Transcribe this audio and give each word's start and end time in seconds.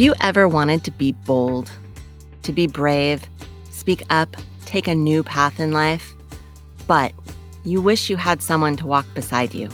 Have 0.00 0.06
you 0.06 0.14
ever 0.22 0.48
wanted 0.48 0.82
to 0.84 0.90
be 0.90 1.12
bold, 1.12 1.70
to 2.44 2.52
be 2.52 2.66
brave, 2.66 3.22
speak 3.70 4.02
up, 4.08 4.34
take 4.64 4.88
a 4.88 4.94
new 4.94 5.22
path 5.22 5.60
in 5.60 5.72
life, 5.72 6.14
but 6.86 7.12
you 7.66 7.82
wish 7.82 8.08
you 8.08 8.16
had 8.16 8.40
someone 8.40 8.78
to 8.78 8.86
walk 8.86 9.04
beside 9.12 9.52
you? 9.52 9.68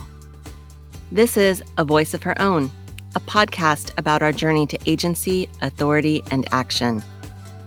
This 1.13 1.37
is 1.37 1.63
A 1.77 1.85
Voice 1.85 2.13
of 2.13 2.23
Her 2.23 2.37
Own, 2.41 2.69
a 3.15 3.21
podcast 3.21 3.97
about 3.97 4.21
our 4.21 4.33
journey 4.33 4.67
to 4.67 4.77
agency, 4.85 5.47
authority, 5.61 6.21
and 6.29 6.45
action. 6.51 7.01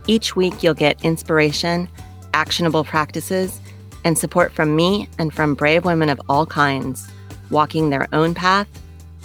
Each 0.07 0.37
week, 0.37 0.63
you'll 0.63 0.75
get 0.75 1.03
inspiration, 1.03 1.89
actionable 2.35 2.85
practices, 2.85 3.59
and 4.05 4.19
support 4.19 4.53
from 4.53 4.77
me 4.77 5.09
and 5.19 5.33
from 5.33 5.55
brave 5.55 5.87
women 5.87 6.11
of 6.11 6.21
all 6.29 6.45
kinds, 6.45 7.11
walking 7.51 7.89
their 7.89 8.07
own 8.13 8.35
path 8.35 8.69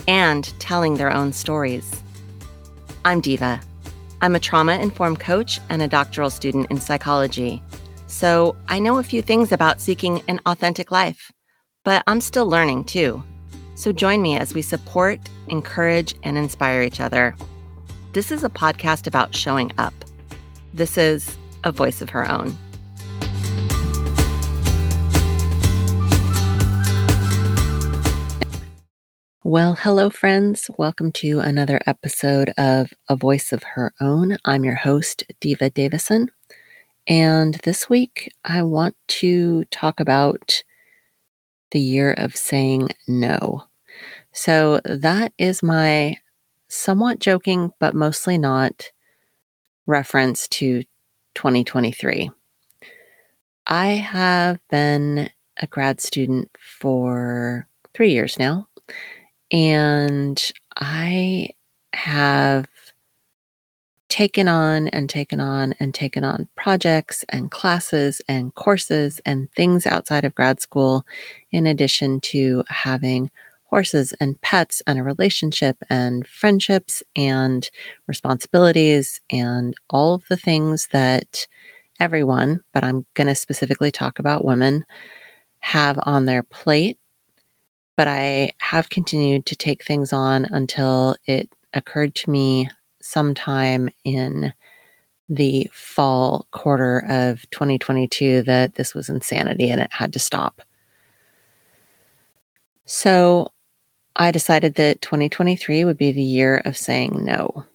and 0.07 0.57
telling 0.57 0.95
their 0.95 1.11
own 1.11 1.33
stories. 1.33 2.01
I'm 3.07 3.21
Deva. 3.21 3.61
I'm 4.21 4.33
a 4.33 4.39
trauma 4.39 4.79
informed 4.79 5.19
coach 5.19 5.59
and 5.69 5.79
a 5.83 5.87
doctoral 5.87 6.31
student 6.31 6.71
in 6.71 6.81
psychology. 6.81 7.61
So 8.07 8.55
I 8.67 8.79
know 8.79 8.97
a 8.97 9.03
few 9.03 9.21
things 9.21 9.51
about 9.51 9.79
seeking 9.79 10.23
an 10.27 10.41
authentic 10.47 10.89
life, 10.89 11.31
but 11.83 12.03
I'm 12.07 12.19
still 12.19 12.47
learning 12.47 12.85
too. 12.85 13.23
So 13.75 13.91
join 13.91 14.23
me 14.23 14.39
as 14.39 14.55
we 14.55 14.63
support, 14.63 15.19
encourage, 15.49 16.15
and 16.23 16.35
inspire 16.35 16.81
each 16.81 16.99
other. 16.99 17.35
This 18.13 18.31
is 18.31 18.43
a 18.43 18.49
podcast 18.49 19.05
about 19.05 19.35
showing 19.35 19.71
up. 19.77 19.93
This 20.73 20.97
is 20.97 21.37
a 21.63 21.71
voice 21.71 22.01
of 22.01 22.09
her 22.09 22.27
own. 22.27 22.57
Well, 29.47 29.75
hello, 29.75 30.09
friends. 30.09 30.71
Welcome 30.75 31.11
to 31.21 31.39
another 31.39 31.79
episode 31.85 32.51
of 32.57 32.91
A 33.09 33.15
Voice 33.15 33.53
of 33.53 33.61
Her 33.61 33.93
Own. 34.01 34.37
I'm 34.43 34.65
your 34.65 34.73
host, 34.73 35.23
Deva 35.39 35.69
Davisson. 35.69 36.29
And 37.05 37.53
this 37.63 37.87
week, 37.87 38.33
I 38.43 38.63
want 38.63 38.95
to 39.19 39.65
talk 39.65 39.99
about 39.99 40.63
the 41.69 41.79
year 41.79 42.13
of 42.13 42.35
saying 42.35 42.89
no. 43.07 43.65
So, 44.31 44.79
that 44.83 45.31
is 45.37 45.61
my 45.61 46.17
somewhat 46.67 47.19
joking, 47.19 47.71
but 47.79 47.93
mostly 47.93 48.39
not 48.39 48.89
reference 49.85 50.47
to 50.47 50.81
2023. 51.35 52.31
I 53.67 53.87
have 53.89 54.57
been 54.71 55.29
a 55.57 55.67
grad 55.67 56.01
student 56.01 56.49
for 56.59 57.67
three 57.93 58.11
years 58.11 58.39
now 58.39 58.67
and 59.51 60.51
I 60.77 61.49
have 61.93 62.67
taken 64.09 64.47
on 64.47 64.87
and 64.89 65.09
taken 65.09 65.39
on 65.39 65.73
and 65.79 65.93
taken 65.93 66.23
on 66.23 66.47
projects 66.55 67.25
and 67.29 67.51
classes 67.51 68.21
and 68.27 68.53
courses 68.55 69.19
and 69.25 69.51
things 69.51 69.85
outside 69.85 70.23
of 70.23 70.35
grad 70.35 70.61
school, 70.61 71.05
in 71.51 71.67
addition 71.67 72.21
to 72.21 72.63
having 72.67 73.29
horses 73.65 74.13
and 74.21 74.39
pets 74.41 74.81
and 74.87 74.99
a 74.99 75.03
relationship 75.03 75.75
and 75.89 76.25
friendships 76.27 77.03
and 77.15 77.69
responsibilities 78.07 79.19
and 79.29 79.73
all 79.89 80.13
of 80.13 80.23
the 80.29 80.37
things 80.37 80.87
that 80.93 81.47
everyone, 81.99 82.61
but 82.73 82.83
I'm 82.83 83.05
going 83.15 83.27
to 83.27 83.35
specifically 83.35 83.91
talk 83.91 84.19
about 84.19 84.45
women, 84.45 84.85
have 85.59 85.99
on 86.03 86.25
their 86.25 86.43
plate 86.43 86.99
but 87.95 88.07
I 88.07 88.51
have 88.59 88.89
continued 88.89 89.45
to 89.47 89.55
take 89.55 89.83
things 89.83 90.11
on 90.13 90.45
until 90.45 91.15
it 91.25 91.49
occurred 91.73 92.15
to 92.15 92.29
me 92.29 92.69
sometime 93.01 93.89
in 94.03 94.53
the 95.29 95.69
fall 95.73 96.47
quarter 96.51 97.05
of 97.09 97.49
2022 97.51 98.43
that 98.43 98.75
this 98.75 98.93
was 98.93 99.09
insanity 99.09 99.69
and 99.69 99.81
it 99.81 99.91
had 99.91 100.13
to 100.13 100.19
stop. 100.19 100.61
So 102.85 103.51
I 104.15 104.31
decided 104.31 104.75
that 104.75 105.01
2023 105.01 105.83
would 105.83 105.97
be 105.97 106.11
the 106.11 106.21
year 106.21 106.61
of 106.65 106.77
saying 106.77 107.23
no. 107.23 107.65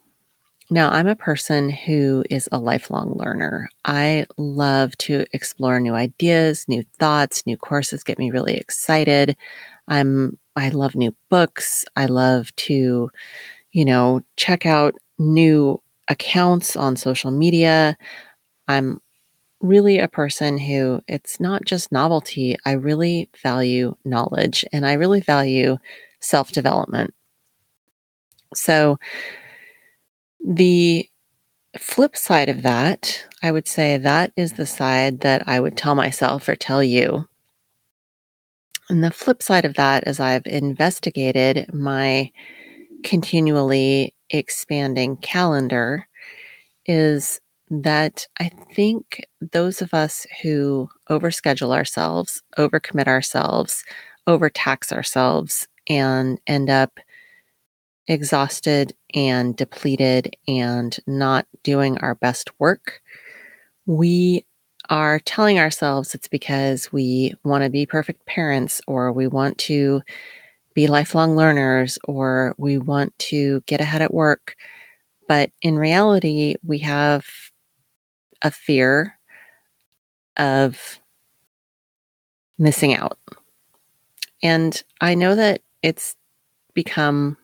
Now, 0.73 0.89
I'm 0.91 1.09
a 1.09 1.17
person 1.17 1.69
who 1.69 2.25
is 2.31 2.49
a 2.53 2.59
lifelong 2.59 3.15
learner. 3.19 3.69
I 3.85 4.27
love 4.37 4.97
to 4.99 5.27
explore 5.33 5.81
new 5.81 5.95
ideas, 5.95 6.65
new 6.69 6.85
thoughts, 7.01 7.45
new 7.45 7.57
courses 7.57 8.05
get 8.05 8.21
me 8.21 8.31
really 8.31 8.55
excited. 8.55 9.37
I'm 9.91 10.39
I 10.56 10.71
love 10.71 10.97
new 10.97 11.15
books. 11.31 11.87
I 11.97 12.06
love 12.06 12.55
to, 12.56 13.11
you 13.73 13.87
know, 13.87 14.23
check 14.37 14.67
out 14.67 14.95
new 15.19 15.81
accounts 16.09 16.77
on 16.77 16.97
social 16.97 17.31
media. 17.33 17.97
I'm 18.69 19.01
really 19.61 19.99
a 19.99 20.09
person 20.09 20.59
who 20.59 21.03
it's 21.09 21.41
not 21.41 21.65
just 21.67 21.93
novelty. 21.93 22.56
I 22.67 22.73
really 22.73 23.31
value 23.43 23.97
knowledge 24.05 24.65
and 24.73 24.87
I 24.87 24.95
really 24.95 25.21
value 25.21 25.78
self 26.21 26.53
development. 26.53 27.15
So, 28.55 28.99
the 30.45 31.09
flip 31.78 32.17
side 32.17 32.51
of 32.51 32.62
that, 32.62 33.27
I 33.43 33.53
would 33.53 33.69
say 33.69 33.99
that 33.99 34.33
is 34.37 34.55
the 34.55 34.67
side 34.67 35.21
that 35.22 35.49
I 35.49 35.61
would 35.61 35.77
tell 35.78 35.97
myself 35.97 36.49
or 36.49 36.57
tell 36.57 36.84
you 36.84 37.28
and 38.91 39.05
the 39.05 39.11
flip 39.12 39.43
side 39.43 39.65
of 39.65 39.75
that, 39.75 40.05
as 40.05 40.19
I've 40.21 40.47
investigated 40.47 41.73
my 41.73 42.31
continually 43.05 44.15
expanding 44.31 45.17
calendar, 45.19 46.06
is 46.87 47.41
that 47.71 48.27
I 48.41 48.51
think 48.75 49.25
those 49.53 49.81
of 49.81 49.95
us 49.95 50.27
who 50.43 50.89
overschedule 51.09 51.73
ourselves, 51.73 52.43
overcommit 52.59 53.06
ourselves, 53.06 53.84
overtax 54.27 54.93
ourselves, 54.93 55.69
and 55.89 56.41
end 56.49 56.69
up 56.69 56.99
exhausted 58.09 58.93
and 59.15 59.57
depleted 59.57 60.37
and 60.49 60.99
not 61.07 61.47
doing 61.62 61.97
our 61.99 62.17
best 62.17 62.51
work, 62.59 63.01
we 63.87 64.45
are 64.91 65.21
telling 65.21 65.59
ourselves 65.59 66.15
it's 66.15 66.28
because 66.28 66.93
we 66.93 67.33
want 67.45 67.62
to 67.65 67.71
be 67.71 67.87
perfect 67.87 68.27
parents 68.27 68.81
or 68.89 69.12
we 69.12 69.28
want 69.28 69.56
to 69.59 70.03
be 70.75 70.89
lifelong 70.89 71.37
learners 71.37 71.99
or 72.05 72.55
we 72.59 72.77
want 72.77 73.17
to 73.19 73.62
get 73.67 73.81
ahead 73.81 74.03
at 74.03 74.12
work. 74.12 74.56
But 75.28 75.51
in 75.62 75.78
reality, 75.78 76.56
we 76.65 76.78
have 76.78 77.25
a 78.43 78.51
fear 78.51 79.17
of 80.37 80.99
missing 82.59 82.95
out. 82.95 83.19
And 84.43 84.83
I 85.01 85.15
know 85.15 85.37
that 85.37 85.62
it's 85.83 86.17
become 86.75 87.37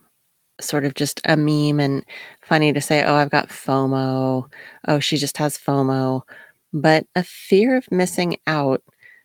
sort 0.61 0.85
of 0.85 0.95
just 0.95 1.21
a 1.27 1.37
meme 1.37 1.79
and 1.79 2.05
funny 2.43 2.73
to 2.73 2.81
say, 2.81 3.05
oh, 3.05 3.15
I've 3.15 3.31
got 3.31 3.51
FOMO. 3.51 4.51
Oh, 4.89 4.99
she 4.99 5.17
just 5.17 5.37
has 5.37 5.59
FOMO 5.59 6.23
but 6.73 7.07
a 7.15 7.23
fear 7.23 7.77
of 7.77 7.91
missing 7.91 8.37
out, 8.47 8.83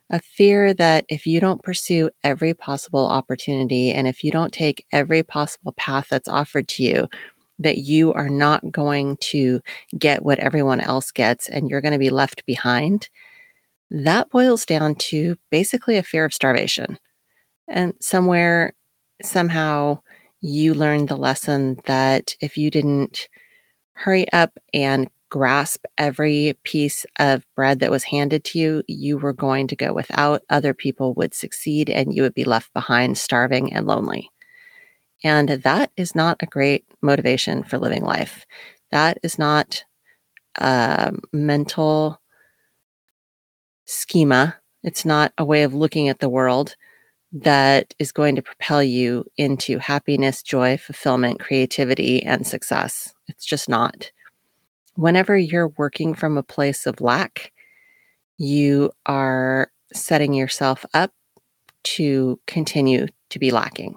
a 0.10 0.20
fear 0.20 0.74
that 0.74 1.06
if 1.10 1.26
you 1.26 1.40
don't 1.40 1.64
pursue 1.64 2.10
every 2.24 2.54
possible 2.54 3.06
opportunity 3.08 3.92
and 3.92 4.08
if 4.08 4.24
you 4.24 4.32
don't 4.32 4.54
take 4.54 4.86
every 4.92 5.24
possible 5.24 5.72
path 5.74 6.08
that's 6.10 6.28
offered 6.28 6.68
to 6.70 6.84
you, 6.84 7.08
that 7.60 7.78
you 7.78 8.12
are 8.14 8.30
not 8.30 8.72
going 8.72 9.18
to 9.18 9.62
get 9.98 10.24
what 10.24 10.40
everyone 10.40 10.82
else 10.82 11.12
gets 11.12 11.48
and 11.48 11.70
you're 11.70 11.82
going 11.82 11.94
to 11.94 12.00
be 12.00 12.10
left 12.10 12.46
behind. 12.46 13.10
That 13.90 14.30
boils 14.30 14.66
down 14.66 14.96
to 14.96 15.38
basically 15.50 15.98
a 15.98 16.04
fear 16.04 16.26
of 16.26 16.34
starvation. 16.34 16.98
And 17.68 17.94
somewhere, 18.00 18.74
somehow, 19.22 20.02
you 20.42 20.74
learned 20.74 21.08
the 21.08 21.18
lesson 21.18 21.80
that 21.86 22.36
if 22.42 22.58
you 22.58 22.72
didn't 22.72 23.30
hurry 23.94 24.32
up 24.34 24.58
and 24.74 25.10
grasp 25.32 25.86
every 25.98 26.56
piece 26.64 27.06
of 27.18 27.44
bread 27.56 27.80
that 27.80 27.90
was 27.90 28.04
handed 28.04 28.44
to 28.44 28.60
you, 28.60 28.84
you 28.88 29.18
were 29.18 29.34
going 29.34 29.66
to 29.68 29.76
go 29.76 29.94
without. 29.94 30.44
Other 30.50 30.76
people 30.76 31.16
would 31.16 31.34
succeed 31.34 31.90
and 31.90 32.14
you 32.14 32.22
would 32.22 32.36
be 32.36 32.44
left 32.44 32.72
behind, 32.74 33.18
starving 33.18 33.74
and 33.74 33.88
lonely. 33.88 34.30
And 35.24 35.50
that 35.50 35.92
is 35.98 36.14
not 36.14 36.38
a 36.42 36.46
great 36.46 36.86
motivation 37.02 37.64
for 37.64 37.80
living 37.80 38.04
life. 38.04 38.46
That 38.92 39.18
is 39.24 39.40
not 39.40 39.84
a 40.56 41.14
mental 41.32 42.20
schema. 43.86 44.58
It's 44.84 45.06
not 45.06 45.32
a 45.38 45.46
way 45.46 45.64
of 45.64 45.74
looking 45.74 46.10
at 46.10 46.20
the 46.20 46.30
world 46.30 46.76
that 47.32 47.94
is 48.00 48.12
going 48.12 48.36
to 48.36 48.42
propel 48.42 48.84
you 48.84 49.24
into 49.38 49.78
happiness, 49.78 50.44
joy, 50.44 50.78
fulfillment, 50.78 51.40
creativity, 51.40 52.22
and 52.22 52.46
success. 52.46 53.14
It's 53.30 53.46
just 53.46 53.70
not 53.70 54.12
whenever 54.96 55.38
you're 55.38 55.74
working 55.78 56.14
from 56.14 56.38
a 56.38 56.44
place 56.44 56.86
of 56.86 57.02
lack, 57.02 57.52
you 58.38 58.92
are 59.06 59.72
setting 59.94 60.34
yourself 60.34 60.86
up 60.94 61.12
to 61.84 62.40
continue 62.48 63.08
to 63.30 63.40
be 63.40 63.52
lacking. 63.52 63.96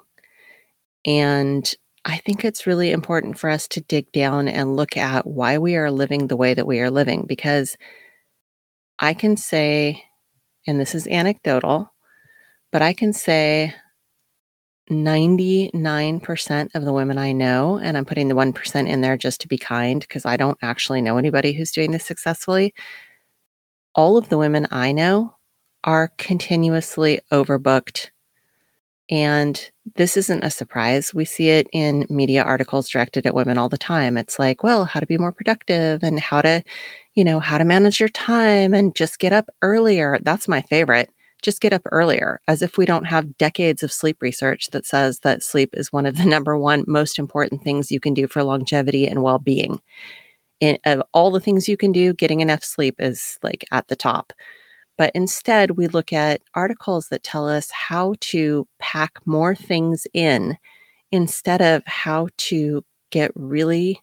And 1.05 1.73
I 2.05 2.19
think 2.19 2.45
it's 2.45 2.67
really 2.67 2.91
important 2.91 3.39
for 3.39 3.49
us 3.49 3.67
to 3.69 3.81
dig 3.81 4.11
down 4.13 4.49
and 4.49 4.77
look 4.77 4.97
at 4.97 5.27
why 5.27 5.59
we 5.59 5.77
are 5.77 5.91
living 5.91 6.27
the 6.27 6.37
way 6.37 6.55
that 6.55 6.67
we 6.67 6.81
are 6.81 6.91
living 6.91 7.25
because 7.27 7.77
I 8.99 9.15
can 9.15 9.37
say, 9.37 10.05
and 10.67 10.79
this 10.79 10.95
is 10.95 11.07
anecdotal, 11.07 11.93
but 12.73 12.83
I 12.83 12.93
can 12.93 13.13
say 13.13 13.75
99% 14.91 16.75
of 16.75 16.85
the 16.85 16.93
women 16.93 17.19
I 17.19 17.33
know, 17.33 17.79
and 17.79 17.97
I'm 17.97 18.05
putting 18.05 18.29
the 18.29 18.35
1% 18.35 18.89
in 18.89 19.01
there 19.01 19.17
just 19.17 19.41
to 19.41 19.49
be 19.49 19.59
kind 19.59 20.01
because 20.01 20.27
I 20.27 20.37
don't 20.37 20.59
actually 20.63 21.01
know 21.03 21.17
anybody 21.17 21.53
who's 21.53 21.73
doing 21.73 21.91
this 21.91 22.05
successfully. 22.05 22.75
All 23.95 24.17
of 24.17 24.29
the 24.29 24.39
women 24.39 24.67
I 24.71 24.93
know 24.93 25.37
are 25.85 26.13
continuously 26.19 27.21
overbooked 27.33 28.11
and 29.11 29.71
this 29.97 30.17
isn't 30.17 30.45
a 30.45 30.51
surprise. 30.51 31.13
We 31.13 31.25
see 31.27 31.51
it 31.51 31.69
in 31.73 32.07
media 32.09 32.43
articles 32.43 32.89
directed 32.89 33.27
at 33.27 33.35
women 33.35 33.59
all 33.59 33.69
the 33.69 33.77
time. 33.77 34.17
It's 34.17 34.39
like, 34.39 34.63
well, 34.63 34.87
how 34.87 35.01
to 35.01 35.07
be 35.07 35.19
more 35.19 35.33
productive 35.33 36.03
and 36.03 36.19
how 36.19 36.41
to, 36.41 36.63
you 37.15 37.23
know, 37.23 37.39
how 37.39 37.59
to 37.59 37.65
manage 37.65 38.01
your 38.01 38.09
time 38.09 38.73
and 38.73 38.95
just 38.95 39.19
get 39.19 39.33
up 39.33 39.51
earlier. 39.61 40.19
That's 40.23 40.49
my 40.49 40.63
favorite. 40.63 41.11
Just 41.45 41.61
get 41.61 41.75
up 41.75 41.83
earlier, 41.93 42.41
as 42.49 42.63
if 42.63 42.79
we 42.79 42.87
don't 42.87 43.05
have 43.05 43.37
decades 43.37 43.83
of 43.83 43.93
sleep 43.93 44.17
research 44.23 44.71
that 44.71 44.87
says 44.87 45.21
that 45.21 45.43
sleep 45.43 45.75
is 45.75 45.93
one 45.93 46.07
of 46.07 46.17
the 46.17 46.25
number 46.35 46.57
one 46.57 46.85
most 46.87 47.19
important 47.19 47.63
things 47.63 47.93
you 47.93 48.01
can 48.01 48.15
do 48.15 48.27
for 48.27 48.43
longevity 48.43 49.07
and 49.07 49.23
well 49.23 49.39
being. 49.39 49.79
Of 50.87 51.03
all 51.13 51.31
the 51.31 51.41
things 51.41 51.69
you 51.69 51.77
can 51.77 51.93
do, 51.93 52.15
getting 52.15 52.41
enough 52.41 52.65
sleep 52.65 52.95
is 52.99 53.39
like 53.43 53.67
at 53.73 53.89
the 53.89 53.97
top. 53.97 54.33
But 54.97 55.11
instead, 55.15 55.73
we 55.73 55.87
look 55.89 56.15
at 56.15 56.41
articles 56.55 57.09
that 57.09 57.23
tell 57.23 57.47
us 57.47 57.71
how 57.71 58.15
to 58.21 58.67
pack 58.79 59.13
more 59.27 59.55
things 59.55 60.07
in 60.15 60.57
instead 61.13 61.61
of 61.61 61.83
how 61.85 62.29
to 62.39 62.83
get 63.11 63.33
really 63.35 64.01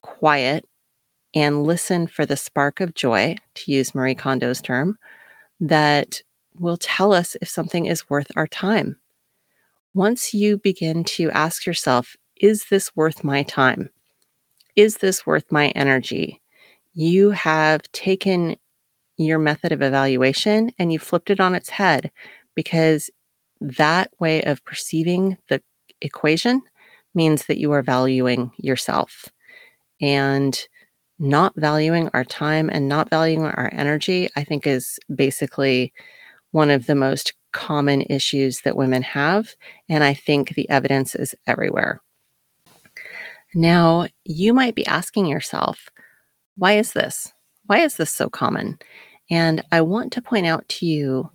quiet 0.00 0.64
and 1.34 1.64
listen 1.64 2.06
for 2.06 2.24
the 2.24 2.36
spark 2.36 2.80
of 2.80 2.94
joy, 2.94 3.36
to 3.54 3.70
use 3.70 3.94
Marie 3.94 4.14
Kondo's 4.14 4.62
term, 4.62 4.96
that 5.60 6.22
will 6.58 6.76
tell 6.76 7.12
us 7.12 7.36
if 7.40 7.48
something 7.48 7.86
is 7.86 8.08
worth 8.10 8.30
our 8.36 8.46
time. 8.46 8.96
Once 9.94 10.32
you 10.34 10.58
begin 10.58 11.04
to 11.04 11.30
ask 11.30 11.66
yourself, 11.66 12.16
is 12.36 12.66
this 12.66 12.94
worth 12.94 13.24
my 13.24 13.42
time? 13.42 13.90
Is 14.76 14.98
this 14.98 15.26
worth 15.26 15.50
my 15.50 15.68
energy? 15.70 16.40
You 16.94 17.30
have 17.30 17.82
taken 17.92 18.56
your 19.16 19.38
method 19.38 19.72
of 19.72 19.82
evaluation 19.82 20.70
and 20.78 20.92
you 20.92 20.98
flipped 20.98 21.30
it 21.30 21.40
on 21.40 21.54
its 21.54 21.68
head 21.68 22.10
because 22.54 23.10
that 23.60 24.10
way 24.18 24.42
of 24.42 24.64
perceiving 24.64 25.36
the 25.48 25.62
equation 26.00 26.62
means 27.14 27.46
that 27.46 27.58
you 27.58 27.72
are 27.72 27.82
valuing 27.82 28.50
yourself 28.56 29.26
and 30.00 30.66
not 31.18 31.52
valuing 31.56 32.08
our 32.14 32.24
time 32.24 32.70
and 32.70 32.88
not 32.88 33.10
valuing 33.10 33.44
our 33.44 33.68
energy 33.74 34.28
i 34.36 34.44
think 34.44 34.66
is 34.66 34.98
basically 35.14 35.92
one 36.52 36.70
of 36.70 36.86
the 36.86 36.94
most 36.94 37.34
common 37.52 38.02
issues 38.02 38.60
that 38.60 38.76
women 38.76 39.02
have 39.02 39.54
and 39.88 40.04
i 40.04 40.14
think 40.14 40.54
the 40.54 40.68
evidence 40.70 41.14
is 41.14 41.34
everywhere 41.46 42.00
now 43.54 44.06
you 44.24 44.54
might 44.54 44.74
be 44.74 44.86
asking 44.86 45.26
yourself 45.26 45.88
why 46.56 46.72
is 46.72 46.92
this 46.92 47.32
why 47.66 47.78
is 47.78 47.96
this 47.96 48.12
so 48.12 48.28
common 48.28 48.78
and 49.30 49.62
I 49.70 49.80
want 49.80 50.12
to 50.14 50.22
point 50.22 50.46
out 50.46 50.68
to 50.68 50.86
you 50.86 51.30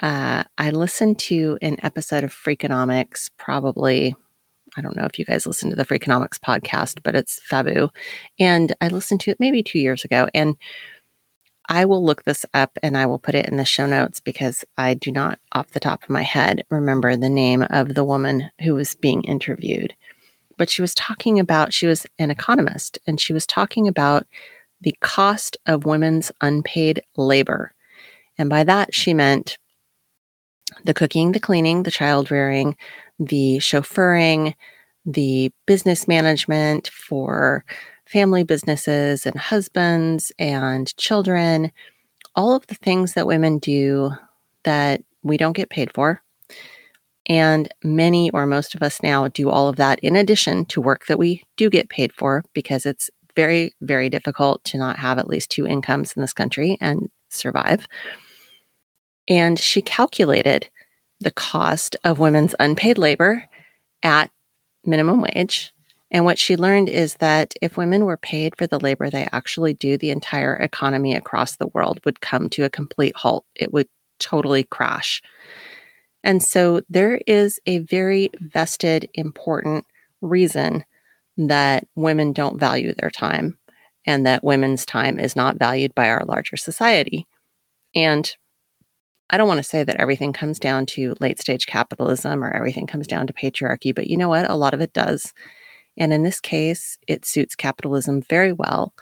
uh, 0.00 0.44
I 0.58 0.70
listened 0.70 1.18
to 1.20 1.58
an 1.60 1.76
episode 1.82 2.22
of 2.22 2.32
Freakonomics, 2.32 3.30
probably, 3.36 4.14
I 4.76 4.80
don't 4.80 4.96
know 4.96 5.06
if 5.06 5.18
you 5.18 5.24
guys 5.24 5.44
listen 5.44 5.70
to 5.70 5.76
the 5.76 5.84
Freakonomics 5.84 6.38
podcast, 6.38 7.02
but 7.02 7.16
it's 7.16 7.40
Fabu. 7.50 7.88
And 8.38 8.76
I 8.80 8.88
listened 8.88 9.20
to 9.22 9.32
it 9.32 9.40
maybe 9.40 9.60
two 9.60 9.80
years 9.80 10.04
ago. 10.04 10.28
And 10.34 10.56
I 11.68 11.84
will 11.84 12.04
look 12.04 12.24
this 12.24 12.46
up 12.54 12.78
and 12.82 12.96
I 12.96 13.06
will 13.06 13.18
put 13.18 13.34
it 13.34 13.46
in 13.46 13.58
the 13.58 13.64
show 13.64 13.86
notes 13.86 14.20
because 14.20 14.64
I 14.78 14.94
do 14.94 15.12
not, 15.12 15.38
off 15.52 15.70
the 15.70 15.80
top 15.80 16.02
of 16.02 16.10
my 16.10 16.22
head, 16.22 16.64
remember 16.70 17.14
the 17.14 17.28
name 17.28 17.64
of 17.68 17.94
the 17.94 18.04
woman 18.04 18.50
who 18.62 18.74
was 18.74 18.94
being 18.94 19.22
interviewed. 19.24 19.94
But 20.56 20.70
she 20.70 20.80
was 20.80 20.94
talking 20.94 21.38
about, 21.38 21.74
she 21.74 21.86
was 21.86 22.06
an 22.18 22.30
economist, 22.30 22.98
and 23.06 23.20
she 23.20 23.32
was 23.32 23.46
talking 23.46 23.86
about 23.86 24.26
the 24.80 24.96
cost 25.00 25.56
of 25.66 25.84
women's 25.84 26.32
unpaid 26.40 27.02
labor. 27.16 27.74
And 28.38 28.48
by 28.48 28.64
that, 28.64 28.94
she 28.94 29.12
meant 29.12 29.58
the 30.84 30.94
cooking, 30.94 31.32
the 31.32 31.40
cleaning, 31.40 31.82
the 31.82 31.90
child 31.90 32.30
rearing, 32.30 32.76
the 33.18 33.58
chauffeuring, 33.58 34.54
the 35.04 35.52
business 35.66 36.08
management 36.08 36.88
for 36.88 37.64
family 38.08 38.42
businesses 38.42 39.26
and 39.26 39.36
husbands 39.38 40.32
and 40.38 40.96
children, 40.96 41.70
all 42.34 42.54
of 42.54 42.66
the 42.68 42.74
things 42.74 43.14
that 43.14 43.26
women 43.26 43.58
do 43.58 44.10
that 44.64 45.02
we 45.22 45.36
don't 45.36 45.56
get 45.56 45.70
paid 45.70 45.92
for. 45.94 46.22
And 47.26 47.68
many 47.84 48.30
or 48.30 48.46
most 48.46 48.74
of 48.74 48.82
us 48.82 49.02
now 49.02 49.28
do 49.28 49.50
all 49.50 49.68
of 49.68 49.76
that 49.76 49.98
in 50.00 50.16
addition 50.16 50.64
to 50.66 50.80
work 50.80 51.06
that 51.06 51.18
we 51.18 51.44
do 51.56 51.68
get 51.68 51.90
paid 51.90 52.12
for 52.14 52.42
because 52.54 52.86
it's 52.86 53.10
very, 53.36 53.74
very 53.82 54.08
difficult 54.08 54.64
to 54.64 54.78
not 54.78 54.98
have 54.98 55.18
at 55.18 55.28
least 55.28 55.50
two 55.50 55.66
incomes 55.66 56.12
in 56.12 56.22
this 56.22 56.32
country 56.32 56.78
and 56.80 57.10
survive. 57.28 57.86
And 59.28 59.58
she 59.58 59.82
calculated 59.82 60.70
the 61.20 61.30
cost 61.30 61.96
of 62.04 62.18
women's 62.18 62.54
unpaid 62.58 62.96
labor 62.96 63.44
at 64.02 64.30
minimum 64.84 65.20
wage. 65.20 65.72
And 66.10 66.24
what 66.24 66.38
she 66.38 66.56
learned 66.56 66.88
is 66.88 67.14
that 67.16 67.54
if 67.60 67.76
women 67.76 68.04
were 68.04 68.16
paid 68.16 68.56
for 68.56 68.66
the 68.66 68.80
labor 68.80 69.10
they 69.10 69.28
actually 69.32 69.74
do, 69.74 69.98
the 69.98 70.10
entire 70.10 70.54
economy 70.56 71.14
across 71.14 71.56
the 71.56 71.68
world 71.68 72.00
would 72.04 72.20
come 72.20 72.48
to 72.50 72.64
a 72.64 72.70
complete 72.70 73.14
halt. 73.16 73.44
It 73.54 73.72
would 73.72 73.88
totally 74.18 74.64
crash. 74.64 75.22
And 76.24 76.42
so 76.42 76.82
there 76.88 77.20
is 77.26 77.60
a 77.66 77.78
very 77.80 78.30
vested, 78.40 79.08
important 79.14 79.86
reason 80.20 80.84
that 81.36 81.86
women 81.94 82.32
don't 82.32 82.58
value 82.58 82.94
their 82.94 83.10
time 83.10 83.56
and 84.06 84.26
that 84.26 84.42
women's 84.42 84.84
time 84.84 85.20
is 85.20 85.36
not 85.36 85.58
valued 85.58 85.94
by 85.94 86.08
our 86.08 86.24
larger 86.24 86.56
society. 86.56 87.26
And 87.94 88.34
I 89.30 89.36
don't 89.36 89.48
want 89.48 89.58
to 89.58 89.64
say 89.64 89.84
that 89.84 90.00
everything 90.00 90.32
comes 90.32 90.58
down 90.58 90.86
to 90.86 91.14
late 91.20 91.38
stage 91.38 91.66
capitalism 91.66 92.42
or 92.42 92.50
everything 92.50 92.86
comes 92.86 93.06
down 93.06 93.26
to 93.26 93.32
patriarchy, 93.32 93.94
but 93.94 94.06
you 94.06 94.16
know 94.16 94.28
what? 94.28 94.50
A 94.50 94.54
lot 94.54 94.74
of 94.74 94.80
it 94.80 94.92
does. 94.94 95.32
And 95.98 96.12
in 96.12 96.22
this 96.22 96.40
case, 96.40 96.96
it 97.06 97.26
suits 97.26 97.54
capitalism 97.54 98.22
very 98.22 98.52
well 98.52 98.94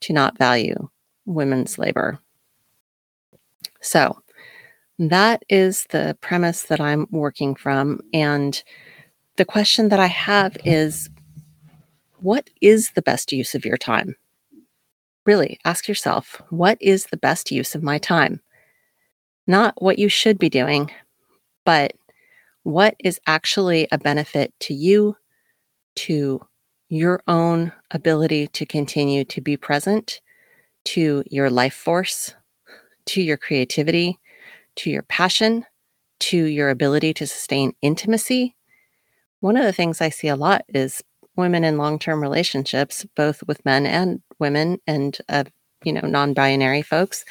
to 0.00 0.12
not 0.12 0.38
value 0.38 0.88
women's 1.26 1.78
labor. 1.78 2.18
So 3.80 4.20
that 4.98 5.42
is 5.48 5.86
the 5.90 6.16
premise 6.20 6.64
that 6.64 6.80
I'm 6.80 7.06
working 7.10 7.54
from. 7.54 8.00
And 8.12 8.62
the 9.36 9.44
question 9.44 9.88
that 9.88 9.98
I 9.98 10.06
have 10.06 10.56
is 10.64 11.10
what 12.20 12.48
is 12.60 12.90
the 12.90 13.02
best 13.02 13.32
use 13.32 13.54
of 13.54 13.64
your 13.64 13.76
time? 13.76 14.14
Really, 15.26 15.58
ask 15.64 15.88
yourself, 15.88 16.40
what 16.50 16.78
is 16.80 17.06
the 17.06 17.16
best 17.16 17.50
use 17.50 17.74
of 17.74 17.82
my 17.82 17.98
time? 17.98 18.40
Not 19.46 19.74
what 19.82 19.98
you 19.98 20.08
should 20.08 20.38
be 20.38 20.48
doing, 20.50 20.90
but 21.64 21.94
what 22.62 22.94
is 22.98 23.20
actually 23.26 23.88
a 23.90 23.98
benefit 23.98 24.52
to 24.60 24.74
you, 24.74 25.16
to 25.96 26.40
your 26.88 27.22
own 27.26 27.72
ability 27.90 28.48
to 28.48 28.66
continue 28.66 29.24
to 29.24 29.40
be 29.40 29.56
present, 29.56 30.20
to 30.84 31.24
your 31.30 31.50
life 31.50 31.74
force, 31.74 32.34
to 33.06 33.22
your 33.22 33.36
creativity, 33.36 34.18
to 34.76 34.90
your 34.90 35.02
passion, 35.02 35.64
to 36.20 36.44
your 36.44 36.70
ability 36.70 37.14
to 37.14 37.26
sustain 37.26 37.74
intimacy. 37.82 38.54
One 39.40 39.56
of 39.56 39.64
the 39.64 39.72
things 39.72 40.00
I 40.00 40.08
see 40.08 40.28
a 40.28 40.36
lot 40.36 40.64
is 40.68 41.02
women 41.36 41.64
in 41.64 41.78
long-term 41.78 42.22
relationships, 42.22 43.04
both 43.16 43.42
with 43.46 43.64
men 43.64 43.86
and 43.86 44.22
women 44.38 44.78
and 44.86 45.18
uh, 45.28 45.44
you 45.84 45.92
know 45.92 46.06
non-binary 46.06 46.82
folks, 46.82 47.24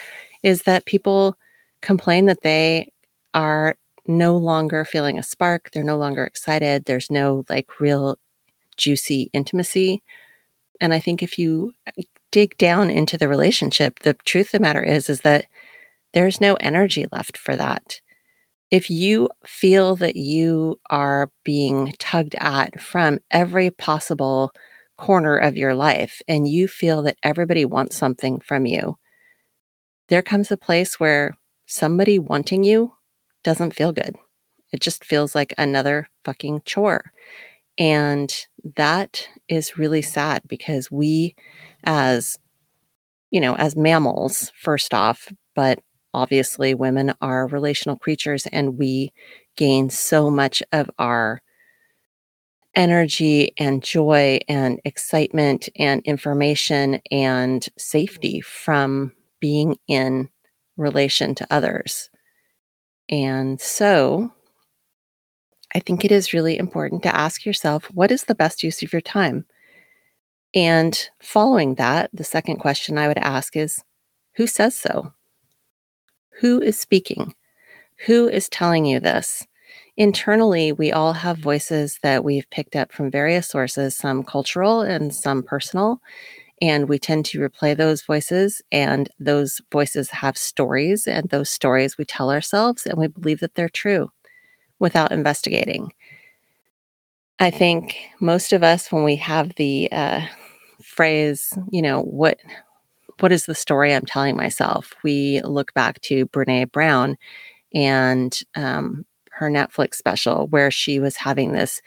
is 0.43 0.63
that 0.63 0.85
people 0.85 1.37
complain 1.81 2.25
that 2.25 2.41
they 2.41 2.91
are 3.33 3.75
no 4.05 4.35
longer 4.37 4.83
feeling 4.85 5.17
a 5.17 5.23
spark. 5.23 5.71
They're 5.71 5.83
no 5.83 5.97
longer 5.97 6.23
excited. 6.23 6.85
There's 6.85 7.09
no 7.09 7.45
like 7.49 7.79
real 7.79 8.17
juicy 8.77 9.29
intimacy. 9.33 10.03
And 10.81 10.93
I 10.93 10.99
think 10.99 11.23
if 11.23 11.37
you 11.39 11.73
uh, 11.87 12.01
dig 12.31 12.57
down 12.57 12.89
into 12.89 13.17
the 13.17 13.27
relationship, 13.27 13.99
the 13.99 14.15
truth 14.25 14.47
of 14.47 14.51
the 14.53 14.59
matter 14.59 14.83
is 14.83 15.09
is 15.09 15.21
that 15.21 15.45
there's 16.13 16.41
no 16.41 16.55
energy 16.55 17.05
left 17.11 17.37
for 17.37 17.55
that 17.55 18.01
if 18.73 18.89
you 18.89 19.29
feel 19.45 19.95
that 19.95 20.15
you 20.15 20.79
are 20.89 21.29
being 21.43 21.93
tugged 21.99 22.33
at 22.39 22.81
from 22.81 23.19
every 23.29 23.69
possible 23.69 24.51
corner 24.97 25.37
of 25.37 25.55
your 25.55 25.75
life 25.75 26.23
and 26.27 26.47
you 26.47 26.67
feel 26.67 27.03
that 27.03 27.17
everybody 27.21 27.65
wants 27.65 27.95
something 27.95 28.39
from 28.39 28.65
you, 28.65 28.97
there 30.09 30.23
comes 30.23 30.51
a 30.51 30.57
place 30.57 30.99
where 30.99 31.37
somebody 31.67 32.17
wanting 32.17 32.63
you 32.63 32.91
doesn't 33.43 33.75
feel 33.75 33.91
good. 33.91 34.15
It 34.71 34.79
just 34.79 35.05
feels 35.05 35.35
like 35.35 35.53
another 35.55 36.09
fucking 36.25 36.63
chore. 36.65 37.11
And 37.77 38.33
that 38.75 39.27
is 39.47 39.77
really 39.77 40.01
sad 40.01 40.43
because 40.47 40.91
we 40.91 41.35
as 41.83 42.37
you 43.33 43.41
know, 43.41 43.55
as 43.55 43.75
mammals, 43.75 44.51
first 44.55 44.93
off, 44.93 45.33
but 45.55 45.79
obviously 46.13 46.75
women 46.75 47.15
are 47.19 47.47
relational 47.47 47.97
creatures 47.97 48.45
and 48.51 48.77
we 48.77 49.11
gain 49.57 49.89
so 49.89 50.29
much 50.29 50.61
of 50.71 50.87
our 50.99 51.41
energy 52.75 53.51
and 53.57 53.83
joy 53.83 54.39
and 54.47 54.79
excitement 54.85 55.67
and 55.77 56.03
information 56.05 57.01
and 57.09 57.67
safety 57.75 58.39
from 58.39 59.11
being 59.39 59.77
in 59.87 60.29
relation 60.77 61.33
to 61.33 61.47
others. 61.49 62.11
And 63.09 63.59
so 63.59 64.31
I 65.75 65.79
think 65.79 66.05
it 66.05 66.11
is 66.11 66.33
really 66.33 66.57
important 66.57 67.01
to 67.03 67.15
ask 67.15 67.45
yourself 67.45 67.85
what 67.93 68.11
is 68.11 68.25
the 68.25 68.35
best 68.35 68.63
use 68.63 68.83
of 68.83 68.93
your 68.93 69.01
time? 69.01 69.45
And 70.53 71.09
following 71.19 71.75
that, 71.75 72.11
the 72.13 72.23
second 72.23 72.57
question 72.57 72.97
I 72.97 73.07
would 73.07 73.17
ask 73.17 73.55
is 73.55 73.83
who 74.35 74.45
says 74.45 74.77
so? 74.77 75.13
Who 76.41 76.61
is 76.61 76.79
speaking? 76.79 77.33
Who 78.05 78.27
is 78.27 78.49
telling 78.49 78.85
you 78.85 78.99
this? 78.99 79.45
Internally, 79.97 80.71
we 80.71 80.91
all 80.91 81.13
have 81.13 81.37
voices 81.37 81.99
that 82.03 82.23
we've 82.23 82.49
picked 82.51 82.75
up 82.75 82.91
from 82.91 83.09
various 83.09 83.47
sources, 83.47 83.95
some 83.95 84.23
cultural 84.23 84.81
and 84.81 85.13
some 85.13 85.41
personal. 85.41 86.01
And 86.61 86.87
we 86.87 86.99
tend 86.99 87.25
to 87.25 87.39
replay 87.39 87.75
those 87.75 88.03
voices, 88.03 88.61
and 88.71 89.09
those 89.19 89.59
voices 89.71 90.09
have 90.11 90.37
stories, 90.37 91.07
and 91.07 91.29
those 91.29 91.49
stories 91.49 91.97
we 91.97 92.05
tell 92.05 92.31
ourselves, 92.31 92.85
and 92.85 92.97
we 92.97 93.07
believe 93.07 93.39
that 93.41 93.55
they're 93.55 93.69
true 93.69 94.11
without 94.83 95.13
investigating. 95.13 95.93
I 97.39 97.49
think 97.49 97.95
most 98.19 98.51
of 98.51 98.63
us, 98.63 98.91
when 98.91 99.05
we 99.05 99.15
have 99.15 99.55
the 99.55 99.89
uh, 99.91 100.27
phrase, 100.83 101.57
you 101.71 101.81
know, 101.81 102.01
what 102.01 102.37
what 103.19 103.31
is 103.31 103.45
the 103.45 103.55
story 103.55 103.93
I'm 103.93 104.05
telling 104.05 104.35
myself? 104.35 104.93
We 105.01 105.39
look 105.43 105.73
back 105.73 106.01
to 106.01 106.27
Brene 106.27 106.71
Brown 106.71 107.15
and 107.73 108.37
um, 108.55 109.05
her 109.31 109.49
Netflix 109.49 109.95
special, 109.95 110.47
where 110.47 110.69
she 110.69 110.99
was 110.99 111.15
having 111.15 111.53
this 111.53 111.81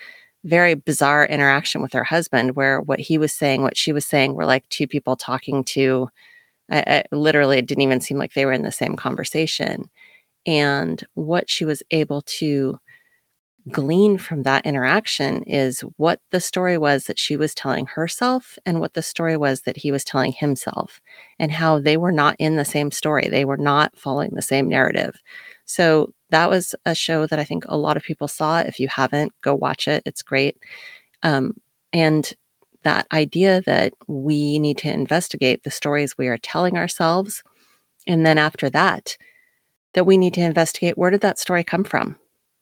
very 0.45 0.75
bizarre 0.75 1.27
interaction 1.27 1.83
with 1.83 1.93
her 1.93 2.05
husband, 2.05 2.57
where 2.57 2.81
what 2.81 3.01
he 3.01 3.19
was 3.19 3.33
saying, 3.33 3.61
what 3.61 3.77
she 3.77 3.93
was 3.93 4.07
saying, 4.07 4.35
were 4.35 4.47
like 4.47 4.67
two 4.71 4.87
people 4.87 5.17
talking 5.17 5.65
to. 5.65 6.09
I, 6.71 6.79
I, 6.87 7.05
literally, 7.15 7.59
it 7.59 7.67
didn't 7.67 7.83
even 7.83 8.01
seem 8.01 8.17
like 8.17 8.33
they 8.33 8.47
were 8.47 8.53
in 8.53 8.63
the 8.63 8.73
same 8.73 8.97
conversation. 8.97 9.91
And 10.47 11.05
what 11.15 11.51
she 11.51 11.65
was 11.65 11.83
able 11.91 12.23
to 12.23 12.79
glean 13.71 14.17
from 14.17 14.45
that 14.45 14.65
interaction 14.65 15.43
is 15.43 15.81
what 15.97 16.21
the 16.31 16.41
story 16.41 16.79
was 16.79 17.05
that 17.05 17.19
she 17.19 17.37
was 17.37 17.55
telling 17.55 17.87
herself 17.87 18.59
and 18.65 18.81
what 18.81 18.95
the 18.95 19.03
story 19.03 19.37
was 19.37 19.63
that 19.63 19.77
he 19.77 19.91
was 19.91 20.05
telling 20.05 20.33
himself, 20.33 21.01
and 21.39 21.51
how 21.51 21.79
they 21.79 21.97
were 21.97 22.13
not 22.13 22.37
in 22.39 22.57
the 22.57 22.65
same 22.65 22.91
story. 22.91 23.29
They 23.29 23.45
were 23.45 23.57
not 23.57 23.97
following 23.97 24.31
the 24.33 24.43
same 24.43 24.69
narrative. 24.69 25.21
So 25.65 26.13
that 26.31 26.49
was 26.49 26.75
a 26.85 26.95
show 26.95 27.27
that 27.27 27.39
I 27.39 27.45
think 27.45 27.65
a 27.67 27.77
lot 27.77 27.97
of 27.97 28.03
people 28.03 28.29
saw. 28.29 28.61
If 28.61 28.79
you 28.79 28.89
haven't, 28.89 29.33
go 29.43 29.55
watch 29.55 29.89
it. 29.89 30.03
It's 30.07 30.23
great. 30.23 30.57
Um, 31.23 31.55
and 31.93 32.33
that 32.83 33.07
idea 33.13 33.63
that 33.63 33.93
we 34.07 34.59
need 34.61 34.79
to 34.79 34.93
investigate 34.93 35.65
the 35.65 35.71
stories 35.71 36.17
we 36.17 36.29
are 36.29 36.39
telling 36.39 36.77
ourselves. 36.77 37.43
And 38.07 38.25
then 38.25 38.39
after 38.39 38.71
that, 38.71 39.17
that 39.95 40.07
we 40.07 40.19
need 40.19 40.35
to 40.35 40.41
investigate 40.41 40.97
where 40.97 41.11
did 41.11 41.23
that 41.23 41.39
story 41.39 41.65
come 41.65 41.83
from? 41.83 42.17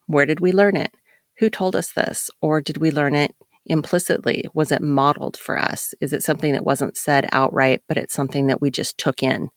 Where 0.07 0.27
did 0.27 0.41
we 0.41 0.53
learn 0.53 0.77
it? 0.77 0.95
Who 1.39 1.51
told 1.51 1.75
us 1.75 1.93
this? 1.93 2.31
Or 2.41 2.61
did 2.61 2.79
we 2.79 2.91
learn 2.91 3.15
it 3.15 3.35
implicitly? 3.67 4.45
Was 4.55 4.71
it 4.71 4.83
modeled 4.83 5.37
for 5.37 5.59
us? 5.59 5.95
Is 6.01 6.13
it 6.13 6.23
something 6.23 6.53
that 6.53 6.65
wasn't 6.67 6.97
said 6.97 7.29
outright, 7.33 7.83
but 7.89 7.97
it's 7.97 8.15
something 8.15 8.47
that 8.49 8.61
we 8.61 8.71
just 8.71 8.99
took 8.99 9.23
in? 9.23 9.51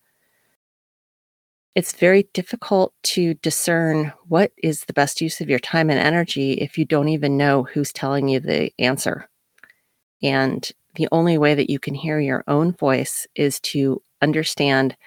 It's 1.75 1.93
very 1.93 2.27
difficult 2.33 2.93
to 3.03 3.35
discern 3.35 4.11
what 4.27 4.51
is 4.63 4.81
the 4.81 4.93
best 4.93 5.21
use 5.21 5.41
of 5.41 5.49
your 5.49 5.59
time 5.59 5.91
and 5.91 5.99
energy 5.99 6.53
if 6.53 6.77
you 6.77 6.85
don't 6.85 7.09
even 7.09 7.37
know 7.37 7.63
who's 7.63 7.93
telling 7.93 8.27
you 8.27 8.39
the 8.39 8.71
answer. 8.79 9.29
And 10.23 10.67
the 10.95 11.07
only 11.11 11.37
way 11.37 11.53
that 11.53 11.69
you 11.69 11.77
can 11.77 11.93
hear 11.93 12.19
your 12.19 12.43
own 12.47 12.73
voice 12.73 13.27
is 13.35 13.59
to 13.59 14.01
understand 14.23 14.97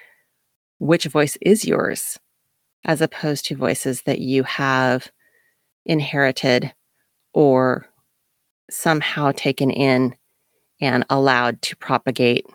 which 0.79 1.05
voice 1.05 1.37
is 1.41 1.65
yours 1.65 2.17
as 2.85 3.01
opposed 3.01 3.45
to 3.45 3.55
voices 3.55 4.03
that 4.03 4.19
you 4.19 4.43
have 4.43 5.11
inherited 5.85 6.73
or 7.33 7.85
somehow 8.69 9.31
taken 9.31 9.69
in 9.69 10.15
and 10.79 11.05
allowed 11.09 11.61
to 11.61 11.75
propagate 11.75 12.45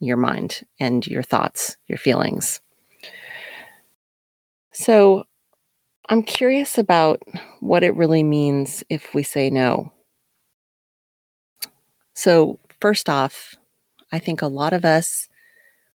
your 0.00 0.16
mind 0.16 0.62
and 0.80 1.06
your 1.06 1.22
thoughts, 1.22 1.76
your 1.86 1.98
feelings. 1.98 2.60
So, 4.72 5.24
I'm 6.08 6.22
curious 6.22 6.78
about 6.78 7.22
what 7.60 7.84
it 7.84 7.94
really 7.94 8.22
means 8.22 8.82
if 8.90 9.14
we 9.14 9.22
say 9.22 9.50
no. 9.50 9.92
So, 12.14 12.58
first 12.80 13.08
off, 13.08 13.54
I 14.10 14.18
think 14.18 14.42
a 14.42 14.48
lot 14.48 14.72
of 14.72 14.84
us 14.84 15.28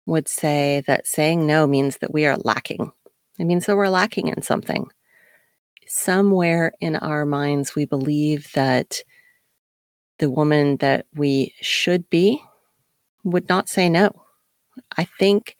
would 0.06 0.28
say 0.28 0.82
that 0.86 1.06
saying 1.06 1.46
no 1.46 1.66
means 1.66 1.98
that 1.98 2.12
we 2.12 2.26
are 2.26 2.36
lacking. 2.36 2.92
It 3.38 3.44
means 3.44 3.66
that 3.66 3.76
we're 3.76 3.88
lacking 3.88 4.28
in 4.28 4.42
something. 4.42 4.86
Somewhere 5.86 6.72
in 6.80 6.96
our 6.96 7.26
minds, 7.26 7.74
we 7.74 7.84
believe 7.84 8.50
that 8.52 9.00
the 10.18 10.30
woman 10.30 10.76
that 10.78 11.06
we 11.14 11.54
should 11.60 12.08
be 12.08 12.42
would 13.24 13.48
not 13.48 13.68
say 13.68 13.88
no. 13.88 14.10
I 14.96 15.04
think 15.18 15.56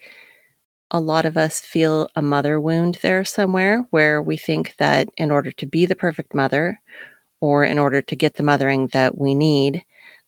a 0.91 1.01
lot 1.01 1.27
of 1.27 1.37
us 1.37 1.61
feel 1.61 2.09
a 2.15 2.23
mother 2.23 2.61
wound 2.61 2.99
there 3.03 3.25
somewhere 3.25 3.87
where 3.91 4.23
we 4.23 4.37
think 4.37 4.75
that 4.79 5.09
in 5.17 5.31
order 5.31 5.51
to 5.53 5.67
be 5.67 5.87
the 5.87 5.97
perfect 5.97 6.35
mother 6.35 6.81
or 7.41 7.65
in 7.65 7.79
order 7.79 8.01
to 8.01 8.17
get 8.17 8.35
the 8.35 8.43
mothering 8.43 8.89
that 8.89 9.19
we 9.19 9.35
need, 9.35 9.85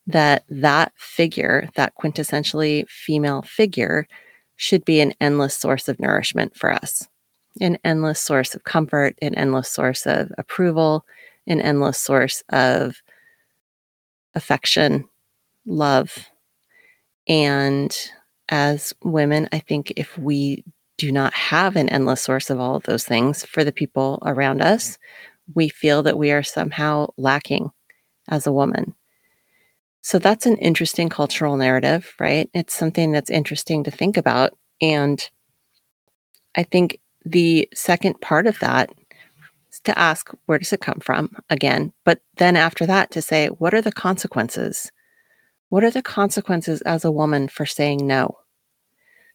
that 0.07 0.45
that 0.49 0.93
figure, 0.97 1.69
that 1.77 1.95
quintessentially 1.97 2.89
female 2.89 3.43
figure, 3.43 4.07
should 4.57 4.85
be 4.85 5.01
an 5.01 5.15
endless 5.21 5.55
source 5.55 5.89
of 5.89 6.01
nourishment 6.01 6.57
for 6.57 6.73
us 6.73 7.07
an 7.61 7.79
endless 7.85 8.21
source 8.21 8.55
of 8.55 8.65
comfort, 8.65 9.17
an 9.23 9.35
endless 9.35 9.71
source 9.71 10.07
of 10.07 10.31
approval, 10.39 11.05
an 11.47 11.61
endless 11.61 11.99
source 11.99 12.43
of 12.51 13.03
affection, 14.35 15.09
love. 15.65 16.29
And 17.29 17.97
as 18.49 18.95
women, 19.03 19.49
I 19.53 19.59
think 19.59 19.93
if 19.97 20.17
we 20.19 20.65
do 20.99 21.13
not 21.13 21.35
have 21.35 21.77
an 21.77 21.89
endless 21.89 22.23
source 22.23 22.51
of 22.51 22.61
all 22.61 22.77
of 22.77 22.85
those 22.85 23.05
things 23.05 23.45
for 23.45 23.65
the 23.65 23.73
people 23.73 24.23
around 24.25 24.63
us, 24.63 24.99
we 25.55 25.69
feel 25.69 26.03
that 26.05 26.19
we 26.19 26.33
are 26.33 26.43
somehow 26.43 27.09
lacking 27.17 27.71
as 28.29 28.47
a 28.47 28.53
woman. 28.53 28.95
So 30.03 30.19
that's 30.19 30.47
an 30.47 30.57
interesting 30.59 31.09
cultural 31.09 31.57
narrative, 31.57 32.15
right? 32.21 32.49
It's 32.55 32.75
something 32.75 33.11
that's 33.13 33.31
interesting 33.31 33.85
to 33.85 33.91
think 33.91 34.17
about. 34.17 34.57
And 34.81 35.29
I 36.55 36.63
think 36.63 37.01
the 37.27 37.69
second 37.75 38.21
part 38.21 38.47
of 38.47 38.59
that 38.61 38.91
is 39.73 39.81
to 39.81 39.99
ask, 39.99 40.31
where 40.47 40.59
does 40.59 40.73
it 40.73 40.81
come 40.81 41.01
from 41.01 41.37
again? 41.51 41.93
But 42.05 42.21
then 42.37 42.57
after 42.57 42.87
that, 42.87 43.11
to 43.11 43.21
say, 43.21 43.49
what 43.49 43.75
are 43.75 43.83
the 43.83 43.93
consequences? 43.93 44.93
What 45.69 45.83
are 45.83 45.91
the 45.91 46.03
consequences 46.03 46.81
as 46.83 47.05
a 47.05 47.11
woman 47.11 47.49
for 47.49 47.67
saying 47.67 48.07
no? 48.07 48.39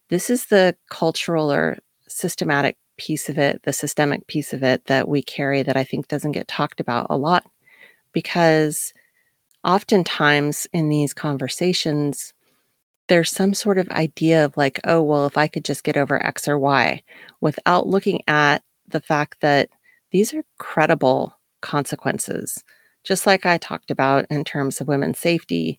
This 0.09 0.29
is 0.29 0.45
the 0.45 0.75
cultural 0.89 1.51
or 1.51 1.79
systematic 2.07 2.77
piece 2.97 3.27
of 3.27 3.37
it, 3.37 3.61
the 3.63 3.73
systemic 3.73 4.27
piece 4.27 4.53
of 4.53 4.63
it 4.63 4.85
that 4.85 5.09
we 5.09 5.21
carry 5.21 5.61
that 5.63 5.75
I 5.75 5.83
think 5.83 6.07
doesn't 6.07 6.31
get 6.31 6.47
talked 6.47 6.79
about 6.79 7.07
a 7.09 7.17
lot 7.17 7.45
because 8.13 8.93
oftentimes 9.65 10.67
in 10.71 10.89
these 10.89 11.13
conversations, 11.13 12.33
there's 13.11 13.29
some 13.29 13.53
sort 13.53 13.77
of 13.77 13.89
idea 13.89 14.45
of 14.45 14.55
like, 14.55 14.79
oh, 14.85 15.01
well, 15.01 15.25
if 15.25 15.37
I 15.37 15.49
could 15.49 15.65
just 15.65 15.83
get 15.83 15.97
over 15.97 16.25
X 16.25 16.47
or 16.47 16.57
Y 16.57 17.03
without 17.41 17.85
looking 17.85 18.21
at 18.25 18.63
the 18.87 19.01
fact 19.01 19.41
that 19.41 19.67
these 20.11 20.33
are 20.33 20.45
credible 20.59 21.37
consequences. 21.59 22.63
Just 23.03 23.27
like 23.27 23.45
I 23.45 23.57
talked 23.57 23.91
about 23.91 24.27
in 24.29 24.45
terms 24.45 24.79
of 24.79 24.87
women's 24.87 25.19
safety, 25.19 25.77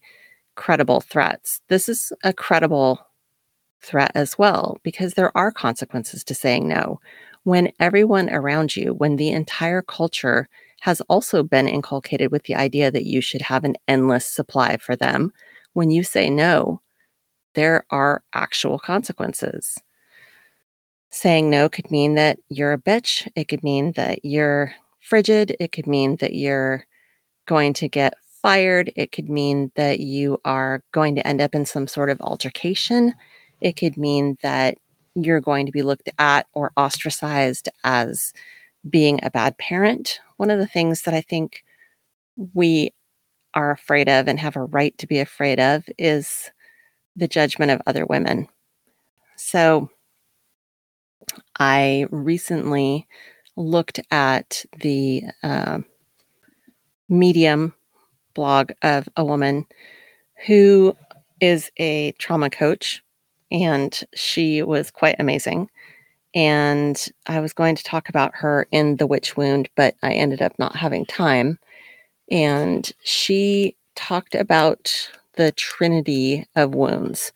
credible 0.57 1.01
threats. 1.01 1.63
This 1.69 1.89
is 1.89 2.13
a 2.23 2.35
credible 2.35 3.01
threat 3.81 4.13
as 4.15 4.37
well 4.37 4.79
because 4.83 5.15
there 5.15 5.35
are 5.35 5.51
consequences 5.51 6.23
to 6.25 6.35
saying 6.35 6.69
no. 6.69 7.01
When 7.45 7.73
everyone 7.81 8.29
around 8.29 8.77
you, 8.77 8.93
when 8.93 9.17
the 9.17 9.31
entire 9.31 9.81
culture 9.81 10.51
has 10.81 11.01
also 11.09 11.43
been 11.43 11.67
inculcated 11.67 12.31
with 12.31 12.43
the 12.43 12.57
idea 12.57 12.91
that 12.91 13.07
you 13.07 13.23
should 13.23 13.41
have 13.41 13.65
an 13.65 13.77
endless 13.89 14.27
supply 14.27 14.77
for 14.77 14.97
them, 14.97 15.33
when 15.73 15.91
you 15.91 16.03
say 16.03 16.29
no, 16.29 16.83
there 17.55 17.85
are 17.91 18.23
actual 18.35 18.79
consequences. 18.79 19.79
Saying 21.11 21.51
no 21.51 21.69
could 21.69 21.91
mean 21.91 22.15
that 22.15 22.39
you're 22.49 22.73
a 22.73 22.79
bitch. 22.79 23.29
It 23.37 23.49
could 23.49 23.63
mean 23.63 23.93
that 23.93 24.25
you're 24.25 24.75
frigid. 25.01 25.57
It 25.61 25.73
could 25.73 25.87
mean 25.87 26.17
that 26.17 26.35
you're 26.35 26.87
going 27.47 27.75
to 27.75 27.89
get 27.89 28.15
fired. 28.41 28.93
It 28.97 29.13
could 29.13 29.29
mean 29.29 29.71
that 29.77 30.01
you 30.01 30.41
are 30.45 30.83
going 30.93 31.15
to 31.17 31.27
end 31.27 31.41
up 31.41 31.55
in 31.55 31.67
some 31.67 31.87
sort 31.87 32.11
of 32.11 32.21
altercation. 32.21 33.15
It 33.61 33.77
could 33.77 33.97
mean 33.97 34.37
that 34.43 34.79
you're 35.15 35.41
going 35.41 35.67
to 35.67 35.73
be 35.73 35.83
looked 35.83 36.09
at 36.19 36.47
or 36.55 36.73
ostracized 36.77 37.69
as 37.85 38.33
being 38.89 39.21
a 39.23 39.31
bad 39.31 39.57
parent. 39.59 40.19
One 40.39 40.51
of 40.51 40.59
the 40.59 40.67
things 40.67 41.03
that 41.03 41.15
I 41.15 41.21
think 41.21 41.63
we 42.55 42.93
are 43.55 43.71
afraid 43.71 44.09
of 44.09 44.29
and 44.29 44.41
have 44.41 44.57
a 44.57 44.65
right 44.65 44.97
to 44.99 45.07
be 45.07 45.19
afraid 45.21 45.61
of 45.61 45.85
is 45.99 46.51
the 47.17 47.29
judgment 47.29 47.71
of 47.71 47.83
other 47.87 48.07
women. 48.07 48.49
So 49.37 49.91
I 51.59 52.07
recently 52.11 53.07
looked 53.57 54.01
at 54.11 54.65
the 54.81 55.25
uh, 55.43 55.81
Medium 57.09 57.75
blog 58.35 58.73
of 58.83 59.09
a 59.17 59.25
woman 59.25 59.67
who 60.47 60.97
is 61.41 61.71
a 61.77 62.13
trauma 62.13 62.49
coach, 62.49 63.03
and 63.51 64.03
she 64.15 64.63
was 64.63 64.91
quite 64.91 65.17
amazing. 65.19 65.69
And 66.35 67.07
I 67.27 67.41
was 67.41 67.53
going 67.53 67.77
to 67.77 67.85
talk 67.85 68.09
about 68.09 68.35
her 68.35 68.67
in 68.71 68.97
The 68.97 69.07
Witch 69.07 69.37
Wound, 69.37 69.69
but 69.77 69.95
I 70.03 70.15
ended 70.15 70.41
up 70.41 70.59
not 70.59 70.75
having 70.75 71.05
time. 71.05 71.59
And 72.31 72.91
she 73.03 73.77
talked 73.97 74.35
about 74.35 75.11
the 75.35 75.53
trinity 75.53 76.47
of 76.57 76.75
wounds. 76.75 77.33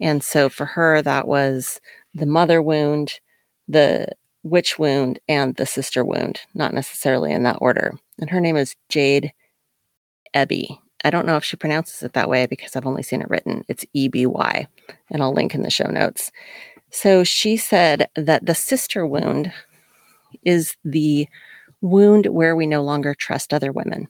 And 0.00 0.22
so 0.22 0.48
for 0.48 0.64
her, 0.64 1.02
that 1.02 1.26
was 1.26 1.80
the 2.14 2.26
mother 2.26 2.62
wound, 2.62 3.20
the 3.66 4.08
witch 4.42 4.78
wound, 4.78 5.18
and 5.28 5.56
the 5.56 5.66
sister 5.66 6.04
wound, 6.04 6.40
not 6.54 6.72
necessarily 6.72 7.32
in 7.32 7.42
that 7.42 7.58
order. 7.60 7.98
And 8.18 8.30
her 8.30 8.40
name 8.40 8.56
is 8.56 8.76
Jade 8.88 9.32
Eby. 10.34 10.78
I 11.04 11.10
don't 11.10 11.26
know 11.26 11.36
if 11.36 11.44
she 11.44 11.56
pronounces 11.56 12.02
it 12.02 12.12
that 12.14 12.28
way 12.28 12.46
because 12.46 12.74
I've 12.74 12.86
only 12.86 13.02
seen 13.02 13.22
it 13.22 13.30
written. 13.30 13.64
It's 13.68 13.84
E 13.92 14.08
B 14.08 14.26
Y, 14.26 14.66
and 15.10 15.22
I'll 15.22 15.32
link 15.32 15.54
in 15.54 15.62
the 15.62 15.70
show 15.70 15.88
notes. 15.88 16.30
So 16.90 17.22
she 17.24 17.56
said 17.56 18.08
that 18.16 18.46
the 18.46 18.54
sister 18.54 19.06
wound 19.06 19.52
is 20.42 20.76
the 20.84 21.28
wound 21.80 22.26
where 22.26 22.56
we 22.56 22.66
no 22.66 22.82
longer 22.82 23.14
trust 23.14 23.54
other 23.54 23.72
women. 23.72 24.08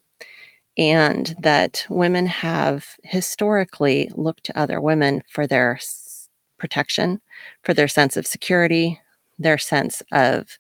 And 0.79 1.35
that 1.41 1.85
women 1.91 2.27
have 2.27 2.87
historically 3.03 4.11
looked 4.15 4.45
to 4.45 4.59
other 4.59 4.81
women 4.81 5.23
for 5.29 5.47
their 5.47 5.81
protection, 6.59 7.21
for 7.65 7.75
their 7.75 7.89
sense 7.89 8.17
of 8.17 8.27
security, 8.27 9.01
their 9.39 9.59
sense 9.59 10.03
of 10.13 10.59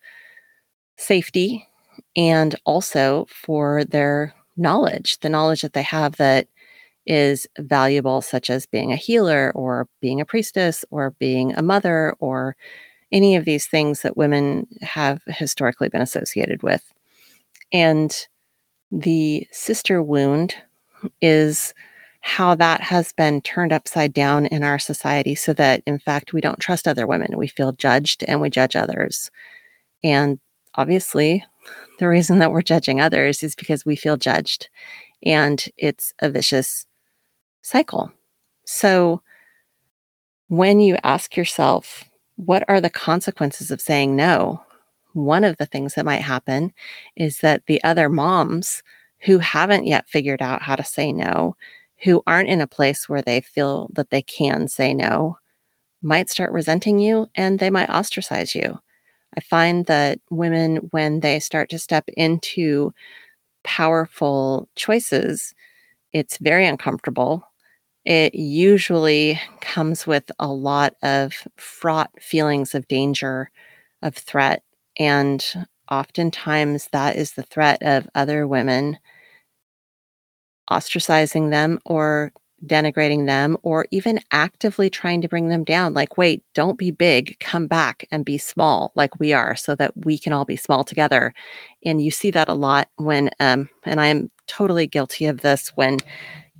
safety, 0.96 1.68
and 2.16 2.56
also 2.64 3.26
for 3.30 3.84
their 3.84 4.34
knowledge, 4.56 5.20
the 5.20 5.28
knowledge 5.28 5.62
that 5.62 5.72
they 5.72 5.82
have 5.82 6.16
that 6.16 6.48
is 7.06 7.46
valuable, 7.58 8.20
such 8.20 8.50
as 8.50 8.66
being 8.66 8.92
a 8.92 8.96
healer 8.96 9.52
or 9.54 9.88
being 10.00 10.20
a 10.20 10.26
priestess 10.26 10.84
or 10.90 11.12
being 11.12 11.54
a 11.54 11.62
mother 11.62 12.14
or 12.18 12.54
any 13.12 13.36
of 13.36 13.44
these 13.44 13.66
things 13.66 14.02
that 14.02 14.16
women 14.16 14.66
have 14.82 15.22
historically 15.26 15.88
been 15.88 16.02
associated 16.02 16.62
with. 16.62 16.92
And 17.72 18.26
the 18.90 19.46
sister 19.52 20.02
wound 20.02 20.54
is 21.20 21.74
how 22.20 22.54
that 22.54 22.80
has 22.80 23.12
been 23.12 23.40
turned 23.40 23.72
upside 23.72 24.12
down 24.12 24.46
in 24.46 24.62
our 24.62 24.78
society 24.78 25.34
so 25.34 25.52
that, 25.52 25.82
in 25.86 25.98
fact, 25.98 26.32
we 26.32 26.40
don't 26.40 26.58
trust 26.58 26.88
other 26.88 27.06
women. 27.06 27.36
We 27.36 27.48
feel 27.48 27.72
judged 27.72 28.24
and 28.24 28.40
we 28.40 28.50
judge 28.50 28.76
others. 28.76 29.30
And 30.02 30.38
obviously, 30.74 31.44
the 31.98 32.08
reason 32.08 32.38
that 32.38 32.50
we're 32.50 32.62
judging 32.62 33.00
others 33.00 33.42
is 33.42 33.54
because 33.54 33.86
we 33.86 33.96
feel 33.96 34.16
judged. 34.16 34.68
And 35.24 35.64
it's 35.76 36.12
a 36.20 36.30
vicious 36.30 36.86
cycle. 37.62 38.12
So 38.64 39.22
when 40.48 40.80
you 40.80 40.96
ask 41.02 41.36
yourself, 41.36 42.04
what 42.36 42.64
are 42.68 42.80
the 42.80 42.90
consequences 42.90 43.70
of 43.70 43.80
saying 43.80 44.14
no? 44.16 44.62
One 45.24 45.44
of 45.44 45.56
the 45.56 45.66
things 45.66 45.94
that 45.94 46.04
might 46.04 46.22
happen 46.22 46.72
is 47.16 47.40
that 47.40 47.66
the 47.66 47.82
other 47.84 48.08
moms 48.08 48.82
who 49.20 49.38
haven't 49.38 49.86
yet 49.86 50.08
figured 50.08 50.42
out 50.42 50.62
how 50.62 50.76
to 50.76 50.84
say 50.84 51.12
no, 51.12 51.56
who 52.04 52.22
aren't 52.26 52.48
in 52.48 52.60
a 52.60 52.66
place 52.66 53.08
where 53.08 53.22
they 53.22 53.40
feel 53.40 53.90
that 53.94 54.10
they 54.10 54.22
can 54.22 54.68
say 54.68 54.94
no, 54.94 55.38
might 56.02 56.30
start 56.30 56.52
resenting 56.52 56.98
you 56.98 57.28
and 57.34 57.58
they 57.58 57.70
might 57.70 57.90
ostracize 57.90 58.54
you. 58.54 58.78
I 59.36 59.40
find 59.40 59.86
that 59.86 60.20
women, 60.30 60.76
when 60.92 61.20
they 61.20 61.40
start 61.40 61.70
to 61.70 61.78
step 61.78 62.04
into 62.16 62.92
powerful 63.64 64.68
choices, 64.76 65.54
it's 66.12 66.38
very 66.38 66.66
uncomfortable 66.66 67.44
it 68.04 68.34
usually 68.34 69.38
comes 69.60 70.06
with 70.06 70.30
a 70.38 70.48
lot 70.48 70.94
of 71.02 71.46
fraught 71.58 72.10
feelings 72.20 72.74
of 72.74 72.88
danger, 72.88 73.50
of 74.02 74.14
threat. 74.14 74.62
And 74.98 75.44
oftentimes 75.90 76.88
that 76.92 77.16
is 77.16 77.32
the 77.32 77.42
threat 77.42 77.82
of 77.82 78.08
other 78.14 78.46
women 78.46 78.98
ostracizing 80.70 81.50
them 81.50 81.78
or 81.84 82.32
denigrating 82.66 83.26
them 83.26 83.56
or 83.62 83.86
even 83.90 84.18
actively 84.32 84.90
trying 84.90 85.20
to 85.20 85.28
bring 85.28 85.48
them 85.48 85.62
down. 85.64 85.94
Like, 85.94 86.18
wait, 86.18 86.42
don't 86.54 86.76
be 86.78 86.90
big, 86.90 87.38
come 87.38 87.66
back 87.66 88.06
and 88.10 88.24
be 88.24 88.36
small 88.36 88.92
like 88.96 89.18
we 89.20 89.32
are 89.32 89.54
so 89.54 89.74
that 89.76 89.92
we 90.04 90.18
can 90.18 90.32
all 90.32 90.44
be 90.44 90.56
small 90.56 90.82
together. 90.82 91.32
And 91.84 92.02
you 92.02 92.10
see 92.10 92.30
that 92.32 92.48
a 92.48 92.54
lot 92.54 92.88
when, 92.96 93.30
um, 93.38 93.68
and 93.84 94.00
I 94.00 94.06
am 94.08 94.30
totally 94.48 94.86
guilty 94.86 95.26
of 95.26 95.40
this 95.40 95.68
when 95.76 95.98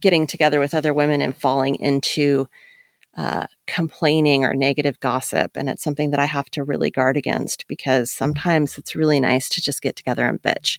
getting 0.01 0.27
together 0.27 0.61
with 0.61 0.75
other 0.75 0.95
women 0.95 1.21
and 1.21 1.37
falling 1.37 1.75
into 1.77 2.49
uh, 3.19 3.49
complaining 3.67 4.45
or 4.45 4.55
negative 4.55 5.01
gossip. 5.01 5.51
And 5.57 5.69
it's 5.69 5.83
something 5.83 6.13
that 6.13 6.21
I 6.21 6.25
have 6.25 6.49
to 6.51 6.63
really 6.63 6.89
guard 6.89 7.17
against 7.17 7.67
because 7.67 8.13
sometimes 8.13 8.79
it's 8.79 8.95
really 8.95 9.19
nice 9.19 9.49
to 9.51 9.61
just 9.61 9.83
get 9.83 9.97
together 9.97 10.25
and 10.25 10.41
bitch. 10.41 10.79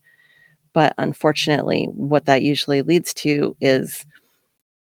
But 0.71 0.93
unfortunately, 0.97 1.89
what 1.91 2.25
that 2.27 2.41
usually 2.41 2.81
leads 2.81 3.13
to 3.15 3.57
is 3.59 4.05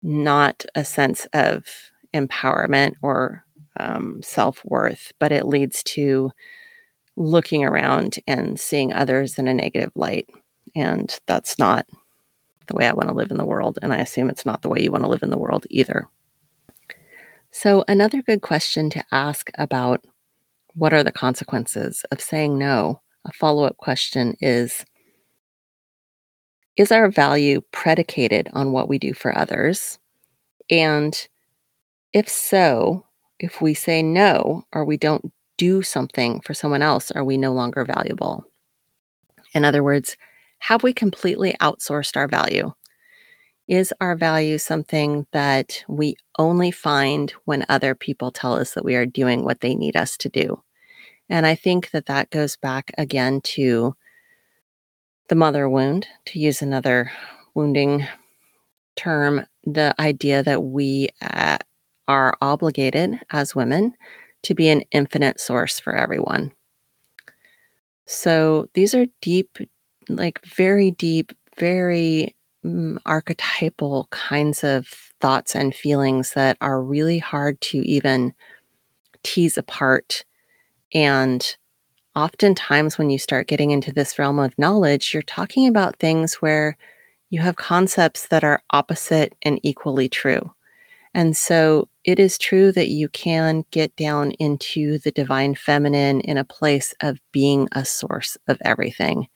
not 0.02 0.66
a 0.74 0.84
sense 0.84 1.28
of 1.34 1.68
empowerment 2.16 2.96
or 3.04 3.46
um, 3.80 4.24
self 4.24 4.66
worth, 4.66 5.12
but 5.20 5.32
it 5.32 5.46
leads 5.46 5.84
to 5.84 6.32
looking 7.16 7.64
around 7.64 8.16
and 8.26 8.60
seeing 8.60 8.92
others 8.92 9.38
in 9.38 9.48
a 9.48 9.54
negative 9.54 9.92
light. 9.94 10.28
And 10.76 11.16
that's 11.28 11.60
not 11.60 11.86
the 12.66 12.76
way 12.76 12.88
I 12.88 12.94
want 12.94 13.10
to 13.10 13.16
live 13.16 13.30
in 13.30 13.38
the 13.38 13.46
world. 13.46 13.78
And 13.84 13.94
I 13.94 13.98
assume 13.98 14.32
it's 14.32 14.48
not 14.48 14.64
the 14.64 14.70
way 14.70 14.82
you 14.82 14.92
want 14.92 15.04
to 15.04 15.10
live 15.10 15.22
in 15.22 15.30
the 15.30 15.38
world 15.38 15.68
either. 15.70 16.08
So, 17.58 17.86
another 17.88 18.22
good 18.22 18.42
question 18.42 18.90
to 18.90 19.04
ask 19.14 19.50
about 19.58 20.04
what 20.74 20.94
are 20.94 21.06
the 21.06 21.12
consequences 21.14 22.04
of 22.12 22.20
saying 22.20 22.58
no? 22.58 23.02
A 23.24 23.32
follow 23.32 23.64
up 23.64 23.78
question 23.78 24.36
is 24.42 24.84
Is 26.76 26.92
our 26.92 27.10
value 27.10 27.62
predicated 27.72 28.50
on 28.52 28.74
what 28.74 28.90
we 28.90 29.00
do 29.00 29.14
for 29.14 29.36
others? 29.38 29.98
And 30.70 31.16
if 32.12 32.28
so, 32.28 33.06
if 33.40 33.62
we 33.62 33.74
say 33.74 34.04
no 34.04 34.66
or 34.74 34.84
we 34.84 34.98
don't 34.98 35.32
do 35.58 35.82
something 35.82 36.42
for 36.42 36.54
someone 36.54 36.82
else, 36.82 37.10
are 37.12 37.24
we 37.24 37.38
no 37.38 37.54
longer 37.54 37.86
valuable? 37.86 38.44
In 39.54 39.64
other 39.64 39.82
words, 39.82 40.18
have 40.60 40.84
we 40.84 40.92
completely 40.92 41.56
outsourced 41.62 42.18
our 42.18 42.28
value? 42.28 42.74
Is 43.68 43.92
our 44.00 44.16
value 44.16 44.60
something 44.60 45.26
that 45.32 45.84
we 45.88 46.18
only 46.38 46.70
find 46.70 47.32
when 47.46 47.66
other 47.68 47.96
people 47.96 48.32
tell 48.32 48.54
us 48.54 48.76
that 48.76 48.86
we 48.86 48.96
are 48.96 49.08
doing 49.08 49.44
what 49.44 49.62
they 49.62 49.74
need 49.74 49.96
us 49.96 50.18
to 50.18 50.30
do? 50.30 50.62
And 51.30 51.48
I 51.48 51.56
think 51.56 51.90
that 51.90 52.06
that 52.06 52.30
goes 52.30 52.56
back 52.56 52.92
again 52.98 53.42
to 53.42 53.96
the 55.30 55.36
mother 55.36 55.68
wound, 55.68 56.08
to 56.26 56.40
use 56.40 56.62
another 56.62 57.12
wounding 57.56 58.08
term, 58.96 59.46
the 59.64 59.96
idea 60.00 60.44
that 60.44 60.64
we 60.64 61.10
uh, 61.22 61.58
are 62.08 62.38
obligated 62.42 63.20
as 63.32 63.56
women 63.56 63.96
to 64.44 64.54
be 64.54 64.70
an 64.70 64.84
infinite 64.92 65.40
source 65.40 65.80
for 65.80 65.96
everyone. 65.96 66.52
So 68.06 68.70
these 68.76 68.94
are 68.94 69.08
deep, 69.22 69.58
like 70.08 70.40
very 70.46 70.92
deep, 70.92 71.32
very 71.58 72.35
archetypal 73.06 74.08
kinds 74.12 74.64
of 74.64 74.88
thoughts 75.22 75.56
and 75.56 75.74
feelings 75.74 76.34
that 76.34 76.58
are 76.62 76.82
really 76.82 77.20
hard 77.20 77.60
to 77.62 77.78
even 77.80 78.34
tease 79.24 79.58
apart. 79.58 80.24
And 80.94 81.56
oftentimes, 82.16 82.98
when 82.98 83.10
you 83.10 83.20
start 83.20 83.48
getting 83.48 83.72
into 83.72 83.92
this 83.92 84.18
realm 84.18 84.40
of 84.40 84.58
knowledge, 84.58 85.14
you're 85.14 85.24
talking 85.24 85.68
about 85.68 86.00
things 86.00 86.36
where 86.36 86.78
you 87.30 87.40
have 87.42 87.56
concepts 87.56 88.28
that 88.28 88.44
are 88.44 88.62
opposite 88.70 89.34
and 89.42 89.60
equally 89.64 90.08
true. 90.08 90.52
And 91.14 91.36
so 91.36 91.88
it 92.04 92.20
is 92.20 92.38
true 92.38 92.72
that 92.74 92.90
you 92.90 93.10
can 93.10 93.64
get 93.72 93.96
down 93.96 94.32
into 94.32 95.00
the 95.00 95.12
divine 95.12 95.56
feminine 95.56 96.22
in 96.22 96.38
a 96.38 96.44
place 96.44 96.94
of 97.02 97.20
being 97.32 97.68
a 97.72 97.86
source 97.86 98.38
of 98.48 98.58
everything 98.64 99.28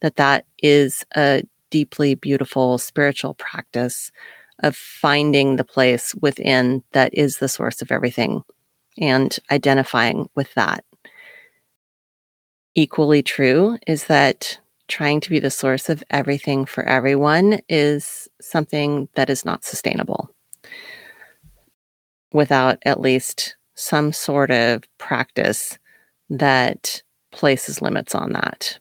that 0.00 0.16
that 0.16 0.46
is 0.62 1.04
a 1.16 1.42
deeply 1.70 2.14
beautiful 2.14 2.78
spiritual 2.78 3.34
practice 3.34 4.10
of 4.62 4.76
finding 4.76 5.56
the 5.56 5.64
place 5.64 6.14
within 6.16 6.82
that 6.92 7.12
is 7.14 7.38
the 7.38 7.48
source 7.48 7.80
of 7.80 7.90
everything 7.90 8.42
and 8.98 9.38
identifying 9.50 10.28
with 10.34 10.52
that. 10.54 10.84
Equally 12.74 13.22
true 13.22 13.78
is 13.86 14.04
that 14.04 14.58
trying 14.88 15.20
to 15.20 15.30
be 15.30 15.38
the 15.38 15.50
source 15.50 15.88
of 15.88 16.02
everything 16.10 16.66
for 16.66 16.84
everyone 16.84 17.60
is 17.68 18.28
something 18.40 19.08
that 19.14 19.30
is 19.30 19.44
not 19.44 19.64
sustainable 19.64 20.28
without 22.32 22.78
at 22.84 23.00
least 23.00 23.56
some 23.74 24.12
sort 24.12 24.50
of 24.50 24.82
practice 24.98 25.78
that 26.28 27.02
places 27.32 27.80
limits 27.80 28.14
on 28.14 28.32
that. 28.32 28.78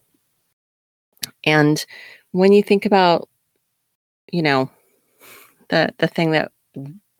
And 1.45 1.85
when 2.31 2.53
you 2.53 2.63
think 2.63 2.85
about, 2.85 3.29
you 4.31 4.41
know, 4.41 4.69
the 5.69 5.93
the 5.97 6.07
thing 6.07 6.31
that 6.31 6.51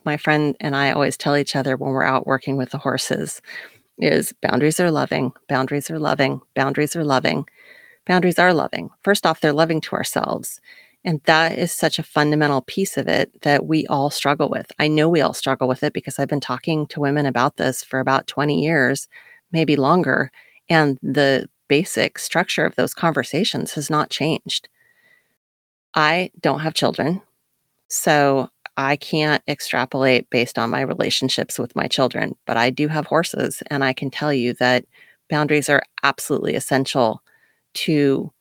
my 0.06 0.18
friend 0.18 0.56
and 0.60 0.76
I 0.76 0.92
always 0.92 1.18
tell 1.18 1.38
each 1.38 1.56
other 1.56 1.78
when 1.78 1.92
we're 1.92 2.04
out 2.04 2.28
working 2.28 2.58
with 2.58 2.72
the 2.72 2.78
horses 2.78 3.42
is 4.00 4.34
boundaries 4.42 4.80
are 4.80 4.92
loving, 4.92 5.34
boundaries 5.50 5.92
are 5.92 6.00
loving, 6.00 6.42
boundaries 6.56 6.96
are 6.96 7.04
loving. 7.04 7.46
Boundaries 8.08 8.40
are 8.40 8.54
loving. 8.54 8.90
First 9.04 9.26
off, 9.26 9.42
they're 9.42 9.54
loving 9.54 9.82
to 9.82 9.96
ourselves. 9.96 10.60
And 11.06 11.22
that 11.26 11.58
is 11.58 11.72
such 11.72 12.00
a 12.00 12.04
fundamental 12.04 12.62
piece 12.62 12.98
of 12.98 13.08
it 13.08 13.44
that 13.44 13.66
we 13.66 13.88
all 13.88 14.10
struggle 14.10 14.50
with. 14.50 14.72
I 14.80 14.88
know 14.90 15.08
we 15.08 15.22
all 15.22 15.34
struggle 15.34 15.68
with 15.68 15.84
it 15.84 15.94
because 15.94 16.20
I've 16.20 16.28
been 16.28 16.42
talking 16.42 16.88
to 16.88 17.00
women 17.00 17.26
about 17.26 17.58
this 17.58 17.84
for 17.84 18.00
about 18.00 18.28
20 18.28 18.62
years, 18.62 19.08
maybe 19.52 19.76
longer. 19.76 20.32
And 20.70 20.98
the 21.04 21.50
basic 21.70 22.20
structure 22.20 22.66
of 22.66 22.76
those 22.76 22.94
conversations 22.94 23.74
has 23.74 23.90
not 23.90 24.10
changed. 24.10 24.70
I 25.96 26.32
don't 26.40 26.60
have 26.60 26.74
children. 26.74 27.22
So 27.88 28.50
I 28.78 28.96
can't 28.96 29.44
extrapolate 29.48 30.30
based 30.30 30.58
on 30.58 30.70
my 30.70 30.82
relationships 30.82 31.60
with 31.60 31.76
my 31.76 31.88
children, 31.88 32.36
but 32.46 32.56
I 32.56 32.70
do 32.70 32.88
have 32.88 33.08
horses. 33.08 33.62
And 33.68 33.84
I 33.84 33.94
can 33.94 34.10
tell 34.10 34.32
you 34.32 34.54
that 34.54 34.86
boundaries 35.30 35.70
are 35.70 35.84
absolutely 36.04 36.56
essential 36.56 37.22
to 37.74 38.32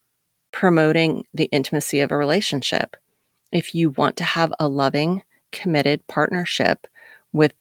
promoting 0.52 1.24
the 1.34 1.46
intimacy 1.46 2.00
of 2.00 2.10
a 2.10 2.16
relationship. 2.16 2.96
If 3.52 3.74
you 3.74 3.90
want 3.90 4.16
to 4.18 4.24
have 4.24 4.52
a 4.60 4.68
loving, 4.68 5.22
committed 5.52 6.06
partnership 6.06 6.86
with 7.32 7.52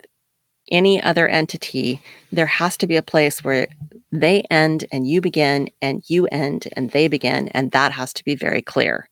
any 0.69 1.02
other 1.02 1.28
entity, 1.28 2.02
there 2.32 2.45
has 2.45 2.78
to 2.78 2.88
be 2.88 2.97
a 2.97 3.02
place 3.02 3.43
where 3.43 3.67
they 4.12 4.41
end 4.52 4.86
and 4.91 5.08
you 5.08 5.21
begin, 5.21 5.69
and 5.82 6.04
you 6.10 6.28
end 6.28 6.67
and 6.73 6.91
they 6.91 7.08
begin, 7.08 7.47
and 7.50 7.71
that 7.71 7.91
has 7.91 8.13
to 8.13 8.23
be 8.23 8.36
very 8.36 8.62
clear. 8.62 9.10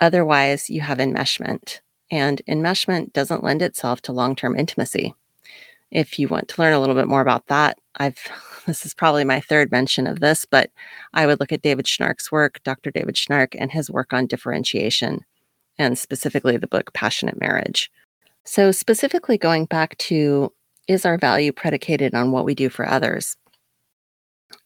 Otherwise, 0.00 0.68
you 0.68 0.80
have 0.80 0.98
enmeshment, 0.98 1.80
and 2.10 2.42
enmeshment 2.48 3.12
doesn't 3.12 3.44
lend 3.44 3.62
itself 3.62 4.00
to 4.02 4.12
long 4.12 4.36
term 4.36 4.56
intimacy. 4.56 5.14
If 5.90 6.18
you 6.18 6.28
want 6.28 6.48
to 6.48 6.60
learn 6.60 6.74
a 6.74 6.80
little 6.80 6.94
bit 6.94 7.08
more 7.08 7.20
about 7.20 7.46
that, 7.46 7.78
I've 7.96 8.18
this 8.66 8.84
is 8.84 8.94
probably 8.94 9.24
my 9.24 9.40
third 9.40 9.70
mention 9.70 10.06
of 10.06 10.20
this, 10.20 10.44
but 10.44 10.70
I 11.14 11.26
would 11.26 11.40
look 11.40 11.52
at 11.52 11.62
David 11.62 11.86
Schnarch's 11.86 12.32
work, 12.32 12.60
Dr. 12.64 12.90
David 12.90 13.14
Schnarch, 13.14 13.54
and 13.58 13.70
his 13.70 13.90
work 13.90 14.12
on 14.12 14.26
differentiation, 14.26 15.24
and 15.78 15.96
specifically 15.98 16.56
the 16.56 16.66
book 16.66 16.92
Passionate 16.92 17.40
Marriage. 17.40 17.90
So, 18.44 18.72
specifically 18.72 19.38
going 19.38 19.66
back 19.66 19.96
to 19.98 20.52
is 20.88 21.04
our 21.04 21.18
value 21.18 21.52
predicated 21.52 22.14
on 22.14 22.30
what 22.30 22.44
we 22.44 22.54
do 22.54 22.68
for 22.68 22.88
others? 22.88 23.36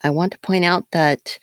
I 0.03 0.11
want 0.11 0.33
to 0.33 0.39
point 0.41 0.65
out 0.65 0.87
that 0.93 1.39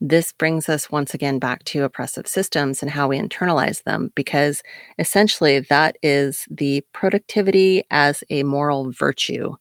this 0.00 0.32
brings 0.32 0.68
us 0.68 0.90
once 0.90 1.12
again 1.12 1.38
back 1.38 1.62
to 1.64 1.84
oppressive 1.84 2.26
systems 2.26 2.82
and 2.82 2.90
how 2.90 3.08
we 3.08 3.18
internalize 3.18 3.82
them, 3.82 4.10
because 4.14 4.62
essentially 4.98 5.60
that 5.60 5.96
is 6.02 6.46
the 6.50 6.82
productivity 6.92 7.84
as 7.90 8.24
a 8.30 8.42
moral 8.42 8.90
virtue. 8.92 9.54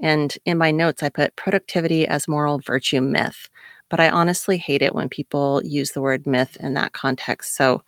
And 0.00 0.36
in 0.44 0.58
my 0.58 0.70
notes, 0.70 1.02
I 1.02 1.08
put 1.08 1.34
productivity 1.34 2.06
as 2.06 2.28
moral 2.28 2.60
virtue 2.60 3.00
myth, 3.00 3.48
but 3.88 3.98
I 3.98 4.10
honestly 4.10 4.58
hate 4.58 4.82
it 4.82 4.94
when 4.94 5.08
people 5.08 5.60
use 5.64 5.90
the 5.90 6.02
word 6.02 6.26
myth 6.26 6.56
in 6.60 6.74
that 6.74 6.92
context. 6.92 7.56
So 7.56 7.82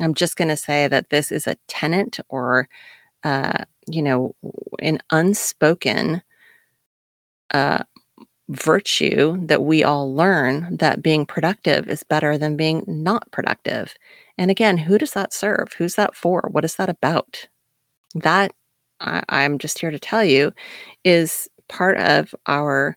I'm 0.00 0.12
just 0.12 0.36
going 0.36 0.48
to 0.48 0.56
say 0.58 0.88
that 0.88 1.08
this 1.08 1.32
is 1.32 1.46
a 1.46 1.56
tenant 1.68 2.20
or, 2.28 2.68
uh, 3.22 3.64
you 3.86 4.02
know, 4.02 4.34
an 4.82 4.98
unspoken 5.10 6.22
uh, 7.52 7.84
virtue 8.48 9.38
that 9.46 9.62
we 9.62 9.82
all 9.82 10.14
learn 10.14 10.76
that 10.76 11.02
being 11.02 11.24
productive 11.24 11.88
is 11.88 12.02
better 12.02 12.36
than 12.36 12.56
being 12.56 12.84
not 12.86 13.30
productive. 13.30 13.94
And 14.36 14.50
again, 14.50 14.76
who 14.76 14.98
does 14.98 15.12
that 15.12 15.32
serve? 15.32 15.72
Who's 15.78 15.94
that 15.94 16.14
for? 16.14 16.48
What 16.50 16.64
is 16.64 16.76
that 16.76 16.90
about? 16.90 17.48
That 18.14 18.52
I, 19.00 19.22
I'm 19.28 19.58
just 19.58 19.78
here 19.78 19.90
to 19.90 19.98
tell 19.98 20.24
you 20.24 20.52
is 21.04 21.48
part 21.68 21.96
of 21.98 22.34
our 22.46 22.96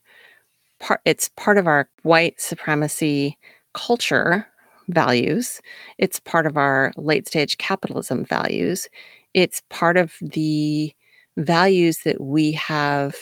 part 0.80 1.02
it's 1.06 1.30
part 1.30 1.58
of 1.58 1.68
our 1.68 1.90
white 2.04 2.40
supremacy 2.42 3.38
culture 3.74 4.48
values. 4.90 5.62
It's 5.98 6.20
part 6.20 6.46
of 6.46 6.58
our 6.58 6.94
late 6.98 7.28
stage 7.28 7.58
capitalism 7.58 8.26
values. 8.26 8.88
It's 9.34 9.62
part 9.70 9.98
of 9.98 10.14
the 10.22 10.94
values 11.38 12.00
that 12.06 12.20
we 12.22 12.52
have 12.54 13.16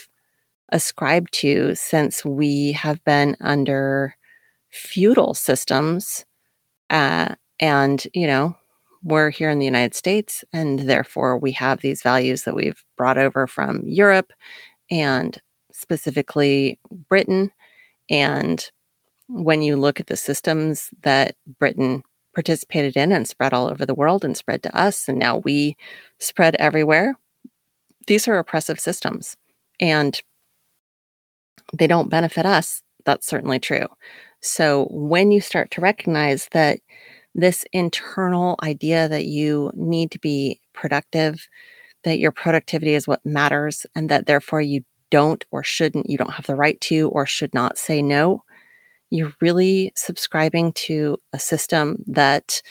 ascribed 0.75 1.31
to 1.31 1.73
since 1.73 2.25
we 2.25 2.73
have 2.73 3.01
been 3.05 3.37
under 3.39 4.13
feudal 4.71 5.33
systems. 5.33 6.25
Uh, 6.89 7.33
and, 7.61 8.05
you 8.13 8.27
know, 8.27 8.53
we're 9.01 9.29
here 9.29 9.49
in 9.49 9.59
the 9.59 9.65
United 9.65 9.95
States, 9.95 10.43
and 10.51 10.79
therefore 10.79 11.37
we 11.37 11.53
have 11.53 11.79
these 11.79 12.03
values 12.03 12.43
that 12.43 12.55
we've 12.55 12.83
brought 12.97 13.17
over 13.17 13.47
from 13.47 13.83
Europe 13.85 14.33
and 14.91 15.41
specifically 15.71 16.77
Britain. 17.07 17.51
And 18.09 18.69
when 19.29 19.61
you 19.61 19.77
look 19.77 20.01
at 20.01 20.07
the 20.07 20.17
systems 20.17 20.89
that 21.03 21.37
Britain 21.57 22.03
participated 22.33 22.97
in 22.97 23.13
and 23.13 23.25
spread 23.25 23.53
all 23.53 23.67
over 23.67 23.85
the 23.85 23.95
world 23.95 24.25
and 24.25 24.35
spread 24.35 24.61
to 24.63 24.77
us, 24.77 25.07
and 25.07 25.17
now 25.17 25.37
we 25.37 25.77
spread 26.19 26.55
everywhere, 26.55 27.15
these 28.07 28.27
are 28.27 28.37
oppressive 28.37 28.79
systems. 28.79 29.37
And 29.79 30.21
they 31.73 31.87
don't 31.87 32.09
benefit 32.09 32.45
us, 32.45 32.81
that's 33.05 33.27
certainly 33.27 33.59
true. 33.59 33.87
So 34.41 34.87
when 34.91 35.31
you 35.31 35.41
start 35.41 35.71
to 35.71 35.81
recognize 35.81 36.47
that 36.51 36.79
this 37.33 37.65
internal 37.73 38.55
idea 38.63 39.09
that 39.09 39.25
you 39.25 39.71
need 39.75 40.11
to 40.11 40.19
be 40.19 40.61
productive, 40.73 41.47
that 42.03 42.19
your 42.19 42.31
productivity 42.31 42.93
is 42.93 43.07
what 43.07 43.25
matters, 43.25 43.85
and 43.95 44.09
that 44.09 44.25
therefore 44.25 44.61
you 44.61 44.83
don't 45.09 45.43
or 45.51 45.63
shouldn't, 45.63 46.09
you 46.09 46.17
don't 46.17 46.33
have 46.33 46.47
the 46.47 46.55
right 46.55 46.79
to 46.81 47.09
or 47.09 47.25
should 47.25 47.53
not 47.53 47.77
say 47.77 48.01
no, 48.01 48.43
you're 49.09 49.33
really 49.41 49.91
subscribing 49.95 50.73
to 50.73 51.17
a 51.33 51.39
system 51.39 52.03
that 52.07 52.61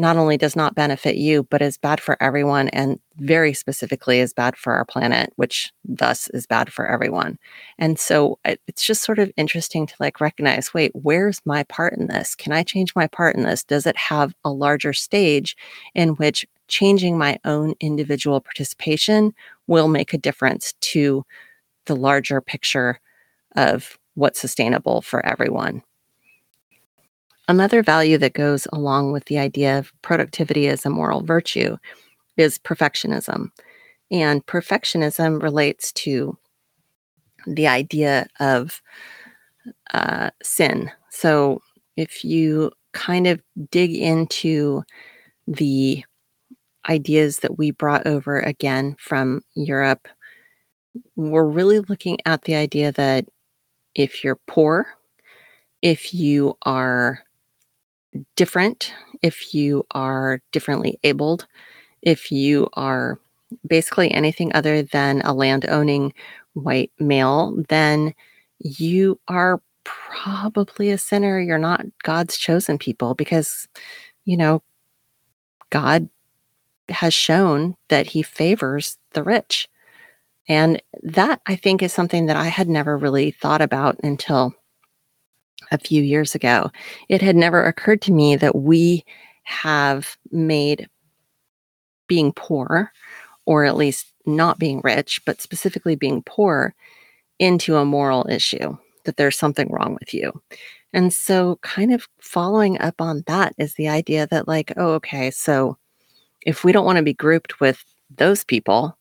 not 0.00 0.16
only 0.16 0.38
does 0.38 0.56
not 0.56 0.74
benefit 0.74 1.16
you, 1.16 1.42
but 1.50 1.60
is 1.60 1.76
bad 1.76 2.00
for 2.00 2.16
everyone 2.22 2.68
and 2.70 2.98
very 3.18 3.52
specifically 3.52 4.18
is 4.18 4.32
bad 4.32 4.56
for 4.56 4.72
our 4.72 4.84
planet, 4.86 5.30
which 5.36 5.70
thus 5.84 6.28
is 6.28 6.46
bad 6.46 6.72
for 6.72 6.86
everyone. 6.86 7.38
And 7.78 7.98
so 7.98 8.38
it's 8.44 8.82
just 8.82 9.02
sort 9.04 9.18
of 9.18 9.30
interesting 9.36 9.86
to 9.86 9.94
like 10.00 10.18
recognize 10.20 10.72
wait, 10.72 10.90
where's 10.94 11.40
my 11.44 11.64
part 11.64 11.92
in 11.98 12.06
this? 12.06 12.34
Can 12.34 12.52
I 12.52 12.62
change 12.62 12.96
my 12.96 13.06
part 13.08 13.36
in 13.36 13.42
this? 13.42 13.62
Does 13.62 13.86
it 13.86 13.96
have 13.98 14.34
a 14.42 14.50
larger 14.50 14.94
stage 14.94 15.54
in 15.94 16.10
which 16.10 16.46
changing 16.66 17.18
my 17.18 17.38
own 17.44 17.74
individual 17.78 18.40
participation 18.40 19.34
will 19.66 19.88
make 19.88 20.14
a 20.14 20.18
difference 20.18 20.72
to 20.80 21.24
the 21.84 21.96
larger 21.96 22.40
picture 22.40 23.00
of 23.54 23.98
what's 24.14 24.40
sustainable 24.40 25.02
for 25.02 25.24
everyone? 25.26 25.82
Another 27.50 27.82
value 27.82 28.16
that 28.18 28.34
goes 28.34 28.68
along 28.72 29.10
with 29.10 29.24
the 29.24 29.36
idea 29.36 29.76
of 29.76 29.92
productivity 30.02 30.68
as 30.68 30.86
a 30.86 30.88
moral 30.88 31.20
virtue 31.20 31.78
is 32.36 32.58
perfectionism. 32.58 33.48
And 34.08 34.46
perfectionism 34.46 35.42
relates 35.42 35.90
to 35.94 36.38
the 37.48 37.66
idea 37.66 38.28
of 38.38 38.80
uh, 39.92 40.30
sin. 40.40 40.92
So 41.10 41.60
if 41.96 42.24
you 42.24 42.70
kind 42.92 43.26
of 43.26 43.42
dig 43.68 43.96
into 43.96 44.84
the 45.48 46.04
ideas 46.88 47.40
that 47.40 47.58
we 47.58 47.72
brought 47.72 48.06
over 48.06 48.38
again 48.38 48.94
from 49.00 49.42
Europe, 49.56 50.06
we're 51.16 51.48
really 51.48 51.80
looking 51.80 52.18
at 52.26 52.42
the 52.42 52.54
idea 52.54 52.92
that 52.92 53.24
if 53.96 54.22
you're 54.22 54.38
poor, 54.46 54.86
if 55.82 56.14
you 56.14 56.56
are 56.62 57.24
different, 58.36 58.92
if 59.22 59.54
you 59.54 59.86
are 59.92 60.40
differently 60.52 60.98
abled, 61.04 61.46
if 62.02 62.32
you 62.32 62.68
are 62.74 63.18
basically 63.66 64.10
anything 64.10 64.52
other 64.54 64.82
than 64.82 65.20
a 65.22 65.32
land 65.32 65.66
owning 65.68 66.12
white 66.54 66.92
male, 66.98 67.56
then 67.68 68.14
you 68.58 69.18
are 69.28 69.60
probably 69.84 70.90
a 70.90 70.98
sinner. 70.98 71.40
You're 71.40 71.58
not 71.58 71.84
God's 72.02 72.36
chosen 72.36 72.78
people 72.78 73.14
because 73.14 73.68
you 74.24 74.36
know, 74.36 74.62
God 75.70 76.08
has 76.88 77.14
shown 77.14 77.74
that 77.88 78.06
he 78.06 78.22
favors 78.22 78.96
the 79.12 79.22
rich. 79.22 79.68
And 80.48 80.82
that 81.02 81.40
I 81.46 81.56
think 81.56 81.82
is 81.82 81.92
something 81.92 82.26
that 82.26 82.36
I 82.36 82.46
had 82.46 82.68
never 82.68 82.96
really 82.96 83.30
thought 83.30 83.60
about 83.62 83.98
until 84.02 84.54
a 85.70 85.78
few 85.78 86.02
years 86.02 86.34
ago. 86.34 86.70
It 87.08 87.22
had 87.22 87.36
never 87.36 87.64
occurred 87.64 88.02
to 88.02 88.12
me 88.12 88.36
that 88.36 88.56
we 88.56 89.04
have 89.44 90.16
made 90.30 90.88
being 92.06 92.32
poor, 92.32 92.92
or 93.46 93.64
at 93.64 93.76
least 93.76 94.12
not 94.26 94.58
being 94.58 94.80
rich, 94.84 95.20
but 95.24 95.40
specifically 95.40 95.96
being 95.96 96.22
poor, 96.24 96.74
into 97.38 97.76
a 97.76 97.84
moral 97.84 98.26
issue, 98.28 98.76
that 99.04 99.16
there's 99.16 99.38
something 99.38 99.70
wrong 99.70 99.96
with 99.98 100.12
you. 100.12 100.30
And 100.92 101.12
so, 101.12 101.58
kind 101.62 101.92
of 101.92 102.08
following 102.20 102.80
up 102.80 103.00
on 103.00 103.22
that 103.26 103.54
is 103.58 103.74
the 103.74 103.88
idea 103.88 104.26
that, 104.26 104.48
like, 104.48 104.72
oh, 104.76 104.92
okay, 104.94 105.30
so 105.30 105.78
if 106.44 106.64
we 106.64 106.72
don't 106.72 106.84
want 106.84 106.96
to 106.96 107.02
be 107.02 107.14
grouped 107.14 107.60
with 107.60 107.82
those 108.14 108.44
people, 108.44 108.96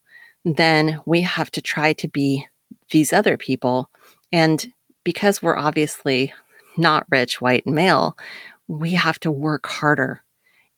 then 0.46 1.02
we 1.06 1.22
have 1.22 1.52
to 1.52 1.62
try 1.62 1.94
to 1.94 2.08
be 2.08 2.46
these 2.92 3.12
other 3.12 3.38
people. 3.38 3.90
And 4.32 4.72
because 5.04 5.42
we're 5.42 5.58
obviously 5.58 6.34
not 6.78 7.06
rich, 7.10 7.42
white, 7.42 7.68
male, 7.68 8.18
we 8.68 8.92
have 8.92 9.20
to 9.22 9.32
work 9.32 9.68
harder. 9.68 10.22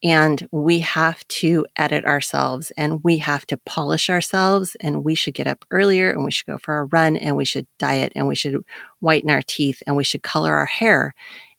And 0.03 0.47
we 0.51 0.79
have 0.79 1.27
to 1.27 1.63
edit 1.75 2.05
ourselves 2.05 2.71
and 2.75 3.03
we 3.03 3.19
have 3.19 3.45
to 3.47 3.57
polish 3.57 4.09
ourselves 4.09 4.75
and 4.81 5.03
we 5.03 5.13
should 5.13 5.35
get 5.35 5.45
up 5.45 5.63
earlier 5.69 6.09
and 6.09 6.25
we 6.25 6.31
should 6.31 6.47
go 6.47 6.57
for 6.57 6.79
a 6.79 6.85
run 6.85 7.17
and 7.17 7.37
we 7.37 7.45
should 7.45 7.67
diet 7.77 8.11
and 8.15 8.27
we 8.27 8.33
should 8.33 8.65
whiten 8.99 9.29
our 9.29 9.43
teeth 9.43 9.83
and 9.85 9.95
we 9.95 10.03
should 10.03 10.23
color 10.23 10.55
our 10.55 10.65
hair. 10.65 11.13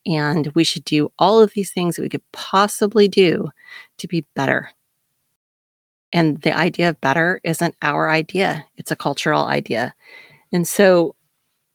And 0.07 0.51
we 0.57 0.65
should 0.65 0.85
do 0.85 1.13
all 1.21 1.41
of 1.41 1.53
these 1.53 1.71
things 1.71 1.95
that 1.95 2.03
we 2.03 2.09
could 2.09 2.29
possibly 2.33 3.07
do 3.07 3.49
to 3.99 4.09
be 4.09 4.27
better. 4.35 4.71
And 6.13 6.41
the 6.43 6.57
idea 6.57 6.89
of 6.89 7.01
better 7.01 7.41
isn't 7.45 7.77
our 7.81 8.11
idea, 8.11 8.67
it's 8.77 8.91
a 8.91 8.97
cultural 8.97 9.45
idea. 9.45 9.95
And 10.53 10.67
so 10.67 11.15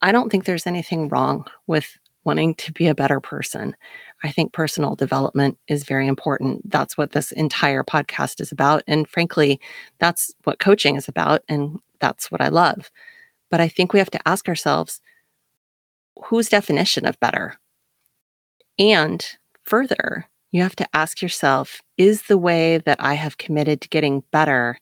I 0.01 0.11
don't 0.11 0.29
think 0.29 0.45
there's 0.45 0.67
anything 0.67 1.07
wrong 1.07 1.45
with 1.65 1.97
wanting 2.27 2.53
to 2.55 2.71
be 2.73 2.87
a 2.87 2.93
better 2.93 3.19
person. 3.19 3.75
I 4.23 4.31
think 4.31 4.53
personal 4.53 4.95
development 4.95 5.57
is 5.67 5.83
very 5.83 6.07
important. 6.07 6.69
That's 6.69 6.97
what 6.97 7.13
this 7.13 7.31
entire 7.31 7.83
podcast 7.83 8.39
is 8.41 8.51
about. 8.51 8.83
And 8.85 9.07
frankly, 9.07 9.59
that's 9.97 10.33
what 10.43 10.59
coaching 10.59 10.95
is 10.97 11.07
about. 11.07 11.41
And 11.49 11.79
that's 11.99 12.29
what 12.29 12.41
I 12.41 12.49
love. 12.49 12.91
But 13.49 13.61
I 13.61 13.69
think 13.69 13.93
we 13.93 13.99
have 13.99 14.11
to 14.11 14.27
ask 14.27 14.47
ourselves 14.47 15.01
whose 16.25 16.49
definition 16.49 17.05
of 17.05 17.19
better? 17.19 17.55
And 18.77 19.25
further, 19.63 20.27
you 20.51 20.61
have 20.61 20.75
to 20.77 20.87
ask 20.93 21.21
yourself 21.21 21.81
is 21.97 22.23
the 22.23 22.37
way 22.37 22.79
that 22.79 22.97
I 22.99 23.13
have 23.13 23.37
committed 23.37 23.81
to 23.81 23.89
getting 23.89 24.23
better 24.31 24.77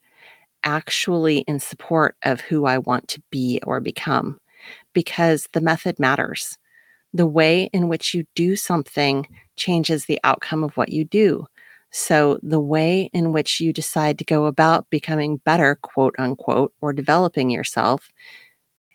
actually 0.64 1.40
in 1.40 1.60
support 1.60 2.16
of 2.24 2.42
who 2.42 2.66
I 2.66 2.80
want 2.80 3.08
to 3.10 3.22
be 3.30 3.60
or 3.64 3.80
become? 3.80 4.40
Because 4.94 5.48
the 5.54 5.62
method 5.62 6.00
matters. 6.00 6.58
The 7.16 7.26
way 7.26 7.70
in 7.72 7.88
which 7.88 8.14
you 8.14 8.26
do 8.36 8.58
something 8.58 9.28
changes 9.56 10.06
the 10.06 10.20
outcome 10.26 10.66
of 10.66 10.76
what 10.76 10.90
you 10.90 11.06
do. 11.06 11.48
So, 11.92 12.40
the 12.44 12.60
way 12.60 13.10
in 13.14 13.32
which 13.32 13.62
you 13.62 13.72
decide 13.72 14.20
to 14.20 14.26
go 14.26 14.48
about 14.48 14.90
becoming 14.90 15.38
better, 15.38 15.76
quote 15.82 16.14
unquote, 16.20 16.74
or 16.82 16.92
developing 16.92 17.50
yourself 17.50 18.10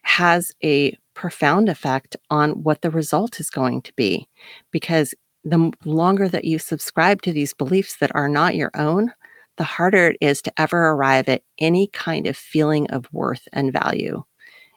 has 0.02 0.52
a 0.62 0.94
profound 1.14 1.70
effect 1.70 2.14
on 2.28 2.62
what 2.62 2.83
the 2.83 2.90
result 2.90 3.40
is 3.40 3.48
going 3.48 3.80
to 3.83 3.92
be. 3.94 4.28
Because 4.70 5.14
the 5.42 5.72
longer 5.87 6.28
that 6.28 6.44
you 6.44 6.59
subscribe 6.59 7.22
to 7.22 7.33
these 7.33 7.54
beliefs 7.54 7.96
that 7.96 8.14
are 8.14 8.28
not 8.28 8.54
your 8.54 8.70
own, 8.74 9.12
the 9.56 9.64
harder 9.64 10.09
it 10.09 10.18
is 10.20 10.42
to 10.42 10.52
ever 10.59 10.90
arrive 10.90 11.26
at 11.28 11.42
any 11.59 11.87
kind 11.87 12.26
of 12.26 12.37
feeling 12.37 12.87
of 12.90 13.11
worth 13.12 13.48
and 13.52 13.72
value. 13.72 14.24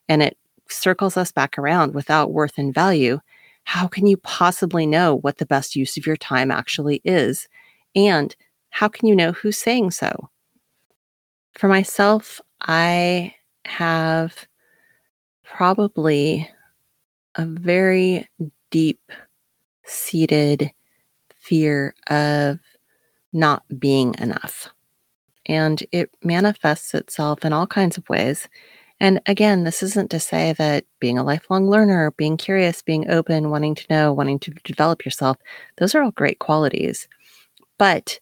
And 0.08 0.24
it 0.24 0.38
circles 0.70 1.18
us 1.18 1.32
back 1.34 1.58
around 1.58 1.94
without 1.94 2.32
worth 2.32 2.58
and 2.58 2.74
value. 2.74 3.20
How 3.64 3.88
can 3.88 4.08
you 4.08 4.18
possibly 4.18 4.86
know 4.86 5.16
what 5.16 5.38
the 5.38 5.46
best 5.46 5.76
use 5.76 5.98
of 5.98 6.06
your 6.06 6.18
time 6.18 6.52
actually 6.52 7.02
is? 7.04 7.48
And 7.96 8.36
how 8.70 8.88
can 8.88 9.08
you 9.08 9.16
know 9.16 9.32
who's 9.32 9.58
saying 9.58 9.92
so? 9.92 10.30
For 11.54 11.68
myself, 11.68 12.42
I 12.62 13.36
have 13.66 14.48
probably 15.44 16.50
a 17.36 17.46
very 17.46 18.28
deep 18.72 19.12
seated 19.86 20.72
fear 21.36 21.94
of 22.10 22.60
not 23.34 23.64
being 23.80 24.16
enough. 24.20 24.70
And 25.46 25.84
it 25.92 26.10
manifests 26.24 26.94
itself 26.94 27.44
in 27.44 27.54
all 27.54 27.68
kinds 27.68 27.98
of 27.98 28.08
ways. 28.08 28.48
And 29.04 29.20
again, 29.28 29.66
this 29.66 29.84
isn't 29.84 30.10
to 30.12 30.20
say 30.20 30.54
that 30.54 30.86
being 31.00 31.18
a 31.18 31.24
lifelong 31.24 31.70
learner, 31.70 32.12
being 32.12 32.38
curious, 32.38 32.82
being 32.82 33.12
open, 33.12 33.50
wanting 33.52 33.76
to 33.76 33.86
know, 33.90 34.14
wanting 34.14 34.40
to 34.40 34.52
develop 34.64 35.04
yourself, 35.04 35.38
those 35.78 35.94
are 35.94 36.02
all 36.02 36.12
great 36.12 36.40
qualities. 36.40 37.08
But 37.78 38.20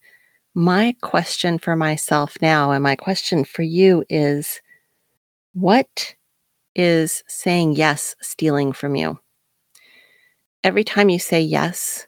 my 0.55 0.95
question 1.01 1.59
for 1.59 1.75
myself 1.75 2.35
now 2.41 2.71
and 2.71 2.83
my 2.83 2.95
question 2.95 3.45
for 3.45 3.61
you 3.61 4.03
is 4.09 4.61
what 5.53 6.15
is 6.75 7.23
saying 7.27 7.73
yes 7.73 8.15
stealing 8.21 8.73
from 8.73 8.95
you? 8.95 9.19
every 10.63 10.83
time 10.83 11.09
you 11.09 11.19
say 11.19 11.41
yes, 11.41 12.07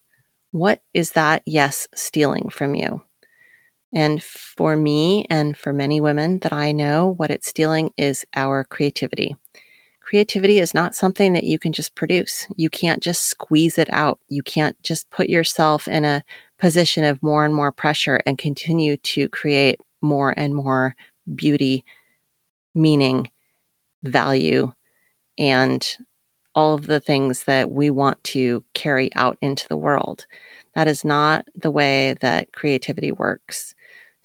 what 0.52 0.82
is 0.94 1.12
that 1.14 1.42
yes 1.46 1.88
stealing 1.96 2.50
from 2.50 2.76
you? 2.76 3.02
And 3.94 4.24
for 4.24 4.76
me 4.76 5.26
and 5.30 5.56
for 5.56 5.72
many 5.72 6.02
women 6.02 6.40
that 6.40 6.52
I 6.52 6.72
know, 6.72 7.14
what 7.18 7.30
it's 7.30 7.48
stealing 7.48 7.92
is 7.98 8.26
our 8.36 8.64
creativity. 8.64 9.36
Creativity 10.02 10.60
is 10.60 10.74
not 10.74 10.96
something 10.96 11.34
that 11.34 11.46
you 11.46 11.58
can 11.58 11.72
just 11.72 11.96
produce. 11.96 12.48
You 12.58 12.70
can't 12.70 13.02
just 13.02 13.24
squeeze 13.24 13.78
it 13.78 13.92
out. 13.94 14.20
You 14.30 14.44
can't 14.44 14.82
just 14.84 15.10
put 15.12 15.30
yourself 15.30 15.88
in 15.88 16.06
a 16.06 16.24
position 16.60 17.04
of 17.04 17.22
more 17.24 17.46
and 17.46 17.56
more 17.56 17.72
pressure 17.72 18.20
and 18.26 18.38
continue 18.38 18.98
to 18.98 19.30
create 19.30 19.80
more 20.02 20.34
and 20.38 20.56
more 20.56 20.96
beauty, 21.36 21.86
meaning, 22.76 23.30
value, 24.04 24.74
and 25.38 25.98
all 26.56 26.74
of 26.76 26.88
the 26.88 27.00
things 27.00 27.46
that 27.46 27.72
we 27.72 27.90
want 27.90 28.24
to 28.24 28.64
carry 28.74 29.14
out 29.16 29.38
into 29.42 29.68
the 29.68 29.78
world. 29.78 30.26
That 30.76 30.88
is 30.88 31.06
not 31.06 31.48
the 31.56 31.72
way 31.72 32.16
that 32.22 32.52
creativity 32.54 33.12
works. 33.12 33.76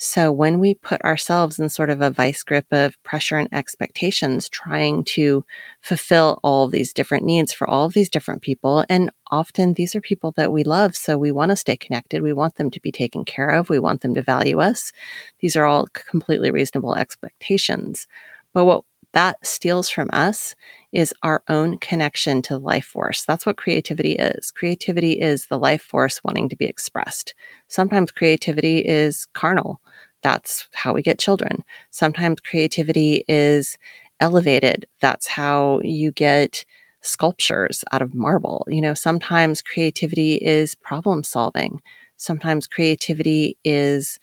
So, 0.00 0.30
when 0.30 0.60
we 0.60 0.74
put 0.74 1.02
ourselves 1.02 1.58
in 1.58 1.68
sort 1.68 1.90
of 1.90 2.00
a 2.00 2.10
vice 2.10 2.44
grip 2.44 2.66
of 2.70 3.02
pressure 3.02 3.36
and 3.36 3.52
expectations, 3.52 4.48
trying 4.48 5.02
to 5.06 5.44
fulfill 5.82 6.38
all 6.44 6.68
these 6.68 6.92
different 6.92 7.24
needs 7.24 7.52
for 7.52 7.68
all 7.68 7.86
of 7.86 7.94
these 7.94 8.08
different 8.08 8.40
people, 8.42 8.84
and 8.88 9.10
often 9.32 9.74
these 9.74 9.96
are 9.96 10.00
people 10.00 10.32
that 10.36 10.52
we 10.52 10.62
love. 10.62 10.94
So, 10.96 11.18
we 11.18 11.32
want 11.32 11.50
to 11.50 11.56
stay 11.56 11.76
connected. 11.76 12.22
We 12.22 12.32
want 12.32 12.54
them 12.56 12.70
to 12.70 12.80
be 12.80 12.92
taken 12.92 13.24
care 13.24 13.50
of. 13.50 13.70
We 13.70 13.80
want 13.80 14.02
them 14.02 14.14
to 14.14 14.22
value 14.22 14.60
us. 14.60 14.92
These 15.40 15.56
are 15.56 15.64
all 15.64 15.88
completely 15.88 16.52
reasonable 16.52 16.94
expectations. 16.94 18.06
But 18.54 18.66
what 18.66 18.84
that 19.14 19.44
steals 19.44 19.88
from 19.90 20.10
us 20.12 20.54
is 20.92 21.12
our 21.22 21.42
own 21.48 21.78
connection 21.78 22.42
to 22.42 22.56
life 22.58 22.86
force. 22.86 23.24
That's 23.24 23.44
what 23.46 23.56
creativity 23.56 24.12
is. 24.12 24.50
Creativity 24.50 25.12
is 25.12 25.46
the 25.46 25.58
life 25.58 25.82
force 25.82 26.20
wanting 26.24 26.48
to 26.48 26.56
be 26.56 26.64
expressed. 26.66 27.34
Sometimes 27.68 28.10
creativity 28.10 28.78
is 28.78 29.26
carnal. 29.34 29.80
That's 30.22 30.66
how 30.72 30.94
we 30.94 31.02
get 31.02 31.18
children. 31.18 31.62
Sometimes 31.90 32.40
creativity 32.40 33.24
is 33.28 33.76
elevated. 34.20 34.86
That's 35.00 35.26
how 35.26 35.80
you 35.84 36.10
get 36.10 36.64
sculptures 37.02 37.84
out 37.92 38.02
of 38.02 38.14
marble. 38.14 38.66
You 38.68 38.80
know, 38.80 38.94
sometimes 38.94 39.62
creativity 39.62 40.34
is 40.36 40.74
problem 40.74 41.22
solving. 41.22 41.80
Sometimes 42.16 42.66
creativity 42.66 43.56
is 43.64 44.18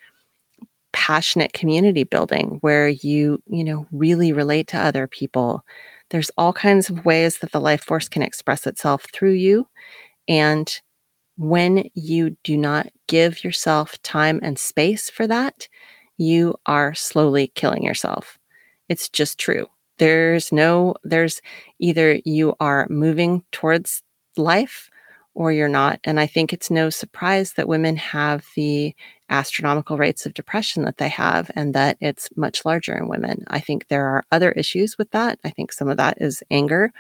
passionate 0.94 1.54
community 1.54 2.04
building 2.04 2.58
where 2.62 2.88
you, 2.88 3.42
you 3.48 3.64
know, 3.64 3.86
really 3.92 4.32
relate 4.32 4.68
to 4.68 4.78
other 4.78 5.08
people. 5.08 5.64
There's 6.16 6.32
all 6.38 6.54
kinds 6.54 6.90
of 6.90 7.04
ways 7.04 7.40
that 7.40 7.52
the 7.52 7.60
life 7.60 7.84
force 7.84 8.08
can 8.08 8.22
express 8.22 8.66
itself 8.66 9.06
through 9.12 9.34
you. 9.34 9.68
And 10.30 10.74
when 11.36 11.90
you 11.94 12.38
do 12.46 12.56
not 12.56 12.88
give 13.08 13.44
yourself 13.44 14.02
time 14.02 14.40
and 14.42 14.58
space 14.58 15.10
for 15.10 15.28
that, 15.28 15.68
you 16.16 16.56
are 16.68 16.94
slowly 16.94 17.52
killing 17.56 17.84
yourself. 17.84 18.40
It's 18.88 19.10
just 19.10 19.38
true. 19.38 19.68
There's 19.98 20.54
no, 20.54 20.96
there's 21.04 21.42
either 21.80 22.22
you 22.24 22.56
are 22.62 22.88
moving 22.90 23.44
towards 23.52 24.02
life 24.38 24.90
or 25.36 25.52
you're 25.52 25.68
not. 25.68 26.00
And 26.06 26.20
I 26.20 26.26
think 26.26 26.52
it's 26.54 26.72
no 26.72 26.90
surprise 26.90 27.54
that 27.54 27.68
women 27.68 27.98
have 27.98 28.46
the 28.56 28.96
astronomical 29.30 29.98
rates 29.98 30.26
of 30.26 30.34
depression 30.34 30.84
that 30.84 30.98
they 30.98 31.10
have 31.10 31.52
and 31.56 31.74
that 31.74 31.98
it's 32.00 32.30
much 32.38 32.64
larger 32.64 32.96
in 32.96 33.10
women. 33.10 33.44
I 33.48 33.60
think 33.60 33.88
there 33.88 34.06
are 34.06 34.24
other 34.32 34.52
issues 34.54 34.98
with 34.98 35.12
that. 35.12 35.40
I 35.44 35.50
think 35.50 35.74
some 35.74 35.90
of 35.90 35.98
that 35.98 36.22
is 36.22 36.42
anger, 36.52 36.92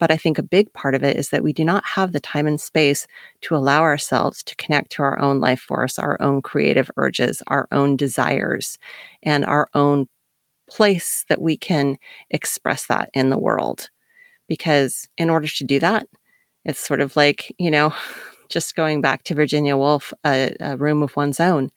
but 0.00 0.10
I 0.10 0.16
think 0.16 0.38
a 0.38 0.42
big 0.42 0.72
part 0.72 0.94
of 0.94 1.04
it 1.04 1.16
is 1.16 1.28
that 1.28 1.44
we 1.44 1.52
do 1.52 1.64
not 1.64 1.84
have 1.84 2.12
the 2.12 2.20
time 2.20 2.46
and 2.46 2.60
space 2.60 3.06
to 3.42 3.54
allow 3.54 3.82
ourselves 3.82 4.42
to 4.42 4.56
connect 4.56 4.90
to 4.92 5.02
our 5.02 5.18
own 5.20 5.40
life 5.40 5.60
force, 5.60 5.98
our 5.98 6.20
own 6.20 6.42
creative 6.42 6.90
urges, 6.96 7.42
our 7.46 7.68
own 7.70 7.96
desires, 7.96 8.76
and 9.22 9.44
our 9.44 9.68
own 9.74 10.08
place 10.68 11.24
that 11.28 11.40
we 11.40 11.56
can 11.56 11.96
express 12.30 12.86
that 12.86 13.10
in 13.14 13.30
the 13.30 13.38
world. 13.38 13.88
Because 14.48 15.08
in 15.16 15.30
order 15.30 15.48
to 15.48 15.64
do 15.64 15.78
that, 15.80 16.06
it's 16.64 16.80
sort 16.80 17.00
of 17.00 17.16
like, 17.16 17.54
you 17.58 17.70
know, 17.70 17.94
just 18.48 18.76
going 18.76 19.00
back 19.00 19.24
to 19.24 19.34
Virginia 19.34 19.76
Woolf, 19.76 20.12
a, 20.24 20.54
a 20.60 20.76
room 20.76 21.02
of 21.02 21.16
one's 21.16 21.40
own. 21.40 21.70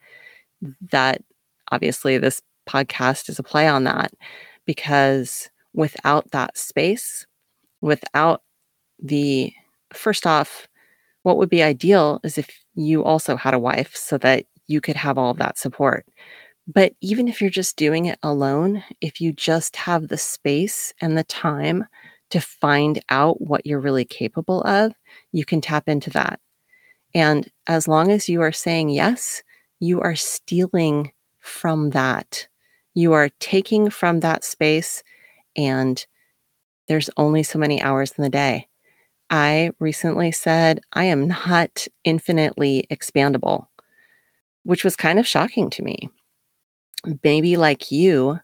That 0.91 1.21
obviously 1.71 2.17
this 2.17 2.41
podcast 2.67 3.29
is 3.29 3.39
a 3.39 3.43
play 3.43 3.67
on 3.67 3.83
that 3.85 4.11
because 4.65 5.49
without 5.73 6.31
that 6.31 6.57
space, 6.57 7.25
without 7.81 8.41
the 9.01 9.53
first 9.93 10.27
off, 10.27 10.67
what 11.23 11.37
would 11.37 11.49
be 11.49 11.63
ideal 11.63 12.19
is 12.23 12.37
if 12.37 12.49
you 12.75 13.03
also 13.03 13.35
had 13.35 13.53
a 13.53 13.59
wife 13.59 13.95
so 13.95 14.17
that 14.17 14.45
you 14.67 14.81
could 14.81 14.95
have 14.95 15.17
all 15.17 15.31
of 15.31 15.37
that 15.37 15.57
support. 15.57 16.05
But 16.67 16.93
even 17.01 17.27
if 17.27 17.39
you're 17.39 17.49
just 17.49 17.77
doing 17.77 18.05
it 18.05 18.19
alone, 18.23 18.83
if 18.99 19.21
you 19.21 19.31
just 19.31 19.75
have 19.77 20.07
the 20.07 20.17
space 20.17 20.93
and 20.99 21.17
the 21.17 21.23
time 21.23 21.85
to 22.29 22.41
find 22.41 23.01
out 23.09 23.41
what 23.41 23.65
you're 23.65 23.79
really 23.79 24.05
capable 24.05 24.61
of, 24.63 24.93
you 25.31 25.45
can 25.45 25.61
tap 25.61 25.87
into 25.87 26.09
that. 26.11 26.39
And 27.13 27.49
as 27.67 27.87
long 27.87 28.11
as 28.11 28.27
you 28.27 28.41
are 28.41 28.51
saying 28.51 28.89
yes, 28.89 29.41
you 29.79 30.01
are 30.01 30.15
stealing 30.15 31.11
from 31.39 31.91
that. 31.91 32.47
You 32.93 33.13
are 33.13 33.29
taking 33.39 33.89
from 33.89 34.19
that 34.19 34.43
space, 34.43 35.03
and 35.55 36.05
there's 36.87 37.09
only 37.17 37.43
so 37.43 37.59
many 37.59 37.81
hours 37.81 38.11
in 38.17 38.23
the 38.23 38.29
day. 38.29 38.67
I 39.29 39.71
recently 39.79 40.31
said, 40.31 40.79
I 40.93 41.05
am 41.05 41.27
not 41.27 41.87
infinitely 42.03 42.87
expandable, 42.89 43.67
which 44.63 44.83
was 44.83 44.95
kind 44.95 45.19
of 45.19 45.27
shocking 45.27 45.69
to 45.71 45.83
me. 45.83 46.09
Maybe 47.23 47.57
like 47.57 47.91
you, 47.91 48.39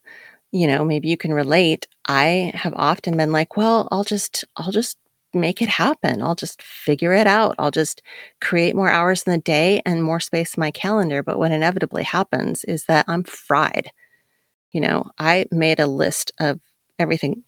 you 0.54 0.68
know, 0.68 0.86
maybe 0.86 1.10
you 1.10 1.18
can 1.18 1.34
relate. 1.34 1.88
I 2.08 2.52
have 2.54 2.74
often 2.76 3.18
been 3.18 3.32
like, 3.32 3.58
well, 3.58 3.88
I'll 3.92 4.04
just, 4.04 4.46
I'll 4.56 4.72
just 4.72 4.98
make 5.34 5.64
it 5.64 5.68
happen. 5.68 6.22
I'll 6.22 6.36
just 6.36 6.62
figure 6.62 7.12
it 7.12 7.26
out. 7.26 7.56
I'll 7.58 7.72
just 7.72 8.04
create 8.40 8.76
more 8.76 8.90
hours 8.90 9.24
in 9.24 9.34
the 9.34 9.40
day 9.40 9.82
and 9.84 10.04
more 10.04 10.20
space 10.20 10.56
in 10.56 10.62
my 10.62 10.70
calendar. 10.70 11.24
But 11.24 11.40
what 11.40 11.52
inevitably 11.52 12.04
happens 12.04 12.64
is 12.66 12.86
that 12.86 13.06
I'm 13.08 13.24
fried. 13.24 13.90
You 14.74 14.82
know, 14.82 15.10
I 15.18 15.48
made 15.52 15.80
a 15.80 15.88
list 15.88 16.32
of 16.40 16.60
everything. 17.00 17.44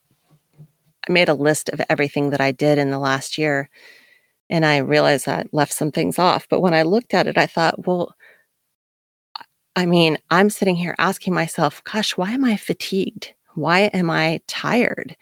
I 1.07 1.11
made 1.11 1.29
a 1.29 1.35
list 1.35 1.69
of 1.69 1.81
everything 1.87 2.31
that 2.31 2.41
I 2.41 2.51
did 2.51 2.79
in 2.79 2.89
the 2.89 2.97
last 2.97 3.37
year. 3.37 3.69
And 4.49 4.65
I 4.65 4.77
realized 4.77 5.27
I 5.27 5.43
left 5.51 5.73
some 5.73 5.91
things 5.91 6.17
off. 6.17 6.47
But 6.49 6.61
when 6.61 6.73
I 6.73 6.81
looked 6.81 7.13
at 7.13 7.27
it, 7.27 7.37
I 7.37 7.45
thought, 7.45 7.85
well, 7.85 8.15
I 9.75 9.85
mean, 9.85 10.17
I'm 10.29 10.49
sitting 10.49 10.75
here 10.75 10.95
asking 10.97 11.33
myself, 11.33 11.83
gosh, 11.83 12.15
why 12.17 12.31
am 12.31 12.45
I 12.45 12.57
fatigued? 12.57 13.33
Why 13.55 13.81
am 13.93 14.09
I 14.09 14.41
tired? 14.47 15.15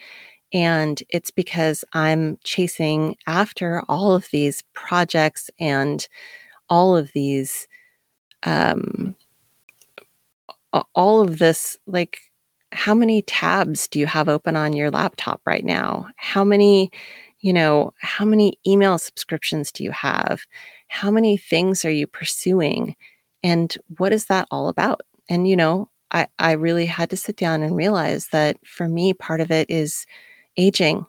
And 0.54 1.02
it's 1.10 1.32
because 1.32 1.86
I'm 1.94 2.38
chasing 2.44 3.18
after 3.28 3.84
all 3.90 4.16
of 4.16 4.28
these 4.32 4.64
projects 4.74 5.50
and 5.60 6.08
all 6.70 6.98
of 6.98 7.12
these, 7.14 7.68
um, 8.44 9.16
all 10.96 11.22
of 11.22 11.40
this, 11.40 11.78
like, 11.88 12.20
how 12.72 12.94
many 12.96 13.22
tabs 13.22 13.88
do 13.88 14.00
you 14.00 14.08
have 14.08 14.28
open 14.28 14.56
on 14.56 14.74
your 14.74 14.90
laptop 14.90 15.42
right 15.46 15.64
now? 15.64 16.08
How 16.16 16.44
many, 16.44 16.92
you 17.42 17.54
know, 17.54 17.94
how 18.00 18.26
many 18.26 18.58
email 18.66 18.98
subscriptions 18.98 19.72
do 19.72 19.84
you 19.84 19.92
have? 19.92 20.42
How 20.88 21.12
many 21.12 21.38
things 21.38 21.86
are 21.86 21.92
you 21.92 22.08
pursuing? 22.08 22.96
And 23.44 23.76
what 23.98 24.14
is 24.14 24.26
that 24.26 24.48
all 24.52 24.70
about? 24.70 25.02
And, 25.30 25.48
you 25.48 25.56
know, 25.56 25.90
I, 26.12 26.28
I 26.40 26.52
really 26.54 26.86
had 26.86 27.10
to 27.10 27.18
sit 27.18 27.38
down 27.38 27.62
and 27.64 27.76
realize 27.76 28.28
that 28.28 28.58
for 28.66 28.88
me, 28.88 29.14
part 29.14 29.42
of 29.42 29.52
it 29.52 29.70
is 29.70 30.06
aging. 30.58 31.06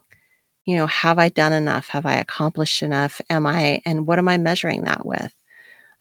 You 0.65 0.75
know, 0.77 0.87
have 0.87 1.19
I 1.19 1.29
done 1.29 1.53
enough? 1.53 1.87
Have 1.89 2.05
I 2.05 2.15
accomplished 2.15 2.81
enough? 2.81 3.21
Am 3.29 3.45
I, 3.45 3.81
and 3.85 4.07
what 4.07 4.19
am 4.19 4.27
I 4.27 4.37
measuring 4.37 4.83
that 4.83 5.05
with? 5.05 5.33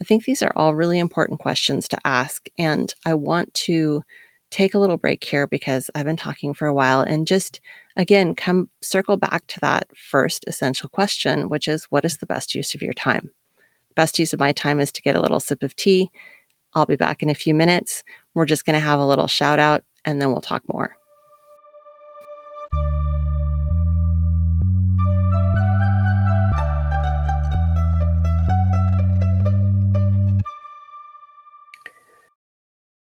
I 0.00 0.04
think 0.04 0.24
these 0.24 0.42
are 0.42 0.52
all 0.56 0.74
really 0.74 0.98
important 0.98 1.40
questions 1.40 1.86
to 1.88 1.98
ask. 2.06 2.46
And 2.58 2.92
I 3.04 3.14
want 3.14 3.52
to 3.54 4.02
take 4.50 4.74
a 4.74 4.78
little 4.78 4.96
break 4.96 5.24
here 5.24 5.46
because 5.46 5.90
I've 5.94 6.04
been 6.04 6.16
talking 6.16 6.54
for 6.54 6.66
a 6.68 6.74
while 6.74 7.00
and 7.00 7.26
just 7.26 7.60
again 7.96 8.34
come 8.36 8.70
circle 8.82 9.16
back 9.16 9.44
to 9.48 9.60
that 9.60 9.88
first 9.96 10.44
essential 10.46 10.88
question, 10.88 11.48
which 11.48 11.66
is 11.66 11.84
what 11.86 12.04
is 12.04 12.18
the 12.18 12.26
best 12.26 12.54
use 12.54 12.74
of 12.74 12.82
your 12.82 12.92
time? 12.92 13.30
Best 13.94 14.18
use 14.18 14.32
of 14.32 14.40
my 14.40 14.52
time 14.52 14.80
is 14.80 14.90
to 14.92 15.02
get 15.02 15.16
a 15.16 15.20
little 15.20 15.40
sip 15.40 15.62
of 15.62 15.76
tea. 15.76 16.10
I'll 16.74 16.86
be 16.86 16.96
back 16.96 17.22
in 17.22 17.30
a 17.30 17.34
few 17.34 17.54
minutes. 17.54 18.02
We're 18.34 18.46
just 18.46 18.66
going 18.66 18.74
to 18.74 18.84
have 18.84 18.98
a 18.98 19.06
little 19.06 19.28
shout 19.28 19.58
out 19.58 19.84
and 20.04 20.20
then 20.20 20.32
we'll 20.32 20.40
talk 20.40 20.62
more. 20.72 20.96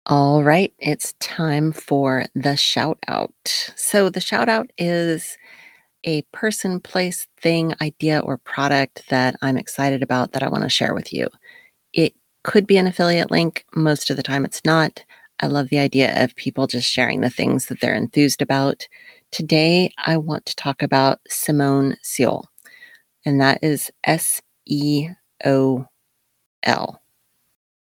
All 0.07 0.43
right, 0.43 0.73
it's 0.79 1.13
time 1.19 1.71
for 1.71 2.25
the 2.35 2.57
shout 2.57 2.97
out. 3.07 3.31
So, 3.77 4.09
the 4.09 4.19
shout 4.19 4.49
out 4.49 4.69
is 4.77 5.37
a 6.03 6.21
person, 6.33 6.79
place, 6.79 7.27
thing, 7.39 7.73
idea, 7.81 8.19
or 8.19 8.37
product 8.37 9.03
that 9.09 9.35
I'm 9.41 9.57
excited 9.57 10.03
about 10.03 10.31
that 10.31 10.43
I 10.43 10.49
want 10.49 10.63
to 10.63 10.69
share 10.69 10.93
with 10.93 11.13
you. 11.13 11.29
It 11.93 12.13
could 12.43 12.65
be 12.67 12.77
an 12.77 12.87
affiliate 12.87 13.31
link. 13.31 13.65
Most 13.75 14.09
of 14.09 14.17
the 14.17 14.23
time, 14.23 14.45
it's 14.45 14.63
not. 14.65 15.03
I 15.39 15.47
love 15.47 15.69
the 15.69 15.79
idea 15.79 16.23
of 16.23 16.35
people 16.35 16.67
just 16.67 16.89
sharing 16.89 17.21
the 17.21 17.29
things 17.29 17.67
that 17.67 17.79
they're 17.81 17.95
enthused 17.95 18.41
about. 18.41 18.87
Today, 19.31 19.91
I 20.05 20.17
want 20.17 20.45
to 20.47 20.55
talk 20.55 20.83
about 20.83 21.19
Simone 21.27 21.97
Seol, 22.03 22.45
and 23.25 23.41
that 23.41 23.63
is 23.63 23.91
S 24.03 24.41
E 24.65 25.09
O 25.45 25.85
L. 26.63 27.01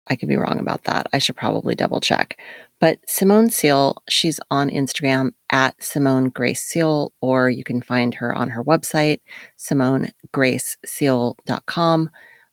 I 0.07 0.15
could 0.15 0.29
be 0.29 0.35
wrong 0.35 0.59
about 0.59 0.83
that. 0.85 1.07
I 1.13 1.19
should 1.19 1.35
probably 1.35 1.75
double 1.75 2.01
check. 2.01 2.39
But 2.83 2.99
Simone 3.07 3.47
Seol, 3.47 3.95
she's 4.09 4.41
on 4.51 4.69
Instagram 4.69 5.31
at 5.49 5.81
Simone 5.81 6.27
Grace 6.27 6.69
Seol, 6.69 7.11
or 7.21 7.49
you 7.49 7.63
can 7.63 7.81
find 7.81 8.13
her 8.13 8.35
on 8.35 8.49
her 8.49 8.61
website, 8.61 9.21
simonegraceseol.com. 9.57 12.09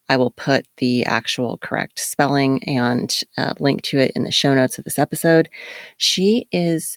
I 0.08 0.16
will 0.16 0.30
put 0.30 0.68
the 0.76 1.04
actual 1.04 1.58
correct 1.58 1.98
spelling 1.98 2.62
and 2.62 3.12
uh, 3.36 3.54
link 3.58 3.82
to 3.82 3.98
it 3.98 4.12
in 4.14 4.22
the 4.22 4.30
show 4.30 4.54
notes 4.54 4.78
of 4.78 4.84
this 4.84 5.00
episode. 5.00 5.48
She 5.96 6.46
is 6.52 6.96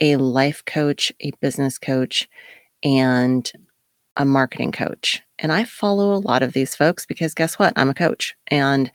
a 0.00 0.16
life 0.16 0.64
coach, 0.64 1.12
a 1.20 1.30
business 1.40 1.78
coach, 1.78 2.28
and 2.82 3.52
a 4.16 4.24
marketing 4.24 4.72
coach. 4.72 5.22
And 5.38 5.52
I 5.52 5.62
follow 5.62 6.12
a 6.12 6.18
lot 6.18 6.42
of 6.42 6.54
these 6.54 6.74
folks 6.74 7.06
because 7.06 7.34
guess 7.34 7.56
what? 7.56 7.72
I'm 7.76 7.90
a 7.90 7.94
coach. 7.94 8.34
And 8.48 8.90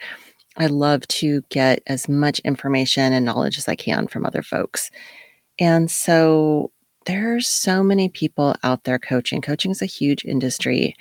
I 0.58 0.68
love 0.68 1.08
to 1.08 1.42
get 1.50 1.82
as 1.88 2.08
much 2.08 2.40
information 2.40 3.14
and 3.14 3.26
knowledge 3.26 3.58
as 3.58 3.68
I 3.68 3.76
can 3.76 4.08
from 4.08 4.26
other 4.26 4.44
folks. 4.44 4.92
And 5.60 5.90
so 5.90 6.72
there's 7.06 7.48
so 7.48 7.84
many 7.84 8.10
people 8.10 8.56
out 8.64 8.84
there 8.84 9.00
coaching. 9.00 9.42
Coaching 9.42 9.72
is 9.72 9.82
a 9.82 9.88
huge 9.88 10.24
industry. 10.26 10.96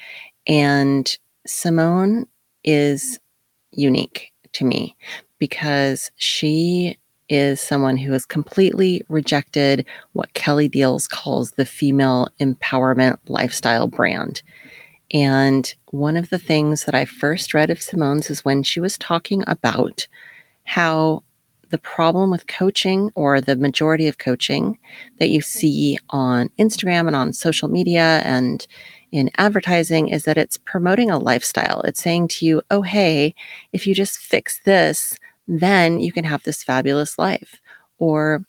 And 0.46 1.16
Simone 1.46 2.26
is 2.64 3.18
unique 3.72 4.32
to 4.52 4.64
me 4.64 4.96
because 5.38 6.10
she 6.16 6.98
is 7.28 7.60
someone 7.60 7.96
who 7.96 8.12
has 8.12 8.26
completely 8.26 9.02
rejected 9.08 9.86
what 10.12 10.34
Kelly 10.34 10.68
Diels 10.68 11.08
calls 11.08 11.52
the 11.52 11.64
female 11.64 12.28
empowerment 12.40 13.18
lifestyle 13.28 13.86
brand. 13.86 14.42
And 15.12 15.74
one 15.92 16.16
of 16.16 16.30
the 16.30 16.38
things 16.38 16.84
that 16.84 16.94
I 16.94 17.04
first 17.04 17.54
read 17.54 17.70
of 17.70 17.80
Simone's 17.80 18.30
is 18.30 18.44
when 18.44 18.62
she 18.62 18.80
was 18.80 18.98
talking 18.98 19.44
about 19.46 20.06
how 20.64 21.22
the 21.68 21.78
problem 21.78 22.30
with 22.30 22.46
coaching 22.46 23.10
or 23.14 23.40
the 23.40 23.56
majority 23.56 24.08
of 24.08 24.18
coaching 24.18 24.78
that 25.18 25.28
you 25.28 25.40
mm-hmm. 25.40 25.58
see 25.58 25.98
on 26.10 26.48
Instagram 26.58 27.06
and 27.06 27.16
on 27.16 27.32
social 27.32 27.68
media 27.68 28.20
and 28.24 28.66
in 29.10 29.30
advertising 29.36 30.08
is 30.08 30.24
that 30.24 30.38
it's 30.38 30.56
promoting 30.56 31.10
a 31.10 31.18
lifestyle. 31.18 31.82
It's 31.82 32.02
saying 32.02 32.28
to 32.28 32.46
you, 32.46 32.62
oh, 32.70 32.80
hey, 32.80 33.34
if 33.72 33.86
you 33.86 33.94
just 33.94 34.16
fix 34.16 34.60
this, 34.64 35.18
then 35.46 36.00
you 36.00 36.10
can 36.10 36.24
have 36.24 36.42
this 36.44 36.62
fabulous 36.62 37.18
life. 37.18 37.60
Or 37.98 38.44